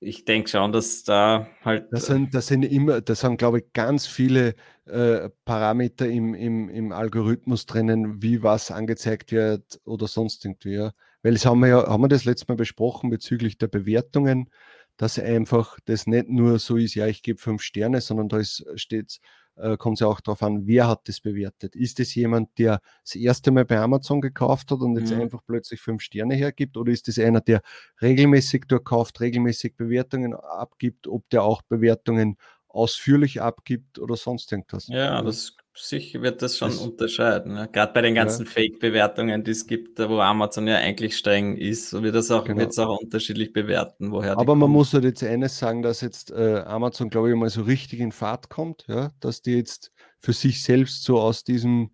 ich 0.00 0.26
denke 0.26 0.50
schon, 0.50 0.70
dass 0.70 1.02
da 1.02 1.48
halt. 1.64 1.86
Das 1.90 2.06
sind, 2.06 2.34
das 2.34 2.48
sind 2.48 2.62
immer, 2.62 3.00
das 3.00 3.20
sind, 3.20 3.38
glaube 3.38 3.60
ich, 3.60 3.72
ganz 3.72 4.06
viele 4.06 4.54
äh, 4.84 5.30
Parameter 5.46 6.06
im, 6.06 6.34
im, 6.34 6.68
im 6.68 6.92
Algorithmus 6.92 7.64
drinnen, 7.64 8.22
wie 8.22 8.42
was 8.42 8.70
angezeigt 8.70 9.32
wird 9.32 9.80
oder 9.84 10.06
sonst 10.06 10.44
irgendwie. 10.44 10.74
Ja. 10.74 10.92
Weil 11.22 11.32
das 11.32 11.46
haben 11.46 11.60
wir 11.60 11.68
ja, 11.68 11.86
haben 11.88 12.02
wir 12.02 12.08
das 12.08 12.26
letzte 12.26 12.46
Mal 12.48 12.56
besprochen 12.56 13.08
bezüglich 13.08 13.56
der 13.56 13.68
Bewertungen, 13.68 14.50
dass 14.98 15.18
einfach 15.18 15.78
das 15.86 16.06
nicht 16.06 16.28
nur 16.28 16.58
so 16.58 16.76
ist, 16.76 16.94
ja, 16.94 17.06
ich 17.06 17.22
gebe 17.22 17.40
fünf 17.40 17.62
Sterne, 17.62 18.02
sondern 18.02 18.28
da 18.28 18.42
steht 18.44 19.20
äh, 19.56 19.76
kommt 19.76 19.96
es 19.96 20.00
ja 20.00 20.06
auch 20.06 20.20
darauf 20.20 20.42
an, 20.42 20.66
wer 20.66 20.88
hat 20.88 21.08
das 21.08 21.20
bewertet. 21.20 21.74
Ist 21.74 22.00
es 22.00 22.14
jemand, 22.14 22.58
der 22.58 22.80
das 23.02 23.14
erste 23.14 23.50
Mal 23.50 23.64
bei 23.64 23.78
Amazon 23.78 24.20
gekauft 24.20 24.70
hat 24.70 24.80
und 24.80 24.98
jetzt 24.98 25.12
mhm. 25.12 25.22
einfach 25.22 25.40
plötzlich 25.46 25.80
fünf 25.80 26.02
Sterne 26.02 26.34
hergibt? 26.34 26.76
Oder 26.76 26.92
ist 26.92 27.08
es 27.08 27.18
einer, 27.18 27.40
der 27.40 27.62
regelmäßig 28.00 28.64
dort 28.68 28.84
kauft, 28.84 29.20
regelmäßig 29.20 29.76
Bewertungen 29.76 30.34
abgibt, 30.34 31.06
ob 31.08 31.28
der 31.30 31.42
auch 31.42 31.62
Bewertungen 31.62 32.36
ausführlich 32.68 33.40
abgibt 33.40 33.98
oder 33.98 34.16
sonst 34.16 34.52
irgendwas? 34.52 34.88
Ja, 34.88 35.22
das 35.22 35.56
sich 35.76 36.20
wird 36.20 36.42
das 36.42 36.56
schon 36.56 36.70
das, 36.70 36.78
unterscheiden. 36.78 37.54
Ne? 37.54 37.68
Gerade 37.70 37.92
bei 37.92 38.02
den 38.02 38.14
ganzen 38.14 38.44
ja. 38.44 38.50
Fake-Bewertungen, 38.50 39.44
die 39.44 39.50
es 39.50 39.66
gibt, 39.66 39.98
wo 39.98 40.20
Amazon 40.20 40.66
ja 40.66 40.76
eigentlich 40.76 41.16
streng 41.16 41.56
ist, 41.56 41.92
wird 41.92 42.14
es 42.14 42.30
auch, 42.30 42.44
genau. 42.44 42.66
auch 42.66 43.00
unterschiedlich 43.00 43.52
bewerten, 43.52 44.10
woher 44.10 44.32
Aber 44.32 44.54
man 44.54 44.62
kommen. 44.62 44.72
muss 44.72 44.92
halt 44.94 45.04
jetzt 45.04 45.22
eines 45.22 45.58
sagen, 45.58 45.82
dass 45.82 46.00
jetzt 46.00 46.30
äh, 46.30 46.62
Amazon, 46.66 47.10
glaube 47.10 47.30
ich, 47.30 47.36
mal 47.36 47.50
so 47.50 47.62
richtig 47.62 48.00
in 48.00 48.12
Fahrt 48.12 48.48
kommt, 48.48 48.84
ja? 48.88 49.12
dass 49.20 49.42
die 49.42 49.54
jetzt 49.54 49.92
für 50.18 50.32
sich 50.32 50.62
selbst 50.62 51.04
so 51.04 51.20
aus 51.20 51.44
diesem 51.44 51.90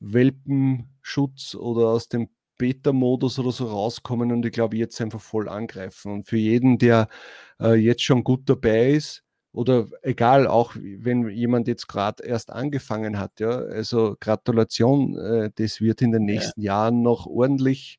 Welpenschutz 0.00 1.54
oder 1.54 1.88
aus 1.88 2.08
dem 2.08 2.28
Beta-Modus 2.58 3.38
oder 3.38 3.52
so 3.52 3.66
rauskommen 3.66 4.32
und 4.32 4.44
ich 4.44 4.52
glaube, 4.52 4.76
jetzt 4.76 5.00
einfach 5.00 5.20
voll 5.20 5.48
angreifen. 5.48 6.12
Und 6.12 6.28
für 6.28 6.36
jeden, 6.36 6.78
der 6.78 7.08
äh, 7.58 7.74
jetzt 7.74 8.02
schon 8.02 8.22
gut 8.22 8.42
dabei 8.48 8.90
ist, 8.90 9.24
oder 9.52 9.88
egal, 10.02 10.46
auch 10.46 10.74
wenn 10.76 11.28
jemand 11.28 11.66
jetzt 11.66 11.88
gerade 11.88 12.24
erst 12.24 12.50
angefangen 12.52 13.18
hat, 13.18 13.40
ja, 13.40 13.50
also 13.50 14.16
Gratulation, 14.20 15.18
äh, 15.18 15.50
das 15.54 15.80
wird 15.80 16.02
in 16.02 16.12
den 16.12 16.24
nächsten 16.24 16.60
ja. 16.60 16.74
Jahren 16.74 17.02
noch 17.02 17.26
ordentlich 17.26 17.98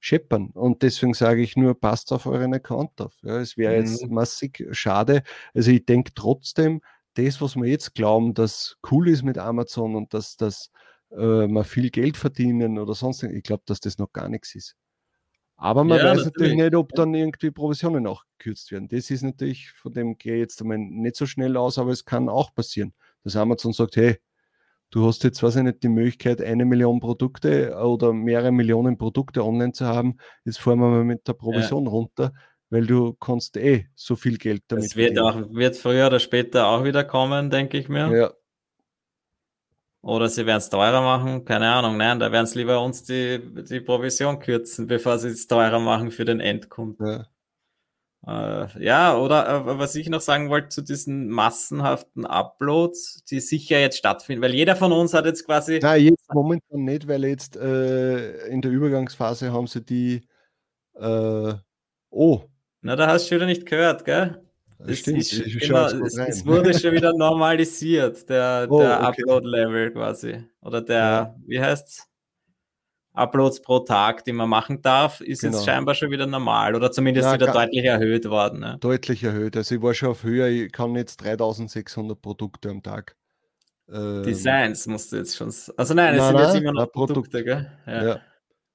scheppern. 0.00 0.50
Und 0.50 0.82
deswegen 0.82 1.14
sage 1.14 1.42
ich 1.42 1.56
nur, 1.56 1.78
passt 1.78 2.12
auf 2.12 2.26
euren 2.26 2.54
Account 2.54 3.00
auf. 3.00 3.14
Ja, 3.22 3.38
es 3.38 3.56
wäre 3.56 3.74
mhm. 3.74 3.80
jetzt 3.80 4.08
massig 4.08 4.66
schade. 4.70 5.22
Also 5.52 5.70
ich 5.70 5.84
denke 5.84 6.12
trotzdem, 6.14 6.80
das, 7.14 7.40
was 7.40 7.56
wir 7.56 7.66
jetzt 7.66 7.94
glauben, 7.94 8.34
dass 8.34 8.76
cool 8.90 9.08
ist 9.08 9.22
mit 9.22 9.38
Amazon 9.38 9.96
und 9.96 10.14
dass, 10.14 10.36
dass 10.36 10.70
äh, 11.10 11.46
wir 11.46 11.64
viel 11.64 11.90
Geld 11.90 12.16
verdienen 12.16 12.78
oder 12.78 12.94
sonst, 12.94 13.22
ich 13.22 13.42
glaube, 13.42 13.62
dass 13.66 13.80
das 13.80 13.98
noch 13.98 14.12
gar 14.12 14.28
nichts 14.28 14.54
ist. 14.54 14.76
Aber 15.56 15.84
man 15.84 15.98
ja, 15.98 16.04
weiß 16.04 16.18
natürlich. 16.18 16.34
natürlich 16.34 16.56
nicht, 16.56 16.74
ob 16.74 16.92
dann 16.94 17.14
irgendwie 17.14 17.50
Provisionen 17.50 18.06
auch 18.06 18.24
gekürzt 18.38 18.70
werden. 18.72 18.88
Das 18.88 19.10
ist 19.10 19.22
natürlich, 19.22 19.70
von 19.70 19.92
dem 19.92 20.18
gehe 20.18 20.34
ich 20.34 20.40
jetzt 20.40 20.60
einmal 20.60 20.78
nicht 20.78 21.16
so 21.16 21.26
schnell 21.26 21.56
aus, 21.56 21.78
aber 21.78 21.90
es 21.90 22.04
kann 22.04 22.28
auch 22.28 22.54
passieren, 22.54 22.92
dass 23.24 23.36
Amazon 23.36 23.72
sagt, 23.72 23.96
hey, 23.96 24.18
du 24.90 25.06
hast 25.06 25.24
jetzt, 25.24 25.42
weiß 25.42 25.56
ich 25.56 25.62
nicht, 25.62 25.82
die 25.82 25.88
Möglichkeit, 25.88 26.42
eine 26.42 26.66
Million 26.66 27.00
Produkte 27.00 27.74
oder 27.74 28.12
mehrere 28.12 28.52
Millionen 28.52 28.98
Produkte 28.98 29.44
online 29.44 29.72
zu 29.72 29.86
haben, 29.86 30.18
jetzt 30.44 30.58
fahren 30.58 30.78
wir 30.78 30.88
mal 30.88 31.04
mit 31.04 31.26
der 31.26 31.32
Provision 31.32 31.84
ja. 31.84 31.90
runter, 31.90 32.32
weil 32.68 32.86
du 32.86 33.14
kannst 33.14 33.56
eh 33.56 33.86
so 33.94 34.14
viel 34.14 34.36
Geld 34.36 34.62
damit 34.68 34.84
Das 34.84 34.96
wird, 34.96 35.18
auch, 35.18 35.36
wird 35.50 35.76
früher 35.76 36.08
oder 36.08 36.20
später 36.20 36.68
auch 36.68 36.84
wieder 36.84 37.02
kommen, 37.02 37.48
denke 37.48 37.78
ich 37.78 37.88
mir. 37.88 38.14
Ja, 38.14 38.32
oder 40.06 40.28
sie 40.28 40.46
werden 40.46 40.58
es 40.58 40.70
teurer 40.70 41.02
machen, 41.02 41.44
keine 41.44 41.68
Ahnung. 41.68 41.96
Nein, 41.96 42.20
da 42.20 42.30
werden 42.30 42.46
sie 42.46 42.58
lieber 42.60 42.80
uns 42.80 43.02
die, 43.02 43.40
die 43.68 43.80
Provision 43.80 44.38
kürzen, 44.38 44.86
bevor 44.86 45.18
sie 45.18 45.30
es 45.30 45.48
teurer 45.48 45.80
machen 45.80 46.12
für 46.12 46.24
den 46.24 46.38
Endkunden. 46.38 47.26
Ja, 48.24 48.66
äh, 48.66 48.84
ja 48.84 49.16
oder 49.16 49.48
äh, 49.48 49.78
was 49.78 49.96
ich 49.96 50.08
noch 50.08 50.20
sagen 50.20 50.48
wollte 50.48 50.68
zu 50.68 50.82
diesen 50.82 51.28
massenhaften 51.28 52.24
Uploads, 52.24 53.24
die 53.24 53.40
sicher 53.40 53.80
jetzt 53.80 53.98
stattfinden, 53.98 54.42
weil 54.42 54.54
jeder 54.54 54.76
von 54.76 54.92
uns 54.92 55.12
hat 55.12 55.26
jetzt 55.26 55.44
quasi. 55.44 55.80
Nein, 55.82 56.04
jetzt 56.04 56.32
momentan 56.32 56.84
nicht, 56.84 57.08
weil 57.08 57.24
jetzt 57.24 57.56
äh, 57.56 58.46
in 58.46 58.62
der 58.62 58.70
Übergangsphase 58.70 59.52
haben 59.52 59.66
sie 59.66 59.84
die. 59.84 60.28
Äh, 60.94 61.54
oh. 62.10 62.44
Na, 62.80 62.94
da 62.94 63.08
hast 63.08 63.28
du 63.28 63.34
wieder 63.34 63.46
nicht 63.46 63.66
gehört, 63.66 64.04
gell? 64.04 64.45
Es, 64.78 64.98
Stimmt, 64.98 65.18
ist, 65.18 65.32
es, 65.32 66.18
es, 66.18 66.46
wurde 66.46 66.74
schon 66.78 66.92
wieder 66.92 67.12
normalisiert, 67.14 68.28
der, 68.28 68.66
oh, 68.68 68.78
der 68.78 68.98
okay. 68.98 69.22
Upload-Level 69.22 69.92
quasi. 69.92 70.44
Oder 70.60 70.82
der, 70.82 70.96
ja. 70.96 71.36
wie 71.46 71.60
heißt's? 71.60 72.06
Uploads 73.16 73.62
pro 73.62 73.78
Tag, 73.78 74.24
die 74.24 74.32
man 74.32 74.48
machen 74.48 74.82
darf, 74.82 75.22
ist 75.22 75.40
genau. 75.40 75.56
jetzt 75.56 75.64
scheinbar 75.64 75.94
schon 75.94 76.10
wieder 76.10 76.26
normal 76.26 76.74
oder 76.74 76.92
zumindest 76.92 77.26
ja, 77.26 77.34
wieder 77.34 77.50
deutlich 77.50 77.84
erhöht 77.84 78.28
worden. 78.28 78.60
Ne? 78.60 78.76
Deutlich 78.80 79.24
erhöht. 79.24 79.56
Also 79.56 79.76
ich 79.76 79.82
war 79.82 79.94
schon 79.94 80.10
auf 80.10 80.22
höher, 80.22 80.48
ich 80.48 80.70
kann 80.70 80.94
jetzt 80.96 81.16
3600 81.24 82.20
Produkte 82.20 82.68
am 82.68 82.82
Tag. 82.82 83.16
Ähm, 83.90 84.22
Designs 84.22 84.86
musst 84.86 85.12
du 85.12 85.16
jetzt 85.16 85.34
schon. 85.34 85.52
Also 85.78 85.94
nein, 85.94 86.14
es 86.14 86.20
nein, 86.20 86.36
sind 86.36 86.38
jetzt 86.38 86.54
immer 86.56 86.72
noch 86.72 86.92
Produkte, 86.92 87.42
gell? 87.42 87.72
Ja. 87.86 88.06
ja. 88.06 88.20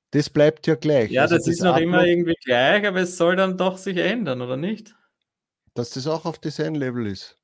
Das 0.09 0.29
bleibt 0.29 0.65
ja 0.65 0.73
gleich. 0.73 1.11
Ja, 1.11 1.21
also 1.21 1.35
das, 1.35 1.45
das, 1.45 1.55
ist 1.55 1.61
noch 1.61 1.75
Upload 1.75 1.83
immer 1.83 2.05
irgendwie 2.05 2.35
gleich, 2.43 2.85
aber 2.87 3.01
es 3.01 3.17
soll 3.17 3.35
dann 3.35 3.57
doch 3.57 3.77
sich 3.77 3.97
ändern, 3.97 4.41
oder 4.41 4.57
nicht? 4.57 4.95
Dass 5.73 5.91
das 5.91 6.07
auch 6.07 6.25
auf 6.25 6.39
Design-Level 6.39 7.07
ist. 7.07 7.37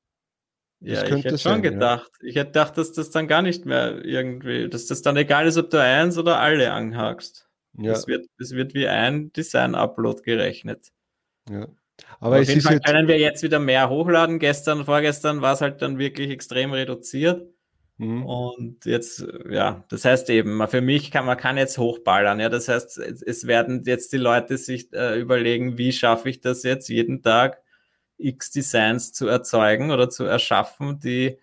Das 0.80 1.02
ja, 1.02 1.04
ich 1.04 1.24
hätte 1.24 1.38
schon 1.38 1.52
sein, 1.54 1.62
gedacht. 1.62 2.10
Ja. 2.20 2.28
Ich 2.28 2.36
hätte 2.36 2.50
gedacht, 2.50 2.78
dass 2.78 2.92
das 2.92 3.10
dann 3.10 3.26
gar 3.26 3.42
nicht 3.42 3.66
mehr 3.66 4.04
irgendwie, 4.04 4.68
dass 4.68 4.86
das 4.86 5.02
dann 5.02 5.16
egal 5.16 5.46
ist, 5.46 5.56
ob 5.56 5.70
du 5.70 5.82
eins 5.82 6.18
oder 6.18 6.38
alle 6.38 6.72
anhakst. 6.72 7.48
Ja. 7.76 7.92
Es 7.92 8.06
wird, 8.06 8.26
es 8.38 8.52
wird 8.52 8.74
wie 8.74 8.86
ein 8.86 9.32
Design-Upload 9.32 10.22
gerechnet. 10.22 10.92
Ja. 11.48 11.66
Aber, 12.20 12.40
auf 12.40 12.48
jeden 12.48 12.60
Fall 12.60 12.80
können 12.80 13.08
wir 13.08 13.18
jetzt 13.18 13.42
wieder 13.42 13.58
mehr 13.58 13.90
hochladen. 13.90 14.38
Gestern, 14.38 14.84
vorgestern 14.84 15.40
war 15.40 15.54
es 15.54 15.60
halt 15.60 15.82
dann 15.82 15.98
wirklich 15.98 16.30
extrem 16.30 16.72
reduziert. 16.72 17.48
Mhm. 17.96 18.24
Und 18.24 18.84
jetzt, 18.84 19.26
ja, 19.50 19.84
das 19.88 20.04
heißt 20.04 20.30
eben, 20.30 20.64
für 20.68 20.80
mich 20.80 21.10
kann 21.10 21.26
man 21.26 21.36
kann 21.36 21.56
jetzt 21.56 21.78
hochballern. 21.78 22.38
Ja, 22.38 22.48
das 22.48 22.68
heißt, 22.68 22.98
es 22.98 23.46
werden 23.48 23.82
jetzt 23.84 24.12
die 24.12 24.18
Leute 24.18 24.56
sich 24.56 24.92
äh, 24.92 25.18
überlegen, 25.18 25.78
wie 25.78 25.92
schaffe 25.92 26.28
ich 26.28 26.40
das 26.40 26.62
jetzt 26.62 26.88
jeden 26.88 27.22
Tag 27.22 27.60
X 28.18 28.50
Designs 28.50 29.12
zu 29.12 29.26
erzeugen 29.26 29.90
oder 29.90 30.10
zu 30.10 30.24
erschaffen, 30.24 30.98
die, 30.98 31.38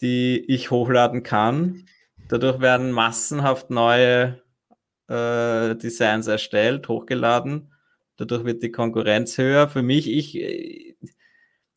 die 0.00 0.44
ich 0.48 0.70
hochladen 0.70 1.22
kann. 1.22 1.86
Dadurch 2.28 2.60
werden 2.60 2.90
massenhaft 2.90 3.70
neue 3.70 4.42
äh, 5.08 5.74
Designs 5.76 6.26
erstellt, 6.26 6.88
hochgeladen. 6.88 7.72
Dadurch 8.16 8.44
wird 8.44 8.62
die 8.62 8.72
Konkurrenz 8.72 9.38
höher. 9.38 9.68
Für 9.68 9.82
mich, 9.82 10.10
ich, 10.10 10.96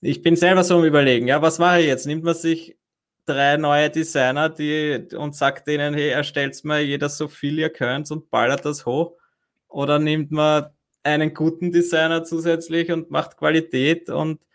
ich 0.01 0.21
bin 0.21 0.35
selber 0.35 0.63
so 0.63 0.77
am 0.77 0.85
überlegen, 0.85 1.27
ja, 1.27 1.41
was 1.41 1.59
mache 1.59 1.81
ich 1.81 1.87
jetzt? 1.87 2.07
Nimmt 2.07 2.23
man 2.23 2.33
sich 2.33 2.77
drei 3.25 3.57
neue 3.57 3.89
Designer, 3.89 4.49
die 4.49 5.07
und 5.15 5.35
sagt 5.35 5.67
denen, 5.67 5.93
hey, 5.93 6.09
erstellt 6.09 6.63
mal 6.63 6.81
jeder 6.81 7.09
so 7.09 7.27
viel 7.27 7.59
ihr 7.59 7.69
könnt 7.69 8.09
und 8.09 8.29
ballert 8.29 8.65
das 8.65 8.85
hoch? 8.85 9.13
Oder 9.67 9.99
nimmt 9.99 10.31
man 10.31 10.69
einen 11.03 11.33
guten 11.33 11.71
Designer 11.71 12.23
zusätzlich 12.23 12.91
und 12.91 13.09
macht 13.11 13.37
Qualität 13.37 14.09
und 14.09 14.45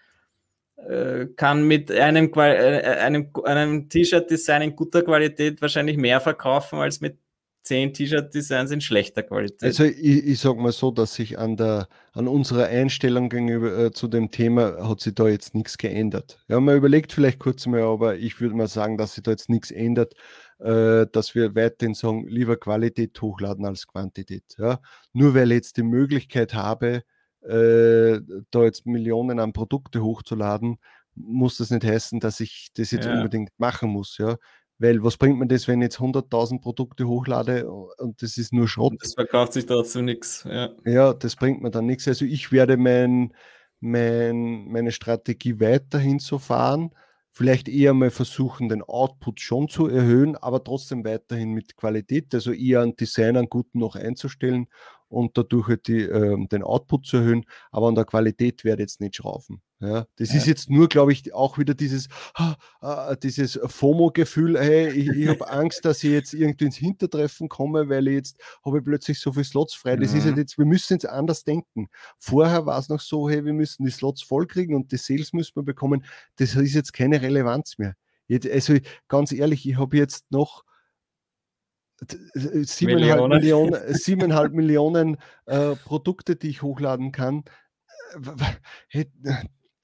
äh, 0.77 1.27
kann 1.37 1.67
mit 1.67 1.91
einem, 1.91 2.31
äh, 2.35 2.81
einem, 3.01 3.31
einem 3.45 3.89
T-Shirt-Design 3.89 4.63
in 4.63 4.77
guter 4.77 5.03
Qualität 5.03 5.63
wahrscheinlich 5.63 5.97
mehr 5.97 6.21
verkaufen 6.21 6.79
als 6.79 7.01
mit 7.01 7.19
zehn 7.65 7.95
T-Shirt-Designs 7.95 8.71
in 8.71 8.81
schlechter 8.81 9.23
Qualität. 9.23 9.63
Also 9.63 9.85
ich, 9.85 9.97
ich 10.27 10.39
sage 10.39 10.61
mal 10.61 10.71
so, 10.71 10.91
dass 10.91 11.15
sich 11.15 11.39
an, 11.39 11.57
der, 11.57 11.89
an 12.13 12.29
unserer 12.29 12.67
Einstellung 12.67 13.31
gegenüber 13.31 13.77
äh, 13.79 13.91
zu 13.91 14.07
dem 14.07 14.31
Thema 14.31 14.87
hat 14.87 15.01
sich 15.01 15.15
da 15.15 15.29
jetzt 15.29 15.55
nichts 15.55 15.79
geändert. 15.79 16.39
Ja, 16.49 16.61
man 16.61 16.77
überlegt 16.77 17.13
vielleicht 17.13 17.39
kurz 17.39 17.67
mal, 17.67 17.83
aber 17.83 18.17
ich 18.17 18.41
würde 18.41 18.55
mal 18.55 18.69
sagen, 18.69 18.99
dass 18.99 19.15
sich 19.15 19.23
da 19.23 19.31
jetzt 19.31 19.49
nichts 19.49 19.71
ändert, 19.71 20.15
äh, 20.59 21.07
dass 21.11 21.35
wir 21.35 21.55
weiterhin 21.55 21.95
sagen, 21.95 22.29
lieber 22.29 22.57
Qualität 22.59 23.21
hochladen 23.21 23.65
als 23.65 23.87
Quantität. 23.87 24.45
Ja? 24.59 24.81
Nur 25.15 25.35
weil 25.35 25.51
ich 25.51 25.57
jetzt 25.57 25.77
die 25.79 25.83
Möglichkeit 25.83 26.53
habe, 26.53 27.03
äh, 27.43 28.21
da 28.51 28.63
jetzt 28.63 28.87
Millionen 28.87 29.41
an 29.41 29.55
Produkte 29.55 30.03
hochzuladen, 30.03 30.77
muss 31.15 31.59
das 31.59 31.71
nicht 31.71 31.85
heißen, 31.85 32.21
dass 32.21 32.41
ich 32.41 32.69
das 32.75 32.91
jetzt 32.91 33.07
ja. 33.07 33.15
unbedingt 33.15 33.53
machen 33.59 33.89
muss. 33.89 34.19
Ja? 34.19 34.37
Weil 34.79 35.03
was 35.05 35.17
bringt 35.17 35.39
mir 35.39 35.47
das, 35.47 35.69
wenn 35.69 35.81
ich 35.81 35.87
jetzt 35.87 35.99
100.000 35.99 36.61
Produkte 36.61 37.07
hochlade 37.07 37.71
und 37.71 38.21
das 38.21 38.37
ist 38.37 38.53
nur 38.53 38.67
Schrott? 38.67 38.95
Das 39.01 39.15
verkauft 39.15 39.53
sich 39.53 39.67
dazu 39.67 40.03
nichts. 40.03 40.45
Ja. 40.49 40.71
ja, 40.85 41.15
das 41.15 41.37
bringt 41.37 41.63
mir 41.63 41.71
dann 41.71 41.87
nichts. 41.87 42.09
Also 42.09 42.25
ich 42.25 42.51
werde 42.51 42.77
mein, 42.77 43.33
mein, 43.81 44.67
meine 44.67 44.91
Strategie 44.91 45.61
weiterhin 45.61 46.19
so 46.19 46.39
fahren. 46.39 46.91
Vielleicht 47.31 47.69
eher 47.69 47.95
mal 47.95 48.11
versuchen, 48.11 48.69
den 48.69 48.83
Output 48.83 49.41
schon 49.41 49.69
zu 49.69 49.89
erhöhen, 49.89 50.37
aber 50.37 50.63
trotzdem 50.63 51.05
weiterhin 51.05 51.53
mit 51.53 51.77
Qualität. 51.77 52.33
Also 52.35 52.53
eher 52.53 52.83
einen 52.83 52.97
Designer 52.97 53.41
einen 53.41 53.49
guten 53.49 53.81
noch 53.81 53.97
einzustellen 53.97 54.69
und 55.09 55.37
dadurch 55.39 55.69
halt 55.69 55.87
die, 55.87 56.03
äh, 56.03 56.47
den 56.49 56.63
Output 56.63 57.07
zu 57.07 57.19
erhöhen, 57.19 57.45
aber 57.71 57.89
an 57.89 57.95
der 57.95 58.05
Qualität 58.05 58.65
werde 58.65 58.83
ich 58.83 58.91
jetzt 58.91 59.01
nicht 59.01 59.17
schrauben. 59.17 59.63
Ja, 59.85 60.07
das 60.17 60.31
ja. 60.31 60.37
ist 60.37 60.47
jetzt 60.47 60.71
nur, 60.71 60.89
glaube 60.89 61.13
ich, 61.13 61.35
auch 61.35 61.59
wieder 61.59 61.75
dieses, 61.75 62.09
ah, 62.35 63.17
dieses 63.17 63.61
FOMO-Gefühl, 63.63 64.59
hey, 64.59 64.89
ich, 64.89 65.09
ich 65.09 65.29
habe 65.29 65.47
Angst, 65.51 65.85
dass 65.85 66.03
ich 66.03 66.11
jetzt 66.11 66.33
irgendwie 66.33 66.65
ins 66.65 66.77
Hintertreffen 66.77 67.51
komme, 67.51 67.91
weil 67.91 68.09
ich 68.09 68.15
jetzt 68.15 68.41
habe 68.65 68.79
ich 68.79 68.85
plötzlich 68.85 69.21
so 69.21 69.33
viele 69.33 69.45
Slots 69.45 69.75
frei. 69.75 69.97
Das 69.97 70.13
mhm. 70.13 70.19
ist 70.19 70.25
halt 70.25 70.37
jetzt, 70.39 70.57
wir 70.57 70.65
müssen 70.65 70.95
jetzt 70.95 71.07
anders 71.07 71.45
denken. 71.45 71.89
Vorher 72.19 72.65
war 72.65 72.79
es 72.79 72.89
noch 72.89 73.01
so, 73.01 73.29
hey, 73.29 73.45
wir 73.45 73.53
müssen 73.53 73.85
die 73.85 73.91
Slots 73.91 74.23
vollkriegen 74.23 74.75
und 74.75 74.91
die 74.91 74.97
Sales 74.97 75.35
müssen 75.35 75.57
wir 75.57 75.65
bekommen. 75.65 76.05
Das 76.37 76.55
ist 76.55 76.75
jetzt 76.75 76.95
keine 76.95 77.21
Relevanz 77.21 77.77
mehr. 77.77 77.95
Jetzt, 78.27 78.49
also 78.49 78.75
ganz 79.09 79.33
ehrlich, 79.33 79.69
ich 79.69 79.77
habe 79.77 79.99
jetzt 79.99 80.25
noch 80.31 80.65
siebeneinhalb 82.35 83.29
Millionen, 83.29 83.81
siebeneinhalb 83.95 84.53
Millionen 84.55 85.19
äh, 85.45 85.77
Produkte, 85.77 86.37
die 86.37 86.49
ich 86.49 86.63
hochladen 86.63 87.13
kann. 87.13 87.45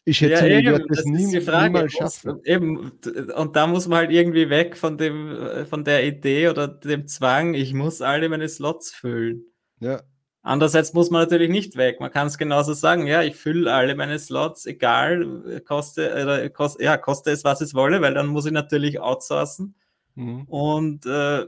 Ich 0.04 0.18
schätze, 0.18 0.48
ja, 0.48 0.58
eben, 0.58 0.86
das, 0.88 0.98
das 0.98 1.04
nie, 1.04 1.40
Frage, 1.40 1.72
niemals 1.72 1.92
schaffen. 1.92 2.40
Eben, 2.44 2.92
und 3.36 3.56
da 3.56 3.66
muss 3.66 3.86
man 3.86 3.98
halt 3.98 4.10
irgendwie 4.10 4.48
weg 4.48 4.76
von, 4.76 4.96
dem, 4.96 5.66
von 5.68 5.84
der 5.84 6.06
Idee 6.06 6.48
oder 6.48 6.68
dem 6.68 7.06
Zwang, 7.06 7.54
ich 7.54 7.74
muss 7.74 8.00
alle 8.00 8.28
meine 8.28 8.48
Slots 8.48 8.92
füllen. 8.92 9.44
Ja. 9.78 10.02
Andererseits 10.42 10.94
muss 10.94 11.10
man 11.10 11.22
natürlich 11.22 11.50
nicht 11.50 11.76
weg. 11.76 12.00
Man 12.00 12.10
kann 12.10 12.26
es 12.26 12.38
genauso 12.38 12.72
sagen, 12.72 13.06
ja, 13.06 13.22
ich 13.22 13.36
fülle 13.36 13.72
alle 13.72 13.94
meine 13.94 14.18
Slots, 14.18 14.64
egal, 14.64 15.60
koste, 15.66 16.10
oder 16.12 16.48
koste, 16.48 16.82
ja, 16.82 16.96
koste 16.96 17.30
es, 17.30 17.44
was 17.44 17.60
es 17.60 17.74
wolle, 17.74 18.00
weil 18.00 18.14
dann 18.14 18.28
muss 18.28 18.46
ich 18.46 18.52
natürlich 18.52 19.00
outsourcen. 19.00 19.74
Mhm. 20.14 20.44
Und 20.44 21.04
äh, 21.04 21.44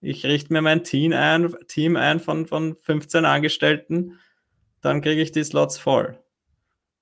ich 0.00 0.24
richte 0.24 0.54
mir 0.54 0.62
mein 0.62 0.84
Team 0.84 1.12
ein, 1.12 1.54
Team 1.68 1.96
ein 1.96 2.18
von, 2.18 2.46
von 2.46 2.76
15 2.80 3.26
Angestellten, 3.26 4.18
dann 4.80 5.02
kriege 5.02 5.20
ich 5.20 5.32
die 5.32 5.44
Slots 5.44 5.76
voll. 5.76 6.18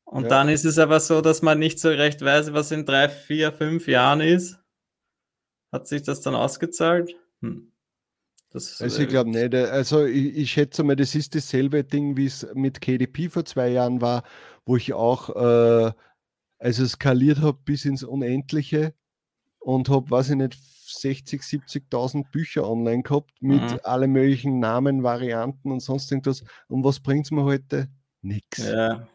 Und 0.08 0.22
ja. 0.22 0.28
dann 0.30 0.48
ist 0.48 0.64
es 0.64 0.78
aber 0.78 1.00
so, 1.00 1.20
dass 1.20 1.42
man 1.42 1.58
nicht 1.58 1.78
so 1.78 1.90
recht 1.90 2.22
weiß, 2.22 2.54
was 2.54 2.70
in 2.70 2.86
drei, 2.86 3.10
vier, 3.10 3.52
fünf 3.52 3.86
Jahren 3.86 4.22
ist. 4.22 4.58
Hat 5.70 5.86
sich 5.86 6.02
das 6.02 6.22
dann 6.22 6.34
ausgezahlt? 6.34 7.14
Hm. 7.42 7.70
Das, 8.50 8.80
also 8.80 9.02
ich 9.02 9.08
glaube 9.08 9.28
nicht. 9.28 9.54
Also 9.54 10.06
ich, 10.06 10.34
ich, 10.34 10.50
schätze 10.50 10.82
mal, 10.82 10.96
das 10.96 11.14
ist 11.14 11.34
dasselbe 11.34 11.84
Ding, 11.84 12.16
wie 12.16 12.24
es 12.24 12.46
mit 12.54 12.80
KDP 12.80 13.28
vor 13.28 13.44
zwei 13.44 13.68
Jahren 13.68 14.00
war, 14.00 14.22
wo 14.64 14.76
ich 14.76 14.94
auch 14.94 15.28
äh, 15.36 15.92
also 16.58 16.86
skaliert 16.86 17.42
habe 17.42 17.58
bis 17.66 17.84
ins 17.84 18.02
Unendliche 18.02 18.94
und 19.58 19.90
habe, 19.90 20.10
weiß 20.10 20.30
ich 20.30 20.36
nicht, 20.36 20.58
60, 20.86 21.42
70.000 21.42 22.30
Bücher 22.30 22.66
online 22.66 23.02
gehabt 23.02 23.32
mit 23.42 23.60
mhm. 23.60 23.80
allen 23.82 24.10
möglichen 24.10 24.58
Namen, 24.58 25.02
Varianten 25.02 25.70
und 25.70 25.80
sonst 25.80 26.10
irgendwas. 26.10 26.44
Und 26.66 26.82
was 26.82 26.98
bringt 26.98 27.26
es 27.26 27.30
mir 27.30 27.44
heute? 27.44 27.90
Nix. 28.22 28.66
Ja. 28.66 29.06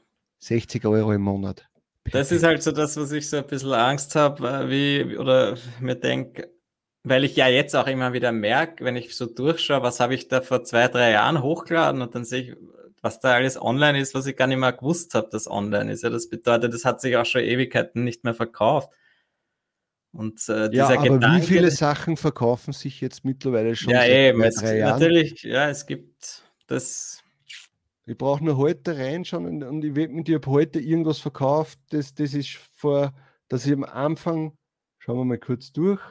60 0.43 0.85
Euro 0.85 1.13
im 1.13 1.21
Monat. 1.21 1.67
Das 2.11 2.31
ist 2.31 2.43
halt 2.43 2.61
so 2.61 2.71
das, 2.71 2.97
was 2.97 3.11
ich 3.11 3.29
so 3.29 3.37
ein 3.37 3.47
bisschen 3.47 3.73
Angst 3.73 4.15
habe, 4.15 4.47
äh, 4.47 4.69
wie, 4.69 5.17
oder 5.17 5.55
mir 5.79 5.95
denke, 5.95 6.51
weil 7.03 7.23
ich 7.23 7.35
ja 7.35 7.47
jetzt 7.47 7.75
auch 7.75 7.87
immer 7.87 8.13
wieder 8.13 8.31
merke, 8.31 8.83
wenn 8.83 8.95
ich 8.95 9.15
so 9.15 9.25
durchschaue, 9.25 9.83
was 9.83 9.99
habe 9.99 10.13
ich 10.13 10.27
da 10.27 10.41
vor 10.41 10.63
zwei, 10.63 10.87
drei 10.87 11.11
Jahren 11.11 11.41
hochgeladen 11.41 12.01
und 12.01 12.13
dann 12.15 12.25
sehe 12.25 12.41
ich, 12.41 12.55
was 13.01 13.19
da 13.19 13.33
alles 13.33 13.61
online 13.61 13.99
ist, 13.99 14.15
was 14.15 14.25
ich 14.25 14.35
gar 14.35 14.47
nicht 14.47 14.57
mehr 14.57 14.73
gewusst 14.73 15.13
habe, 15.13 15.29
dass 15.29 15.49
online 15.49 15.91
ist. 15.91 16.03
Ja, 16.03 16.09
das 16.09 16.29
bedeutet, 16.29 16.73
das 16.73 16.85
hat 16.85 17.01
sich 17.01 17.17
auch 17.17 17.25
schon 17.25 17.41
Ewigkeiten 17.41 18.03
nicht 18.03 18.23
mehr 18.23 18.33
verkauft. 18.33 18.89
Und 20.13 20.47
äh, 20.47 20.69
dieser 20.69 20.93
ja, 20.93 20.99
aber 20.99 21.09
Gedanke, 21.09 21.41
wie 21.41 21.47
viele 21.47 21.71
Sachen 21.71 22.17
verkaufen 22.17 22.71
sich 22.71 23.01
jetzt 23.01 23.25
mittlerweile 23.25 23.75
schon? 23.75 23.91
Ja, 23.91 24.05
eben, 24.05 24.43
es, 24.43 24.61
natürlich, 24.61 25.41
ja, 25.43 25.69
es 25.69 25.85
gibt 25.85 26.43
das. 26.67 27.22
Ich 28.05 28.17
brauche 28.17 28.43
nur 28.43 28.57
heute 28.57 28.97
reinschauen 28.97 29.45
und, 29.45 29.63
und 29.63 29.85
ich 29.85 29.95
wette 29.95 30.13
mit 30.13 30.27
dir, 30.27 30.35
habe 30.35 30.51
heute 30.51 30.79
irgendwas 30.79 31.19
verkauft, 31.19 31.79
das, 31.89 32.13
das 32.13 32.33
ist 32.33 32.57
vor, 32.73 33.13
dass 33.47 33.65
ich 33.65 33.71
am 33.71 33.85
Anfang, 33.85 34.57
schauen 34.97 35.17
wir 35.17 35.25
mal 35.25 35.37
kurz 35.37 35.71
durch. 35.71 36.01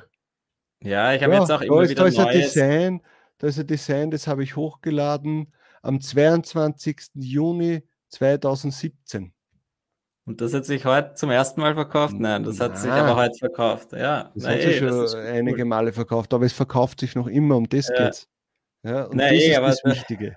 Ja, 0.83 1.13
ich 1.13 1.23
habe 1.23 1.35
ja, 1.35 1.41
jetzt 1.41 1.51
auch 1.51 1.61
immer 1.61 1.83
ist, 1.83 1.91
wieder 1.91 2.03
da 2.03 2.09
ist 2.09 2.19
ein 2.19 2.33
Design, 2.33 3.03
da 3.39 3.47
ist 3.47 3.59
ein 3.59 3.67
Design, 3.67 4.11
das 4.11 4.27
habe 4.27 4.43
ich 4.43 4.57
hochgeladen 4.57 5.53
am 5.83 6.01
22. 6.01 7.11
Juni 7.15 7.83
2017. 8.09 9.33
Und 10.25 10.41
das 10.41 10.55
hat 10.55 10.65
sich 10.65 10.85
heute 10.85 11.15
zum 11.15 11.31
ersten 11.31 11.61
Mal 11.61 11.75
verkauft? 11.75 12.15
Nein, 12.17 12.45
das 12.45 12.61
hat 12.61 12.73
Na, 12.75 12.77
sich 12.79 12.91
aber 12.91 13.17
heute 13.17 13.37
verkauft. 13.39 13.93
Ja, 13.93 14.31
das 14.35 14.47
hat 14.47 14.63
sich 14.63 14.79
schon 14.79 15.19
einige 15.19 15.63
cool. 15.63 15.65
Male 15.65 15.93
verkauft, 15.93 16.33
aber 16.33 16.47
es 16.47 16.53
verkauft 16.53 17.01
sich 17.01 17.17
noch 17.17 17.27
immer, 17.27 17.57
um 17.57 17.69
das 17.69 17.89
ja. 17.89 18.05
geht's. 18.05 18.29
Ja, 18.85 19.05
und 19.05 19.17
Na, 19.17 19.25
das 19.25 19.33
ey, 19.33 19.51
ist 19.51 19.59
das 19.59 19.85
Wichtige. 19.85 20.37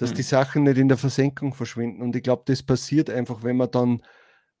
Dass 0.00 0.10
hm. 0.10 0.16
die 0.16 0.22
Sachen 0.22 0.62
nicht 0.62 0.78
in 0.78 0.88
der 0.88 0.96
Versenkung 0.96 1.52
verschwinden. 1.52 2.00
Und 2.00 2.16
ich 2.16 2.22
glaube, 2.22 2.44
das 2.46 2.62
passiert 2.62 3.10
einfach, 3.10 3.42
wenn 3.42 3.58
man 3.58 3.70
dann, 3.70 4.02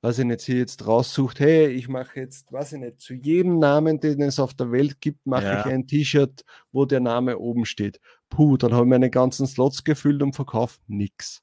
weiß 0.02 0.18
ich 0.18 0.26
nicht, 0.26 0.42
hier 0.42 0.58
jetzt 0.58 0.86
raussucht, 0.86 1.40
hey, 1.40 1.68
ich 1.68 1.88
mache 1.88 2.20
jetzt, 2.20 2.52
weiß 2.52 2.74
ich 2.74 2.80
nicht, 2.80 3.00
zu 3.00 3.14
jedem 3.14 3.58
Namen, 3.58 4.00
den 4.00 4.20
es 4.20 4.38
auf 4.38 4.52
der 4.52 4.70
Welt 4.70 5.00
gibt, 5.00 5.26
mache 5.26 5.44
ja. 5.44 5.60
ich 5.60 5.66
ein 5.72 5.86
T-Shirt, 5.86 6.44
wo 6.72 6.84
der 6.84 7.00
Name 7.00 7.38
oben 7.38 7.64
steht. 7.64 8.00
Puh, 8.28 8.58
dann 8.58 8.74
habe 8.74 8.84
ich 8.84 8.90
meine 8.90 9.08
ganzen 9.08 9.46
Slots 9.46 9.82
gefüllt 9.82 10.22
und 10.22 10.34
verkauft 10.34 10.82
nichts. 10.88 11.42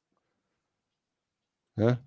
Ja, 1.75 1.99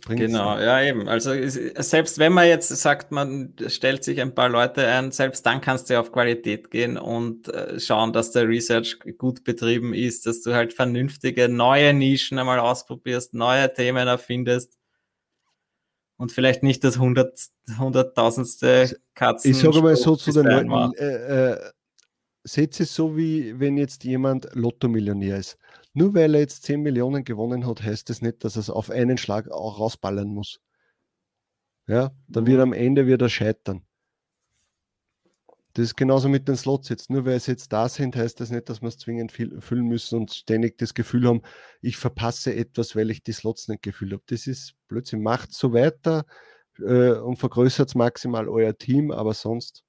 genau, 0.00 0.58
ja 0.58 0.82
eben. 0.82 1.08
Also 1.08 1.32
selbst 1.46 2.18
wenn 2.18 2.32
man 2.32 2.46
jetzt 2.46 2.68
sagt, 2.68 3.12
man 3.12 3.54
stellt 3.66 4.04
sich 4.04 4.20
ein 4.20 4.34
paar 4.34 4.48
Leute 4.48 4.86
ein, 4.86 5.12
selbst 5.12 5.44
dann 5.46 5.60
kannst 5.60 5.90
du 5.90 5.98
auf 5.98 6.12
Qualität 6.12 6.70
gehen 6.70 6.96
und 6.96 7.48
äh, 7.48 7.78
schauen, 7.80 8.12
dass 8.12 8.30
der 8.30 8.48
Research 8.48 8.98
gut 9.18 9.44
betrieben 9.44 9.94
ist, 9.94 10.26
dass 10.26 10.42
du 10.42 10.54
halt 10.54 10.72
vernünftige 10.72 11.48
neue 11.48 11.92
Nischen 11.94 12.38
einmal 12.38 12.58
ausprobierst, 12.58 13.34
neue 13.34 13.72
Themen 13.72 14.08
erfindest 14.08 14.78
und 16.16 16.32
vielleicht 16.32 16.62
nicht 16.62 16.84
das 16.84 16.98
hunderttausendste 16.98 18.96
Katzen. 19.14 19.50
Ich 19.50 19.58
sage 19.58 19.82
mal 19.82 19.96
so 19.96 20.14
zu 20.16 20.32
den 20.32 20.44
Leuten, 20.44 20.94
äh, 20.94 21.52
äh, 21.52 21.70
seht 22.44 22.78
es 22.80 22.94
so, 22.94 23.16
wie 23.16 23.58
wenn 23.60 23.76
jetzt 23.76 24.04
jemand 24.04 24.48
Lotto-Millionär 24.54 25.38
ist. 25.38 25.58
Nur 25.94 26.14
weil 26.14 26.34
er 26.34 26.40
jetzt 26.40 26.64
10 26.64 26.80
Millionen 26.82 27.24
gewonnen 27.24 27.66
hat, 27.66 27.82
heißt 27.82 28.08
das 28.10 28.22
nicht, 28.22 28.44
dass 28.44 28.56
er 28.56 28.60
es 28.60 28.70
auf 28.70 28.90
einen 28.90 29.18
Schlag 29.18 29.50
auch 29.50 29.78
rausballern 29.78 30.28
muss. 30.28 30.60
Ja, 31.86 32.12
dann 32.28 32.46
wird 32.46 32.56
mhm. 32.58 32.62
am 32.62 32.72
Ende 32.72 33.06
wieder 33.06 33.28
scheitern. 33.28 33.82
Das 35.74 35.84
ist 35.84 35.96
genauso 35.96 36.28
mit 36.28 36.48
den 36.48 36.56
Slots 36.56 36.88
jetzt. 36.90 37.10
Nur 37.10 37.24
weil 37.24 37.40
sie 37.40 37.52
jetzt 37.52 37.72
da 37.72 37.88
sind, 37.88 38.14
heißt 38.14 38.40
das 38.40 38.50
nicht, 38.50 38.68
dass 38.68 38.82
wir 38.82 38.88
es 38.88 38.98
zwingend 38.98 39.32
füllen 39.32 39.88
müssen 39.88 40.18
und 40.18 40.32
ständig 40.32 40.76
das 40.78 40.92
Gefühl 40.94 41.26
haben, 41.26 41.42
ich 41.80 41.96
verpasse 41.96 42.54
etwas, 42.54 42.94
weil 42.94 43.10
ich 43.10 43.22
die 43.22 43.32
Slots 43.32 43.68
nicht 43.68 43.82
gefühlt 43.82 44.12
habe. 44.12 44.22
Das 44.26 44.46
ist 44.46 44.74
plötzlich 44.88 45.20
Macht 45.20 45.52
so 45.54 45.72
weiter 45.72 46.24
äh, 46.78 47.12
und 47.12 47.36
vergrößert 47.36 47.94
maximal 47.94 48.48
euer 48.48 48.76
Team, 48.76 49.10
aber 49.10 49.32
sonst 49.34 49.82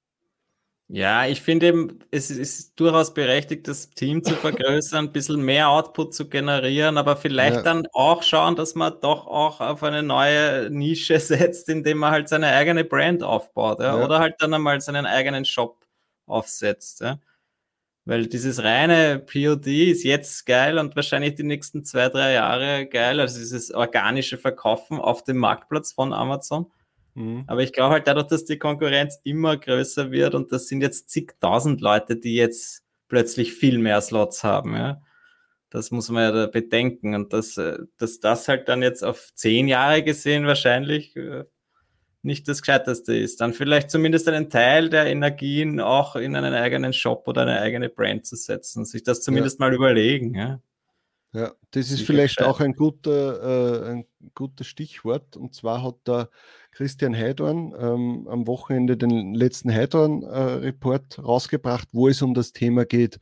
Ja, 0.95 1.25
ich 1.25 1.41
finde 1.41 1.65
eben, 1.65 1.99
es 2.11 2.29
ist 2.29 2.79
durchaus 2.79 3.15
berechtigt, 3.15 3.67
das 3.67 3.89
Team 3.89 4.23
zu 4.23 4.35
vergrößern, 4.35 5.05
ein 5.05 5.11
bisschen 5.11 5.41
mehr 5.41 5.69
Output 5.69 6.13
zu 6.13 6.29
generieren, 6.29 6.99
aber 6.99 7.17
vielleicht 7.17 7.55
ja. 7.55 7.61
dann 7.63 7.87
auch 7.93 8.21
schauen, 8.21 8.55
dass 8.55 8.75
man 8.75 8.99
doch 9.01 9.25
auch 9.25 9.59
auf 9.59 9.81
eine 9.81 10.03
neue 10.03 10.69
Nische 10.69 11.19
setzt, 11.19 11.67
indem 11.67 11.97
man 11.97 12.11
halt 12.11 12.29
seine 12.29 12.45
eigene 12.49 12.83
Brand 12.83 13.23
aufbaut, 13.23 13.79
ja? 13.79 13.97
Ja. 13.97 14.05
oder 14.05 14.19
halt 14.19 14.35
dann 14.37 14.53
einmal 14.53 14.81
seinen 14.81 15.07
eigenen 15.07 15.45
Shop 15.45 15.83
aufsetzt. 16.27 17.01
Ja? 17.01 17.19
Weil 18.05 18.27
dieses 18.27 18.61
reine 18.61 19.17
POD 19.17 19.65
ist 19.65 20.03
jetzt 20.03 20.45
geil 20.45 20.77
und 20.77 20.95
wahrscheinlich 20.95 21.33
die 21.33 21.41
nächsten 21.41 21.83
zwei, 21.83 22.09
drei 22.09 22.33
Jahre 22.33 22.85
geil, 22.85 23.19
also 23.19 23.39
dieses 23.39 23.73
organische 23.73 24.37
Verkaufen 24.37 24.99
auf 24.99 25.23
dem 25.23 25.37
Marktplatz 25.37 25.91
von 25.93 26.13
Amazon. 26.13 26.71
Mhm. 27.15 27.43
Aber 27.47 27.61
ich 27.61 27.73
glaube 27.73 27.93
halt 27.93 28.07
dadurch, 28.07 28.27
dass 28.27 28.45
die 28.45 28.57
Konkurrenz 28.57 29.19
immer 29.23 29.57
größer 29.57 30.11
wird 30.11 30.35
und 30.35 30.51
das 30.51 30.67
sind 30.67 30.81
jetzt 30.81 31.09
zigtausend 31.09 31.81
Leute, 31.81 32.15
die 32.15 32.35
jetzt 32.35 32.83
plötzlich 33.07 33.53
viel 33.53 33.77
mehr 33.79 34.01
Slots 34.01 34.43
haben, 34.43 34.75
ja. 34.75 35.01
Das 35.69 35.89
muss 35.89 36.09
man 36.09 36.35
ja 36.35 36.45
bedenken 36.45 37.15
und 37.15 37.33
dass, 37.33 37.57
äh, 37.57 37.79
dass 37.97 38.19
das 38.19 38.47
halt 38.47 38.69
dann 38.69 38.83
jetzt 38.83 39.03
auf 39.03 39.33
zehn 39.33 39.67
Jahre 39.67 40.03
gesehen 40.03 40.45
wahrscheinlich 40.45 41.15
äh, 41.15 41.45
nicht 42.21 42.47
das 42.47 42.61
Gescheiteste 42.61 43.15
ist. 43.15 43.41
Dann 43.41 43.53
vielleicht 43.53 43.91
zumindest 43.91 44.27
einen 44.27 44.49
Teil 44.51 44.89
der 44.89 45.07
Energien 45.07 45.79
auch 45.79 46.15
in 46.15 46.35
einen 46.35 46.53
eigenen 46.53 46.93
Shop 46.93 47.27
oder 47.27 47.41
eine 47.41 47.59
eigene 47.59 47.89
Brand 47.89 48.25
zu 48.25 48.35
setzen, 48.35 48.85
sich 48.85 49.03
das 49.03 49.21
zumindest 49.21 49.59
ja. 49.59 49.65
mal 49.65 49.73
überlegen. 49.73 50.35
Ja. 50.35 50.61
Ja, 51.33 51.51
das 51.71 51.89
ist 51.89 52.03
vielleicht 52.03 52.43
auch 52.43 52.59
ein 52.59 52.73
guter, 52.73 53.87
äh, 53.87 53.91
ein 53.91 54.05
gutes 54.35 54.67
Stichwort. 54.67 55.35
Und 55.35 55.55
zwar 55.55 55.81
hat 55.81 55.95
der 56.05 56.29
Christian 56.71 57.15
Heidorn 57.15 57.73
ähm, 57.75 58.27
am 58.29 58.45
Wochenende 58.45 58.97
den 58.97 59.33
letzten 59.33 59.73
Heidorn-Report 59.73 61.17
äh, 61.17 61.21
rausgebracht, 61.21 61.87
wo 61.91 62.07
es 62.07 62.21
um 62.21 62.35
das 62.35 62.51
Thema 62.53 62.85
geht, 62.85 63.19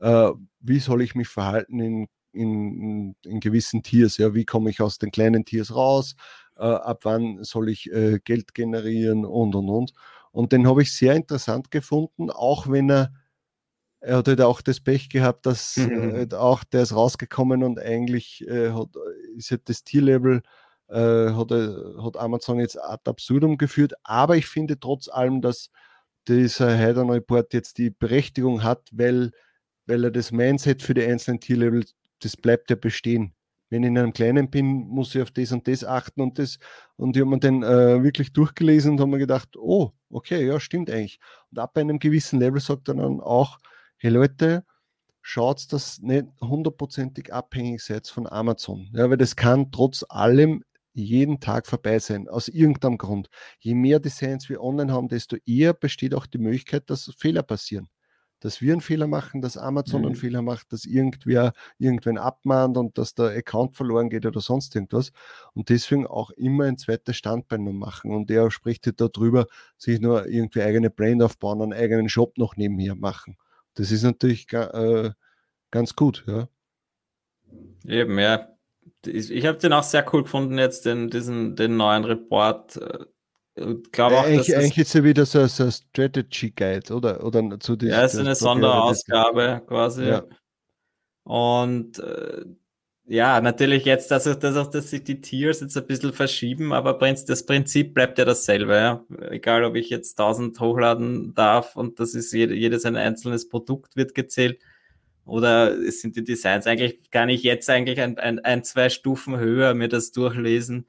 äh, 0.00 0.30
wie 0.60 0.78
soll 0.78 1.02
ich 1.02 1.14
mich 1.14 1.28
verhalten 1.28 1.80
in, 1.80 2.08
in, 2.32 3.14
in 3.26 3.40
gewissen 3.40 3.82
Tiers. 3.82 4.16
Ja, 4.16 4.34
wie 4.34 4.46
komme 4.46 4.70
ich 4.70 4.80
aus 4.80 4.98
den 4.98 5.10
kleinen 5.10 5.44
Tiers 5.44 5.74
raus? 5.74 6.14
Äh, 6.56 6.62
ab 6.62 7.00
wann 7.02 7.44
soll 7.44 7.68
ich 7.68 7.92
äh, 7.92 8.20
Geld 8.24 8.54
generieren 8.54 9.26
und 9.26 9.54
und 9.54 9.68
und. 9.68 9.92
Und 10.32 10.52
den 10.52 10.66
habe 10.66 10.80
ich 10.80 10.94
sehr 10.94 11.14
interessant 11.14 11.70
gefunden, 11.70 12.30
auch 12.30 12.68
wenn 12.70 12.90
er 12.90 13.12
er 14.00 14.16
hat 14.16 14.28
halt 14.28 14.40
auch 14.40 14.62
das 14.62 14.80
Pech 14.80 15.10
gehabt, 15.10 15.46
dass 15.46 15.76
mhm. 15.76 16.12
halt 16.12 16.34
auch 16.34 16.64
der 16.64 16.82
ist 16.82 16.94
rausgekommen 16.94 17.62
und 17.62 17.78
eigentlich 17.78 18.46
äh, 18.48 18.70
hat, 18.70 18.88
ist 19.36 19.50
halt 19.50 19.68
das 19.68 19.84
Tierlevel 19.84 20.42
äh, 20.88 21.30
hat, 21.30 21.50
hat 21.50 22.16
Amazon 22.16 22.58
jetzt 22.60 22.80
ad 22.80 23.02
absurdum 23.08 23.58
geführt. 23.58 23.92
Aber 24.02 24.36
ich 24.36 24.46
finde 24.46 24.80
trotz 24.80 25.08
allem, 25.08 25.42
dass 25.42 25.70
dieser 26.28 26.76
Heidern 26.76 27.10
Report 27.10 27.52
jetzt 27.52 27.78
die 27.78 27.90
Berechtigung 27.90 28.62
hat, 28.62 28.88
weil, 28.92 29.32
weil 29.86 30.04
er 30.04 30.10
das 30.10 30.32
Mindset 30.32 30.82
für 30.82 30.94
die 30.94 31.04
einzelnen 31.04 31.40
Tierlevel, 31.40 31.84
das 32.20 32.36
bleibt 32.36 32.70
ja 32.70 32.76
bestehen. 32.76 33.34
Wenn 33.68 33.84
ich 33.84 33.88
in 33.88 33.98
einem 33.98 34.12
kleinen 34.12 34.50
bin, 34.50 34.88
muss 34.88 35.14
ich 35.14 35.22
auf 35.22 35.30
das 35.30 35.52
und 35.52 35.68
das 35.68 35.84
achten 35.84 36.22
und 36.22 36.38
das. 36.38 36.58
Und 36.96 37.16
ich 37.16 37.20
habe 37.20 37.30
mir 37.30 37.38
den 37.38 37.62
äh, 37.62 38.02
wirklich 38.02 38.32
durchgelesen 38.32 38.92
und 38.92 39.00
habe 39.00 39.10
mir 39.12 39.18
gedacht, 39.18 39.56
oh, 39.56 39.92
okay, 40.10 40.44
ja, 40.44 40.58
stimmt 40.58 40.90
eigentlich. 40.90 41.20
Und 41.50 41.58
ab 41.60 41.76
einem 41.76 42.00
gewissen 42.00 42.40
Level 42.40 42.60
sagt 42.60 42.88
er 42.88 42.94
dann 42.94 43.20
auch, 43.20 43.58
hey 44.02 44.10
Leute, 44.10 44.64
schaut, 45.20 45.70
dass 45.74 46.00
nicht 46.00 46.24
hundertprozentig 46.40 47.34
abhängig 47.34 47.82
seid 47.82 48.08
von 48.08 48.26
Amazon. 48.26 48.88
Ja, 48.94 49.10
weil 49.10 49.18
das 49.18 49.36
kann 49.36 49.70
trotz 49.70 50.06
allem 50.08 50.64
jeden 50.94 51.38
Tag 51.38 51.66
vorbei 51.66 51.98
sein, 51.98 52.26
aus 52.26 52.48
irgendeinem 52.48 52.96
Grund. 52.96 53.28
Je 53.58 53.74
mehr 53.74 54.00
Designs 54.00 54.48
wir 54.48 54.62
online 54.62 54.90
haben, 54.90 55.08
desto 55.08 55.36
eher 55.44 55.74
besteht 55.74 56.14
auch 56.14 56.24
die 56.24 56.38
Möglichkeit, 56.38 56.88
dass 56.88 57.12
Fehler 57.18 57.42
passieren. 57.42 57.88
Dass 58.40 58.62
wir 58.62 58.72
einen 58.72 58.80
Fehler 58.80 59.06
machen, 59.06 59.42
dass 59.42 59.58
Amazon 59.58 60.00
mhm. 60.00 60.06
einen 60.06 60.16
Fehler 60.16 60.40
macht, 60.40 60.72
dass 60.72 60.86
irgendwer 60.86 61.52
irgendwen 61.76 62.16
abmahnt 62.16 62.78
und 62.78 62.96
dass 62.96 63.14
der 63.14 63.36
Account 63.36 63.76
verloren 63.76 64.08
geht 64.08 64.24
oder 64.24 64.40
sonst 64.40 64.74
irgendwas. 64.74 65.12
Und 65.52 65.68
deswegen 65.68 66.06
auch 66.06 66.30
immer 66.30 66.64
ein 66.64 66.78
zweites 66.78 67.18
Standbein 67.18 67.64
noch 67.64 67.74
machen. 67.74 68.12
Und 68.14 68.30
er 68.30 68.50
spricht 68.50 68.86
halt 68.86 68.98
darüber, 68.98 69.46
sich 69.76 70.00
nur 70.00 70.26
irgendwie 70.26 70.62
eigene 70.62 70.88
Brand 70.88 71.22
aufbauen, 71.22 71.60
einen 71.60 71.74
eigenen 71.74 72.08
Shop 72.08 72.38
noch 72.38 72.56
nebenher 72.56 72.94
machen. 72.94 73.36
Das 73.74 73.90
ist 73.90 74.02
natürlich 74.02 74.52
äh, 74.52 75.10
ganz 75.70 75.94
gut, 75.96 76.24
ja. 76.26 76.48
Eben, 77.84 78.18
ja. 78.18 78.48
Ich 79.06 79.46
habe 79.46 79.58
den 79.58 79.72
auch 79.72 79.82
sehr 79.82 80.04
cool 80.12 80.24
gefunden, 80.24 80.58
jetzt 80.58 80.84
den, 80.84 81.08
diesen, 81.08 81.56
den 81.56 81.76
neuen 81.76 82.04
Report. 82.04 82.76
Äh, 82.76 83.04
glaube 83.92 84.18
auch, 84.18 84.24
eigentlich, 84.24 84.54
eigentlich 84.56 84.78
ist 84.78 84.94
ja 84.94 85.04
wieder 85.04 85.26
so, 85.26 85.46
so 85.46 85.64
ein 85.64 85.72
Strategy 85.72 86.50
Guide, 86.50 86.94
oder? 86.94 87.24
oder 87.24 87.58
zu 87.60 87.76
diesem, 87.76 87.94
ja, 87.94 88.04
es 88.04 88.14
ist 88.14 88.20
eine 88.20 88.34
Sonderausgabe 88.34 89.62
quasi. 89.66 90.04
Ja. 90.04 90.24
Und 91.24 91.98
äh, 91.98 92.44
ja, 93.10 93.40
natürlich 93.40 93.86
jetzt, 93.86 94.12
dass, 94.12 94.22
dass 94.38 94.56
auch 94.56 94.70
dass 94.70 94.90
sich 94.90 95.02
die 95.02 95.20
Tiers 95.20 95.60
jetzt 95.60 95.76
ein 95.76 95.84
bisschen 95.84 96.12
verschieben, 96.12 96.72
aber 96.72 96.96
das 96.96 97.44
Prinzip 97.44 97.92
bleibt 97.92 98.18
ja 98.18 98.24
dasselbe. 98.24 98.76
Ja? 98.76 99.04
Egal, 99.30 99.64
ob 99.64 99.74
ich 99.74 99.90
jetzt 99.90 100.20
1000 100.20 100.60
hochladen 100.60 101.34
darf 101.34 101.74
und 101.74 101.98
das 101.98 102.14
ist 102.14 102.32
jede, 102.32 102.54
jedes 102.54 102.84
ein 102.84 102.94
einzelnes 102.94 103.48
Produkt 103.48 103.96
wird 103.96 104.14
gezählt 104.14 104.60
oder 105.24 105.76
es 105.76 106.00
sind 106.00 106.14
die 106.14 106.22
Designs 106.22 106.68
eigentlich, 106.68 107.10
kann 107.10 107.28
ich 107.30 107.42
jetzt 107.42 107.68
eigentlich 107.68 108.00
ein, 108.00 108.16
ein, 108.16 108.38
ein, 108.38 108.62
zwei 108.62 108.88
Stufen 108.88 109.36
höher 109.40 109.74
mir 109.74 109.88
das 109.88 110.12
durchlesen 110.12 110.86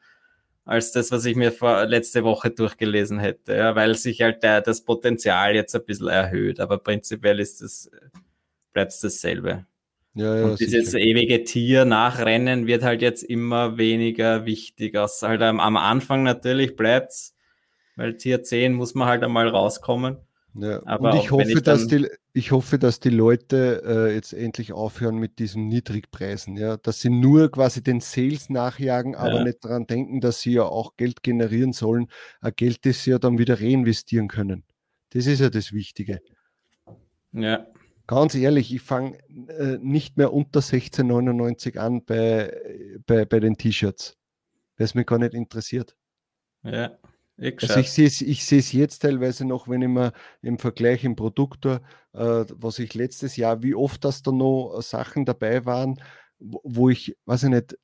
als 0.64 0.92
das, 0.92 1.12
was 1.12 1.26
ich 1.26 1.36
mir 1.36 1.52
vor 1.52 1.88
letzte 1.88 2.24
Woche 2.24 2.52
durchgelesen 2.52 3.18
hätte, 3.18 3.56
ja? 3.56 3.76
weil 3.76 3.96
sich 3.96 4.22
halt 4.22 4.44
der, 4.44 4.62
das 4.62 4.86
Potenzial 4.86 5.56
jetzt 5.56 5.76
ein 5.76 5.86
bisschen 5.86 6.10
erhöht, 6.10 6.60
aber 6.60 6.78
prinzipiell 6.78 7.40
ist 7.40 7.64
es, 7.64 7.90
bleibt 8.74 8.92
es 8.92 9.00
dasselbe. 9.00 9.66
Ja, 10.14 10.36
ja, 10.36 10.45
und 10.45 10.59
dieses 10.59 10.91
sicher. 10.91 10.99
ewige 11.05 11.43
Tier 11.43 11.86
nachrennen 11.86 12.68
wird 12.68 12.84
halt 12.84 13.01
jetzt 13.01 13.24
immer 13.24 13.78
weniger 13.78 14.45
wichtig. 14.45 14.97
Außer 14.97 15.30
halt 15.30 15.41
am, 15.41 15.59
am 15.59 15.78
Anfang 15.78 16.24
natürlich 16.24 16.76
bleibt's, 16.76 17.36
weil 17.95 18.18
Tier 18.18 18.43
10 18.43 18.74
muss 18.74 18.93
man 18.93 19.07
halt 19.07 19.24
einmal 19.24 19.47
rauskommen. 19.47 20.18
Ja. 20.53 20.86
Aber 20.86 21.14
und 21.14 21.20
ich 21.20 21.32
hoffe, 21.32 21.51
ich 21.51 21.62
dass 21.62 21.88
die, 21.88 22.09
ich 22.34 22.51
hoffe, 22.51 22.78
dass 22.78 22.99
die 22.99 23.09
Leute 23.09 23.84
äh, 23.86 24.14
jetzt 24.14 24.34
endlich 24.34 24.74
aufhören 24.74 25.16
mit 25.16 25.39
diesen 25.39 25.68
Niedrigpreisen, 25.68 26.57
ja, 26.57 26.76
dass 26.76 26.99
sie 26.99 27.09
nur 27.09 27.49
quasi 27.49 27.82
den 27.82 28.01
Sales 28.01 28.49
nachjagen, 28.49 29.16
aber 29.16 29.36
ja. 29.36 29.43
nicht 29.45 29.64
daran 29.64 29.88
denken, 29.88 30.20
dass 30.20 30.41
sie 30.41 30.53
ja 30.53 30.64
auch 30.64 30.97
Geld 30.97 31.24
generieren 31.24 31.72
sollen, 31.72 32.07
ein 32.41 32.51
Geld, 32.55 32.86
das 32.86 33.03
sie 33.03 33.12
ja 33.12 33.20
dann 33.20 33.38
wieder 33.38 33.62
reinvestieren 33.62 34.28
können. 34.28 34.66
Das 35.12 35.26
ist 35.26 35.39
ja 35.39 35.49
das 35.49 35.72
Wichtige. 35.72 36.22
Ja. 37.32 37.66
Ganz 38.12 38.36
ehrlich, 38.36 38.76
ich 38.76 38.82
fange 38.82 39.18
äh, 39.30 39.78
nicht 39.78 40.18
mehr 40.18 40.34
unter 40.34 40.59
16,99 40.59 41.78
an 41.78 42.03
bei, 42.03 42.99
bei, 43.05 43.24
bei 43.24 43.39
den 43.39 43.55
T-Shirts, 43.55 44.18
weil 44.76 44.84
es 44.84 44.95
mich 44.95 45.05
gar 45.05 45.18
nicht 45.18 45.34
interessiert. 45.34 45.95
Ja. 46.62 46.97
Ich 47.38 47.64
also 47.64 47.80
ich 47.80 47.89
sehe 47.89 48.07
es 48.07 48.20
ich 48.20 48.74
jetzt 48.74 48.99
teilweise 48.99 49.45
noch, 49.45 49.70
wenn 49.70 49.82
ich 49.82 49.88
mir 49.88 50.12
im 50.41 50.59
Vergleich 50.59 51.05
im 51.05 51.16
Produktor, 51.16 51.80
äh, 52.12 52.43
was 52.49 52.80
ich 52.80 52.95
letztes 52.95 53.38
Jahr, 53.38 53.64
wie 53.64 53.76
oft 53.76 54.03
das 54.03 54.22
da 54.22 54.34
noch 54.34 54.82
Sachen 54.82 55.24
dabei 55.24 55.64
waren, 55.66 55.95
wo, 56.38 56.59
wo 56.66 56.89
ich, 56.89 57.16
weiß 57.24 57.43
ich 57.43 57.49
nicht, 57.49 57.78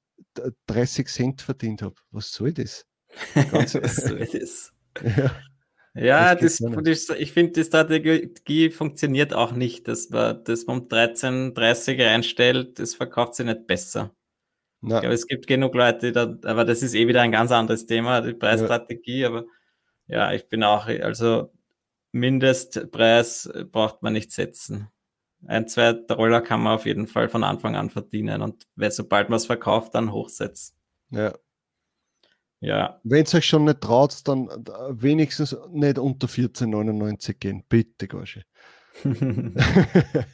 30 0.65 1.07
Cent 1.07 1.41
verdient 1.41 1.81
habe. 1.83 1.95
Was 2.11 2.33
soll 2.33 2.51
das? 2.51 2.85
Ganz, 3.49 3.75
was 3.75 3.95
soll 3.95 4.27
das? 4.29 4.73
ja. 5.03 5.31
Ja, 5.97 6.35
das, 6.35 6.59
das 6.59 7.09
ich 7.09 7.31
finde, 7.31 7.53
die 7.53 7.63
Strategie 7.63 8.69
funktioniert 8.69 9.33
auch 9.33 9.51
nicht, 9.51 9.87
dass 9.87 10.09
man 10.09 10.43
das 10.43 10.65
um 10.65 10.87
13,30 10.87 12.05
reinstellt, 12.05 12.79
das 12.79 12.93
verkauft 12.93 13.35
sich 13.35 13.45
nicht 13.45 13.65
besser. 13.65 14.13
Na. 14.81 14.95
Ich 14.95 15.01
glaube, 15.01 15.15
es 15.15 15.27
gibt 15.27 15.47
genug 15.47 15.73
Leute, 15.73 16.11
da, 16.11 16.37
aber 16.43 16.65
das 16.65 16.83
ist 16.83 16.93
eh 16.93 17.07
wieder 17.07 17.21
ein 17.21 17.31
ganz 17.31 17.51
anderes 17.51 17.87
Thema, 17.87 18.21
die 18.21 18.33
Preisstrategie, 18.33 19.21
ja. 19.21 19.27
aber 19.29 19.45
ja, 20.07 20.31
ich 20.33 20.47
bin 20.47 20.63
auch, 20.63 20.85
also 20.87 21.51
Mindestpreis 22.11 23.49
braucht 23.71 24.03
man 24.03 24.13
nicht 24.13 24.31
setzen. 24.31 24.89
Ein, 25.47 25.67
zwei 25.67 25.93
Dollar 25.93 26.41
kann 26.41 26.61
man 26.61 26.75
auf 26.75 26.85
jeden 26.85 27.07
Fall 27.07 27.27
von 27.27 27.43
Anfang 27.43 27.75
an 27.75 27.89
verdienen 27.89 28.41
und 28.41 28.67
sobald 28.89 29.29
man 29.29 29.37
es 29.37 29.47
verkauft, 29.47 29.95
dann 29.95 30.11
hochsetzt. 30.11 30.75
Ja, 31.09 31.33
ja. 32.59 32.99
Wenn 33.03 33.23
es 33.23 33.33
euch 33.35 33.45
schon 33.45 33.65
nicht 33.65 33.81
traut, 33.81 34.27
dann 34.27 34.47
wenigstens 34.89 35.55
nicht 35.71 35.99
unter 35.99 36.27
14,99 36.27 37.33
gehen. 37.39 37.63
Bitte, 37.67 38.07
Gosche. 38.07 38.43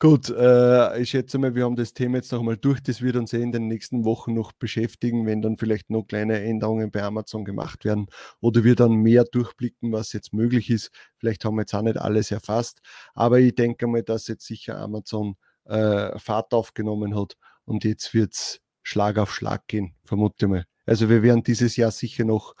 Gut, 0.00 0.30
äh, 0.30 1.00
ich 1.00 1.10
schätze 1.10 1.38
mal, 1.38 1.56
wir 1.56 1.64
haben 1.64 1.74
das 1.74 1.92
Thema 1.92 2.18
jetzt 2.18 2.30
nochmal 2.30 2.56
durch. 2.56 2.80
Das 2.80 3.02
wird 3.02 3.16
uns 3.16 3.32
eh 3.32 3.42
in 3.42 3.50
den 3.50 3.66
nächsten 3.66 4.04
Wochen 4.04 4.32
noch 4.32 4.52
beschäftigen, 4.52 5.26
wenn 5.26 5.42
dann 5.42 5.56
vielleicht 5.56 5.90
noch 5.90 6.04
kleine 6.04 6.40
Änderungen 6.40 6.92
bei 6.92 7.02
Amazon 7.02 7.44
gemacht 7.44 7.84
werden 7.84 8.06
oder 8.40 8.62
wir 8.62 8.76
dann 8.76 8.92
mehr 8.92 9.24
durchblicken, 9.24 9.90
was 9.90 10.12
jetzt 10.12 10.32
möglich 10.32 10.70
ist. 10.70 10.92
Vielleicht 11.16 11.44
haben 11.44 11.56
wir 11.56 11.62
jetzt 11.62 11.74
auch 11.74 11.82
nicht 11.82 11.98
alles 11.98 12.30
erfasst, 12.30 12.80
aber 13.14 13.40
ich 13.40 13.56
denke 13.56 13.88
mal, 13.88 14.04
dass 14.04 14.28
jetzt 14.28 14.46
sicher 14.46 14.78
Amazon 14.78 15.34
äh, 15.64 16.16
Fahrt 16.16 16.54
aufgenommen 16.54 17.16
hat 17.18 17.36
und 17.64 17.82
jetzt 17.82 18.14
wird 18.14 18.34
es 18.34 18.60
Schlag 18.84 19.18
auf 19.18 19.34
Schlag 19.34 19.66
gehen, 19.66 19.96
vermute 20.04 20.46
mal. 20.46 20.64
Also 20.88 21.10
wir 21.10 21.22
werden 21.22 21.42
dieses 21.42 21.76
Jahr 21.76 21.90
sicher 21.90 22.24
noch 22.24 22.54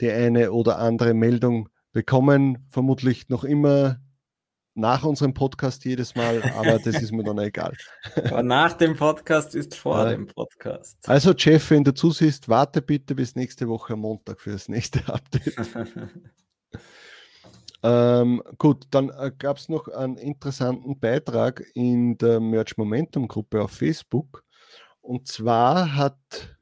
die 0.00 0.10
eine 0.10 0.50
oder 0.52 0.78
andere 0.78 1.12
Meldung 1.12 1.68
bekommen, 1.92 2.66
vermutlich 2.70 3.28
noch 3.28 3.44
immer 3.44 4.00
nach 4.74 5.04
unserem 5.04 5.34
Podcast 5.34 5.84
jedes 5.84 6.14
Mal, 6.14 6.42
aber 6.56 6.78
das 6.84 7.02
ist 7.02 7.12
mir 7.12 7.24
dann 7.24 7.38
egal. 7.38 7.74
Aber 8.14 8.42
nach 8.42 8.74
dem 8.74 8.96
Podcast 8.96 9.54
ist 9.54 9.74
vor 9.74 9.98
ja. 10.04 10.10
dem 10.10 10.26
Podcast. 10.26 10.98
Also 11.06 11.32
Jeff, 11.32 11.70
wenn 11.70 11.84
du 11.84 11.92
zusiehst, 11.92 12.48
warte 12.48 12.82
bitte 12.82 13.14
bis 13.14 13.34
nächste 13.34 13.68
Woche 13.68 13.96
Montag 13.96 14.40
für 14.40 14.52
das 14.52 14.68
nächste 14.68 15.00
Update. 15.12 15.54
ähm, 17.82 18.42
gut, 18.58 18.84
dann 18.90 19.10
äh, 19.10 19.32
gab 19.36 19.58
es 19.58 19.68
noch 19.68 19.88
einen 19.88 20.16
interessanten 20.16 20.98
Beitrag 20.98 21.62
in 21.74 22.16
der 22.18 22.40
Merch 22.40 22.76
Momentum 22.76 23.28
Gruppe 23.28 23.62
auf 23.62 23.72
Facebook. 23.72 24.44
Und 25.00 25.28
zwar 25.28 25.94
hat 25.94 26.55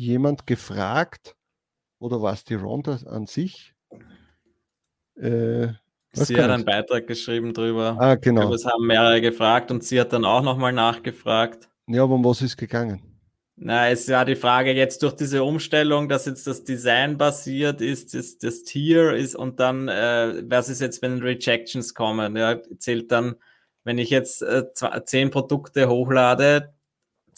jemand 0.00 0.46
gefragt, 0.46 1.36
oder 1.98 2.22
war 2.22 2.32
es 2.32 2.44
die 2.44 2.54
Ronda 2.54 2.98
an 3.06 3.26
sich? 3.26 3.74
Äh, 5.16 5.68
sie 6.12 6.36
hat 6.40 6.50
einen 6.50 6.64
Beitrag 6.64 7.06
geschrieben 7.06 7.52
drüber. 7.52 7.96
Ah, 7.98 8.14
genau. 8.14 8.50
Das 8.50 8.64
haben 8.64 8.86
mehrere 8.86 9.20
gefragt 9.20 9.70
und 9.70 9.84
sie 9.84 10.00
hat 10.00 10.12
dann 10.12 10.24
auch 10.24 10.42
nochmal 10.42 10.72
nachgefragt. 10.72 11.68
Ja, 11.86 12.04
aber 12.04 12.14
um 12.14 12.24
was 12.24 12.40
ist 12.42 12.56
gegangen? 12.56 13.02
Na, 13.62 13.90
es 13.90 14.08
war 14.08 14.24
die 14.24 14.36
Frage 14.36 14.72
jetzt 14.72 15.02
durch 15.02 15.12
diese 15.14 15.44
Umstellung, 15.44 16.08
dass 16.08 16.24
jetzt 16.24 16.46
das 16.46 16.64
Design 16.64 17.18
basiert 17.18 17.82
ist, 17.82 18.14
das, 18.14 18.38
das 18.38 18.62
Tier 18.62 19.12
ist 19.12 19.36
und 19.36 19.60
dann, 19.60 19.88
äh, 19.88 20.42
was 20.48 20.70
ist 20.70 20.80
jetzt, 20.80 21.02
wenn 21.02 21.18
Rejections 21.18 21.94
kommen? 21.94 22.36
Ja, 22.36 22.58
zählt 22.78 23.12
dann, 23.12 23.34
wenn 23.84 23.98
ich 23.98 24.08
jetzt 24.08 24.40
äh, 24.40 24.64
zehn 25.04 25.30
Produkte 25.30 25.90
hochlade, 25.90 26.72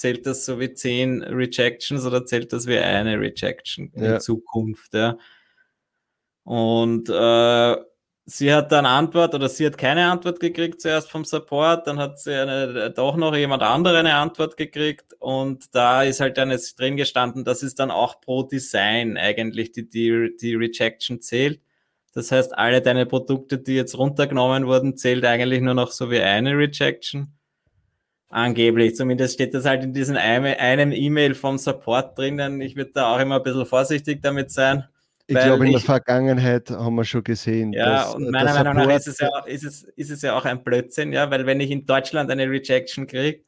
zählt 0.03 0.27
das 0.27 0.45
so 0.45 0.59
wie 0.59 0.75
zehn 0.75 1.23
Rejections 1.23 2.05
oder 2.05 2.27
zählt 2.27 2.53
das 2.53 2.67
wie 2.67 2.77
eine 2.77 3.21
Rejection 3.21 3.93
in 3.95 4.19
Zukunft? 4.19 4.95
Ja? 4.95 5.17
Und 6.43 7.09
äh, 7.09 7.77
sie 8.25 8.53
hat 8.53 8.73
dann 8.73 8.85
Antwort 8.85 9.33
oder 9.37 9.49
sie 9.49 9.65
hat 9.65 9.79
keine 9.79 10.11
Antwort 10.11 10.41
gekriegt 10.41 10.81
zuerst 10.81 11.09
vom 11.09 11.25
Support, 11.25 11.87
dann 11.87 11.99
hat 11.99 12.19
sie 12.19 12.35
eine, 12.35 12.91
doch 12.91 13.17
noch 13.17 13.37
jemand 13.37 13.63
andere 13.63 14.01
eine 14.01 14.17
Antwort 14.17 14.57
gekriegt 14.57 15.15
und 15.21 15.73
da 15.73 16.03
ist 16.03 16.19
halt 16.19 16.37
dann 16.37 16.51
jetzt 16.51 16.81
drin 16.81 16.97
gestanden, 16.97 17.45
das 17.45 17.63
ist 17.63 17.79
dann 17.79 17.93
auch 17.93 18.21
pro 18.21 18.43
Design 18.43 19.17
eigentlich 19.17 19.71
die, 19.71 19.89
die, 19.89 20.37
die 20.37 20.57
Rejection 20.57 21.21
zählt. 21.21 21.61
Das 22.13 22.33
heißt, 22.33 22.59
alle 22.59 22.83
deine 22.83 23.07
Produkte, 23.07 23.57
die 23.57 23.77
jetzt 23.77 23.97
runtergenommen 23.97 24.67
wurden, 24.67 24.97
zählt 24.97 25.25
eigentlich 25.25 25.61
nur 25.61 25.75
noch 25.75 25.93
so 25.93 26.11
wie 26.11 26.21
eine 26.21 26.59
Rejection. 26.59 27.39
Angeblich, 28.35 28.97
zumindest 28.97 29.35
steht 29.35 29.53
das 29.53 29.67
halt 29.67 29.85
in 29.85 29.93
diesem 29.93 30.17
einem 30.17 30.91
E-Mail 30.91 31.35
vom 31.35 31.59
Support 31.59 32.17
drinnen. 32.17 32.63
Ich 32.63 32.77
würde 32.77 32.93
da 32.95 33.15
auch 33.15 33.21
immer 33.21 33.37
ein 33.37 33.43
bisschen 33.43 33.67
vorsichtig 33.67 34.23
damit 34.23 34.51
sein. 34.51 34.85
Ich 35.27 35.37
glaube, 35.37 35.67
in 35.67 35.73
der 35.73 35.83
Vergangenheit 35.83 36.71
haben 36.71 36.95
wir 36.95 37.05
schon 37.05 37.23
gesehen. 37.23 37.75
Ja, 37.75 38.05
dass, 38.05 38.15
und 38.15 38.31
meiner 38.31 38.55
Meinung 38.55 38.89
nach 38.89 38.97
ist 38.97 39.07
es, 39.07 39.19
ja, 39.19 39.29
ist, 39.45 39.65
es, 39.65 39.83
ist 39.83 40.11
es 40.11 40.23
ja 40.23 40.35
auch 40.35 40.47
ein 40.47 40.65
Blödsinn, 40.65 41.13
ja, 41.13 41.31
weil 41.31 41.45
wenn 41.45 41.61
ich 41.61 41.71
in 41.71 41.85
Deutschland 41.85 42.31
eine 42.31 42.49
Rejection 42.49 43.07
kriege, 43.07 43.43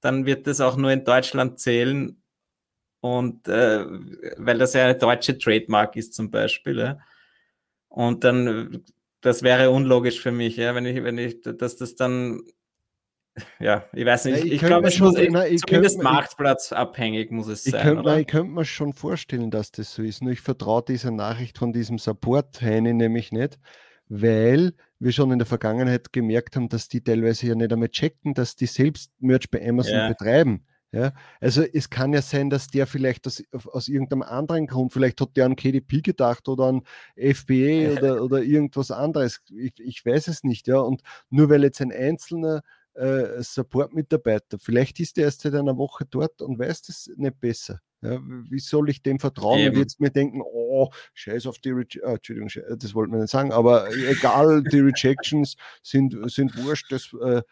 dann 0.00 0.24
wird 0.24 0.46
das 0.46 0.62
auch 0.62 0.78
nur 0.78 0.90
in 0.90 1.04
Deutschland 1.04 1.60
zählen. 1.60 2.16
Und 3.00 3.46
äh, 3.46 3.84
weil 4.38 4.56
das 4.56 4.72
ja 4.72 4.84
eine 4.84 4.94
deutsche 4.94 5.36
Trademark 5.36 5.96
ist, 5.96 6.14
zum 6.14 6.30
Beispiel. 6.30 6.78
Ja. 6.78 6.98
Und 7.88 8.24
dann, 8.24 8.84
das 9.20 9.42
wäre 9.42 9.68
unlogisch 9.68 10.18
für 10.18 10.32
mich, 10.32 10.56
ja, 10.56 10.74
wenn 10.74 10.86
ich, 10.86 11.04
wenn 11.04 11.18
ich, 11.18 11.42
dass 11.42 11.76
das 11.76 11.94
dann 11.94 12.40
ja, 13.58 13.84
ich 13.92 14.04
weiß 14.04 14.26
nicht. 14.26 14.44
ich, 14.44 14.52
ich 14.52 14.60
glaube, 14.60 14.88
es 14.88 14.98
muss 14.98 15.14
na, 15.30 15.46
ich 15.46 15.60
zumindest 15.60 15.96
könnt, 15.96 16.04
marktplatzabhängig 16.04 17.30
muss 17.30 17.48
es 17.48 17.66
ich 17.66 17.72
sein. 17.72 18.02
Könnt, 18.02 18.20
ich 18.20 18.26
könnte 18.26 18.52
mir 18.52 18.64
schon 18.64 18.92
vorstellen, 18.92 19.50
dass 19.50 19.70
das 19.70 19.94
so 19.94 20.02
ist. 20.02 20.22
Nur 20.22 20.32
ich 20.32 20.40
vertraue 20.40 20.82
dieser 20.86 21.10
Nachricht 21.10 21.58
von 21.58 21.72
diesem 21.72 21.98
Support-Heini 21.98 22.92
nämlich 22.92 23.32
nicht, 23.32 23.58
weil 24.08 24.72
wir 24.98 25.12
schon 25.12 25.30
in 25.30 25.38
der 25.38 25.46
Vergangenheit 25.46 26.12
gemerkt 26.12 26.56
haben, 26.56 26.68
dass 26.68 26.88
die 26.88 27.02
teilweise 27.02 27.46
ja 27.46 27.54
nicht 27.54 27.72
einmal 27.72 27.88
checken, 27.88 28.34
dass 28.34 28.56
die 28.56 28.66
selbst 28.66 29.10
Merch 29.18 29.50
bei 29.50 29.66
Amazon 29.66 29.94
ja. 29.94 30.08
betreiben. 30.08 30.66
Ja, 30.92 31.12
also 31.40 31.62
es 31.62 31.88
kann 31.88 32.12
ja 32.12 32.20
sein, 32.20 32.50
dass 32.50 32.66
der 32.66 32.84
vielleicht 32.84 33.24
aus, 33.28 33.44
aus 33.52 33.86
irgendeinem 33.86 34.22
anderen 34.22 34.66
Grund, 34.66 34.92
vielleicht 34.92 35.20
hat 35.20 35.36
der 35.36 35.46
an 35.46 35.54
KDP 35.54 36.00
gedacht 36.00 36.48
oder 36.48 36.64
an 36.64 36.82
FBA 37.14 37.92
oder, 37.96 38.24
oder 38.24 38.42
irgendwas 38.42 38.90
anderes. 38.90 39.40
Ich, 39.50 39.74
ich 39.78 40.04
weiß 40.04 40.26
es 40.26 40.42
nicht, 40.42 40.66
ja. 40.66 40.78
Und 40.80 41.02
nur 41.28 41.48
weil 41.48 41.62
jetzt 41.62 41.80
ein 41.80 41.92
einzelner 41.92 42.62
äh, 42.94 43.42
Support-Mitarbeiter. 43.42 44.58
Vielleicht 44.58 45.00
ist 45.00 45.18
er 45.18 45.24
erst 45.24 45.42
seit 45.42 45.54
einer 45.54 45.76
Woche 45.76 46.04
dort 46.10 46.42
und 46.42 46.58
weiß 46.58 46.82
das 46.82 47.10
nicht 47.16 47.40
besser. 47.40 47.80
Ja, 48.02 48.18
wie 48.48 48.58
soll 48.58 48.88
ich 48.88 49.02
dem 49.02 49.18
vertrauen 49.18 49.58
Eben. 49.58 49.76
und 49.76 49.82
jetzt 49.82 50.00
mir 50.00 50.10
denken, 50.10 50.40
oh, 50.42 50.88
scheiß 51.12 51.46
auf 51.46 51.58
die 51.58 51.70
Rejections, 51.70 52.04
oh, 52.06 52.14
Entschuldigung, 52.14 52.78
das 52.78 52.94
wollten 52.94 53.12
wir 53.12 53.20
nicht 53.20 53.30
sagen, 53.30 53.52
aber 53.52 53.90
egal, 53.94 54.62
die 54.62 54.80
Rejections 54.80 55.56
sind, 55.82 56.16
sind 56.30 56.56
wurscht, 56.64 56.90
das, 56.90 57.12
äh, 57.22 57.42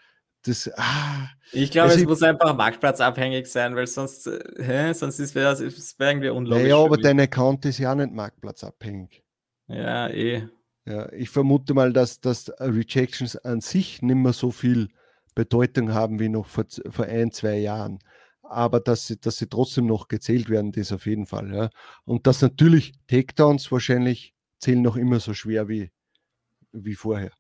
das, 0.43 0.71
ah, 0.77 1.29
ich 1.53 1.71
glaube, 1.71 1.91
also 1.91 1.97
es 1.97 2.03
ich, 2.03 2.09
muss 2.09 2.23
einfach 2.23 2.57
marktplatzabhängig 2.57 3.47
sein, 3.47 3.77
weil 3.77 3.87
sonst, 3.87 4.27
äh, 4.27 4.41
hä, 4.57 4.93
sonst 4.95 5.19
ist 5.19 5.37
es 5.37 5.97
irgendwie 5.99 6.31
unlogisch. 6.31 6.63
Naja, 6.63 6.79
aber 6.79 6.97
dein 6.97 7.21
Account 7.21 7.67
ist 7.67 7.79
ja 7.79 7.95
nicht 7.95 8.13
marktplatzabhängig. 8.13 9.23
Ja, 9.67 10.09
eh. 10.09 10.49
Ja, 10.87 11.13
ich 11.13 11.29
vermute 11.29 11.75
mal, 11.75 11.93
dass, 11.93 12.21
dass 12.21 12.51
Rejections 12.59 13.37
an 13.37 13.61
sich 13.61 14.01
nicht 14.01 14.17
mehr 14.17 14.33
so 14.33 14.51
viel 14.51 14.89
Bedeutung 15.39 15.95
haben 15.95 16.19
wie 16.19 16.29
noch 16.29 16.47
vor, 16.47 16.65
vor 16.91 17.05
ein, 17.05 17.31
zwei 17.31 17.59
Jahren. 17.59 18.01
Aber 18.43 18.81
dass 18.81 19.07
sie, 19.07 19.21
dass 19.21 19.37
sie 19.37 19.49
trotzdem 19.49 19.87
noch 19.87 20.09
gezählt 20.09 20.51
werden, 20.51 20.73
das 20.73 20.91
auf 20.91 21.07
jeden 21.07 21.27
Fall. 21.27 21.55
Ja. 21.55 21.71
Und 22.05 22.27
dass 22.27 22.43
natürlich 22.43 22.93
Takedowns 23.07 23.71
wahrscheinlich 23.71 24.35
zählen 24.59 24.83
noch 24.83 24.97
immer 24.97 25.21
so 25.21 25.35
schwer 25.35 25.69
wie, 25.69 25.93
wie 26.73 26.95
vorher. 26.95 27.31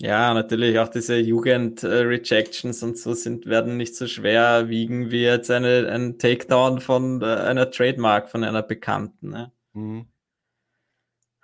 Ja, 0.00 0.32
natürlich 0.32 0.78
auch 0.78 0.88
diese 0.88 1.18
Jugend-Rejections 1.18 2.82
und 2.82 2.96
so 2.96 3.12
sind, 3.12 3.44
werden 3.44 3.76
nicht 3.76 3.94
so 3.94 4.06
schwer 4.06 4.70
wiegen 4.70 5.10
wie 5.10 5.24
jetzt 5.24 5.50
eine, 5.50 5.86
ein 5.90 6.18
Takedown 6.18 6.80
von 6.80 7.20
äh, 7.20 7.26
einer 7.26 7.70
Trademark, 7.70 8.30
von 8.30 8.42
einer 8.42 8.62
Bekannten. 8.62 9.28
Ne? 9.28 9.52
Mhm. 9.74 10.06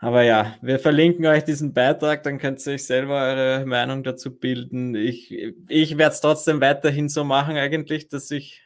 Aber 0.05 0.23
ja, 0.23 0.55
wir 0.61 0.79
verlinken 0.79 1.25
euch 1.25 1.45
diesen 1.45 1.73
Beitrag, 1.73 2.25
dann 2.25 2.37
könnt 2.37 2.65
ihr 2.67 2.75
euch 2.75 2.85
selber 2.85 3.23
eure 3.23 3.65
Meinung 3.65 4.03
dazu 4.03 4.39
bilden. 4.39 4.95
Ich, 4.95 5.33
ich 5.67 5.97
werde 5.97 6.13
es 6.13 6.21
trotzdem 6.21 6.61
weiterhin 6.61 7.09
so 7.09 7.25
machen, 7.25 7.57
eigentlich, 7.57 8.11
dass 8.11 8.31
ich 8.31 8.61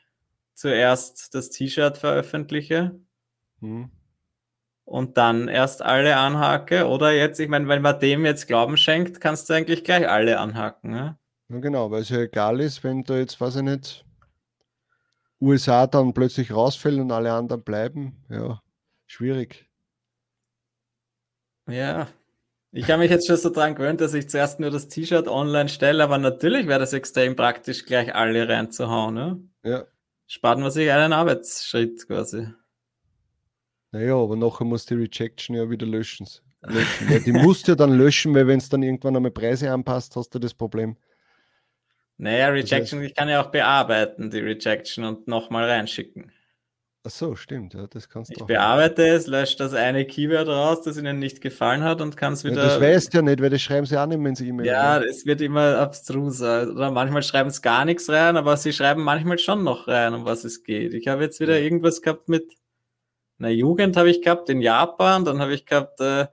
zuerst 0.55 1.37
das 1.37 1.51
T-Shirt 1.51 1.97
veröffentliche 1.97 2.99
hm. 3.61 3.89
und 4.85 5.17
dann 5.17 5.47
erst 5.47 5.81
alle 5.81 6.17
anhake. 6.17 6.89
Oder 6.89 7.13
jetzt, 7.13 7.39
ich 7.39 7.49
meine, 7.49 7.69
wenn 7.69 7.83
man 7.83 8.01
dem 8.01 8.25
jetzt 8.25 8.49
Glauben 8.49 8.77
schenkt, 8.77 9.21
kannst 9.21 9.49
du 9.49 9.55
eigentlich 9.55 9.85
gleich 9.85 10.09
alle 10.09 10.41
anhaken. 10.41 10.91
Ne? 10.91 11.19
Ja, 11.51 11.59
genau, 11.61 11.89
weil 11.93 12.03
es 12.03 12.09
ja 12.09 12.19
egal 12.19 12.59
ist, 12.59 12.83
wenn 12.83 13.05
da 13.05 13.17
jetzt, 13.17 13.41
weiß 13.41 13.55
ich 13.55 13.63
nicht, 13.63 14.05
USA 15.41 15.87
dann 15.87 16.13
plötzlich 16.13 16.51
rausfällt 16.51 16.99
und 16.99 17.13
alle 17.13 17.33
anderen 17.33 17.63
bleiben. 17.63 18.25
Ja, 18.29 18.61
schwierig. 19.07 19.68
Ja, 21.69 22.09
ich 22.71 22.91
habe 22.91 22.99
mich 22.99 23.11
jetzt 23.11 23.27
schon 23.27 23.37
so 23.37 23.51
dran 23.51 23.75
gewöhnt, 23.75 24.01
dass 24.01 24.13
ich 24.13 24.29
zuerst 24.29 24.61
nur 24.61 24.71
das 24.71 24.89
T-Shirt 24.89 25.27
online 25.27 25.69
stelle, 25.69 26.05
aber 26.05 26.19
natürlich 26.19 26.67
wäre 26.67 26.79
das 26.79 26.93
extrem 26.93 27.35
praktisch, 27.35 27.87
gleich 27.87 28.15
alle 28.15 28.47
reinzuhauen. 28.47 29.15
Ne? 29.15 29.43
Ja. 29.65 29.85
Spart 30.27 30.59
man 30.59 30.71
sich 30.71 30.91
einen 30.91 31.15
Arbeitsschritt 31.15 32.07
quasi. 32.07 32.49
Naja, 33.91 34.17
aber 34.17 34.37
nachher 34.37 34.67
muss 34.67 34.85
die 34.85 34.95
Rejection 34.95 35.57
ja 35.57 35.71
wieder 35.71 35.87
löschen. 35.87 36.29
löschen. 36.61 37.11
ja, 37.11 37.19
die 37.21 37.33
musst 37.33 37.67
du 37.67 37.73
ja 37.73 37.77
dann 37.77 37.97
löschen, 37.97 38.35
weil 38.35 38.47
wenn 38.47 38.59
es 38.59 38.69
dann 38.69 38.83
irgendwann 38.83 39.17
einmal 39.17 39.31
Preise 39.31 39.71
anpasst, 39.73 40.15
hast 40.17 40.35
du 40.35 40.39
das 40.39 40.53
Problem. 40.53 40.99
Naja, 42.19 42.49
Rejection, 42.49 42.81
das 42.81 42.93
heißt, 42.93 43.03
ich 43.05 43.15
kann 43.15 43.29
ja 43.31 43.43
auch 43.43 43.51
bearbeiten, 43.51 44.31
die 44.31 44.41
Rejection 44.41 45.05
und 45.05 45.27
nochmal 45.27 45.71
reinschicken. 45.71 46.33
Ach 47.09 47.11
so, 47.11 47.37
stimmt, 47.37 47.73
ja, 47.73 47.87
das 47.87 48.11
kannst 48.11 48.31
du 48.31 48.35
Ich 48.35 48.43
auch 48.43 48.47
bearbeite 48.47 49.03
es, 49.09 49.27
lösche 49.27 49.57
das 49.57 49.73
eine 49.73 50.05
Keyword 50.05 50.47
raus, 50.47 50.83
das 50.83 50.99
ihnen 50.99 51.19
nicht 51.19 51.41
gefallen 51.41 51.83
hat 51.83 52.03
und 52.03 52.19
kann 52.19 52.35
es 52.35 52.45
wieder. 52.45 52.57
Ja, 52.57 52.65
das 52.69 52.81
weißt 52.83 53.15
ja 53.15 53.23
nicht, 53.23 53.41
weil 53.41 53.49
das 53.49 53.63
schreiben 53.63 53.87
sie 53.87 53.97
auch 53.97 54.05
nicht, 54.05 54.23
wenn 54.23 54.35
sie 54.35 54.49
E-Mail 54.49 54.67
Ja, 54.67 55.01
es 55.01 55.25
wird 55.25 55.41
immer 55.41 55.79
abstruser. 55.79 56.69
Oder 56.71 56.91
manchmal 56.91 57.23
schreiben 57.23 57.49
sie 57.49 57.63
gar 57.63 57.87
nichts 57.87 58.11
rein, 58.11 58.37
aber 58.37 58.59
sie 58.59 58.75
schreiben 58.75 59.03
manchmal 59.03 59.39
schon 59.39 59.65
noch 59.65 59.89
rein, 59.89 60.13
um 60.13 60.27
was 60.27 60.45
es 60.45 60.65
geht. 60.65 60.93
Ich 60.93 61.09
habe 61.09 61.23
jetzt 61.23 61.41
wieder 61.41 61.59
irgendwas 61.59 62.03
gehabt 62.03 62.29
mit 62.29 62.53
einer 63.39 63.49
Jugend, 63.49 63.97
habe 63.97 64.11
ich 64.11 64.21
gehabt 64.21 64.51
in 64.51 64.61
Japan, 64.61 65.25
dann 65.25 65.41
habe 65.41 65.55
ich 65.55 65.65
gehabt 65.65 66.03
äh, 66.03 66.27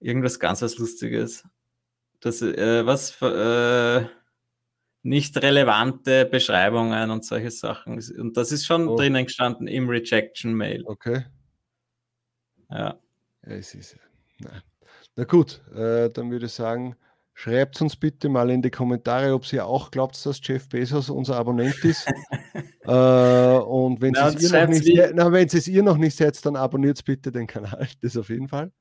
irgendwas 0.00 0.40
ganz 0.40 0.60
was 0.60 0.76
Lustiges. 0.76 1.44
Das, 2.18 2.42
äh, 2.42 2.84
was, 2.84 3.22
äh, 3.22 4.06
nicht 5.04 5.36
relevante 5.42 6.24
Beschreibungen 6.24 7.10
und 7.10 7.24
solche 7.24 7.50
Sachen. 7.50 8.02
Und 8.18 8.36
das 8.36 8.50
ist 8.52 8.64
schon 8.64 8.88
oh. 8.88 8.96
drinnen 8.96 9.26
gestanden 9.26 9.68
im 9.68 9.88
Rejection 9.88 10.54
Mail. 10.54 10.82
Okay. 10.86 11.26
Ja. 12.70 12.98
es 13.42 13.74
ist, 13.74 13.96
na. 14.38 14.62
na 15.14 15.24
gut, 15.24 15.60
äh, 15.74 16.08
dann 16.08 16.30
würde 16.30 16.46
ich 16.46 16.52
sagen, 16.52 16.96
schreibt 17.34 17.80
uns 17.82 17.96
bitte 17.96 18.30
mal 18.30 18.48
in 18.48 18.62
die 18.62 18.70
Kommentare, 18.70 19.34
ob 19.34 19.52
ihr 19.52 19.66
auch 19.66 19.90
glaubt, 19.90 20.24
dass 20.24 20.40
Jeff 20.42 20.68
Bezos 20.70 21.10
unser 21.10 21.36
Abonnent 21.36 21.84
ist. 21.84 22.06
äh, 22.84 23.58
und 23.58 24.00
wenn 24.00 24.14
es 24.14 24.42
ihr 24.42 24.58
noch 24.58 24.68
nicht, 24.68 25.12
na, 25.14 25.72
ihr 25.74 25.82
noch 25.82 25.98
nicht 25.98 26.16
seid, 26.16 26.46
dann 26.46 26.56
abonniert 26.56 27.04
bitte 27.04 27.30
den 27.30 27.46
Kanal, 27.46 27.86
das 28.00 28.16
auf 28.16 28.30
jeden 28.30 28.48
Fall. 28.48 28.72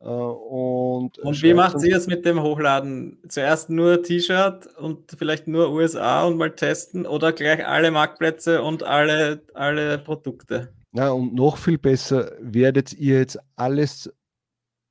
Äh, 0.00 0.04
und, 0.04 1.18
und 1.18 1.42
wie 1.42 1.54
macht 1.54 1.80
sie 1.80 1.90
jetzt 1.90 2.08
mit 2.08 2.24
dem 2.24 2.42
Hochladen? 2.42 3.18
Zuerst 3.28 3.70
nur 3.70 4.02
T-Shirt 4.02 4.66
und 4.78 5.16
vielleicht 5.18 5.48
nur 5.48 5.72
USA 5.72 6.24
und 6.24 6.36
mal 6.36 6.54
testen 6.54 7.06
oder 7.06 7.32
gleich 7.32 7.66
alle 7.66 7.90
Marktplätze 7.90 8.62
und 8.62 8.82
alle, 8.82 9.42
alle 9.54 9.98
Produkte? 9.98 10.72
Na, 10.92 11.10
und 11.10 11.34
noch 11.34 11.58
viel 11.58 11.78
besser, 11.78 12.32
werdet 12.40 12.94
ihr 12.94 13.18
jetzt 13.18 13.38
alles 13.56 14.10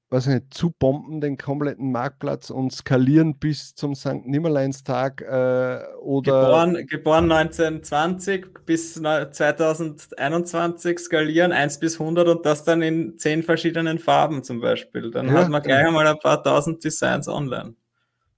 was 0.09 0.25
nicht, 0.25 0.53
zu 0.53 0.71
bomben, 0.71 1.19
den 1.19 1.37
kompletten 1.37 1.91
Marktplatz 1.91 2.49
und 2.49 2.71
skalieren 2.71 3.37
bis 3.37 3.75
zum 3.75 3.93
St. 3.93 4.25
Nimmerleinstag 4.25 5.21
äh, 5.21 5.79
oder. 5.99 6.41
Geboren, 6.41 6.87
geboren 6.87 7.31
1920 7.31 8.45
bis 8.65 8.93
2021 8.93 10.99
skalieren 10.99 11.51
1 11.51 11.79
bis 11.79 11.99
100 11.99 12.27
und 12.27 12.45
das 12.45 12.63
dann 12.63 12.81
in 12.81 13.17
zehn 13.17 13.43
verschiedenen 13.43 13.99
Farben 13.99 14.43
zum 14.43 14.61
Beispiel. 14.61 15.11
Dann 15.11 15.27
ja, 15.27 15.33
hat 15.33 15.49
man 15.49 15.61
gleich 15.61 15.85
einmal 15.85 16.07
ein 16.07 16.19
paar 16.19 16.41
tausend 16.41 16.83
Designs 16.83 17.27
online. 17.27 17.75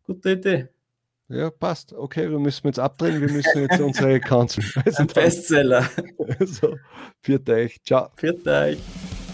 Gute 0.06 0.32
Idee. 0.32 0.70
Ja, 1.28 1.52
passt. 1.52 1.94
Okay, 1.94 2.32
wir 2.32 2.40
müssen 2.40 2.66
jetzt 2.66 2.80
abdrehen. 2.80 3.22
Wir 3.22 3.32
müssen 3.32 3.62
jetzt 3.62 3.80
unsere 3.80 4.16
Accounts. 4.16 4.58
Also 4.86 5.06
Bestseller. 5.06 5.88
Also, 6.40 6.78
viert 7.22 7.48
euch. 7.48 7.80
Ciao. 7.84 8.10
Viert 8.16 8.48
euch. 8.48 8.80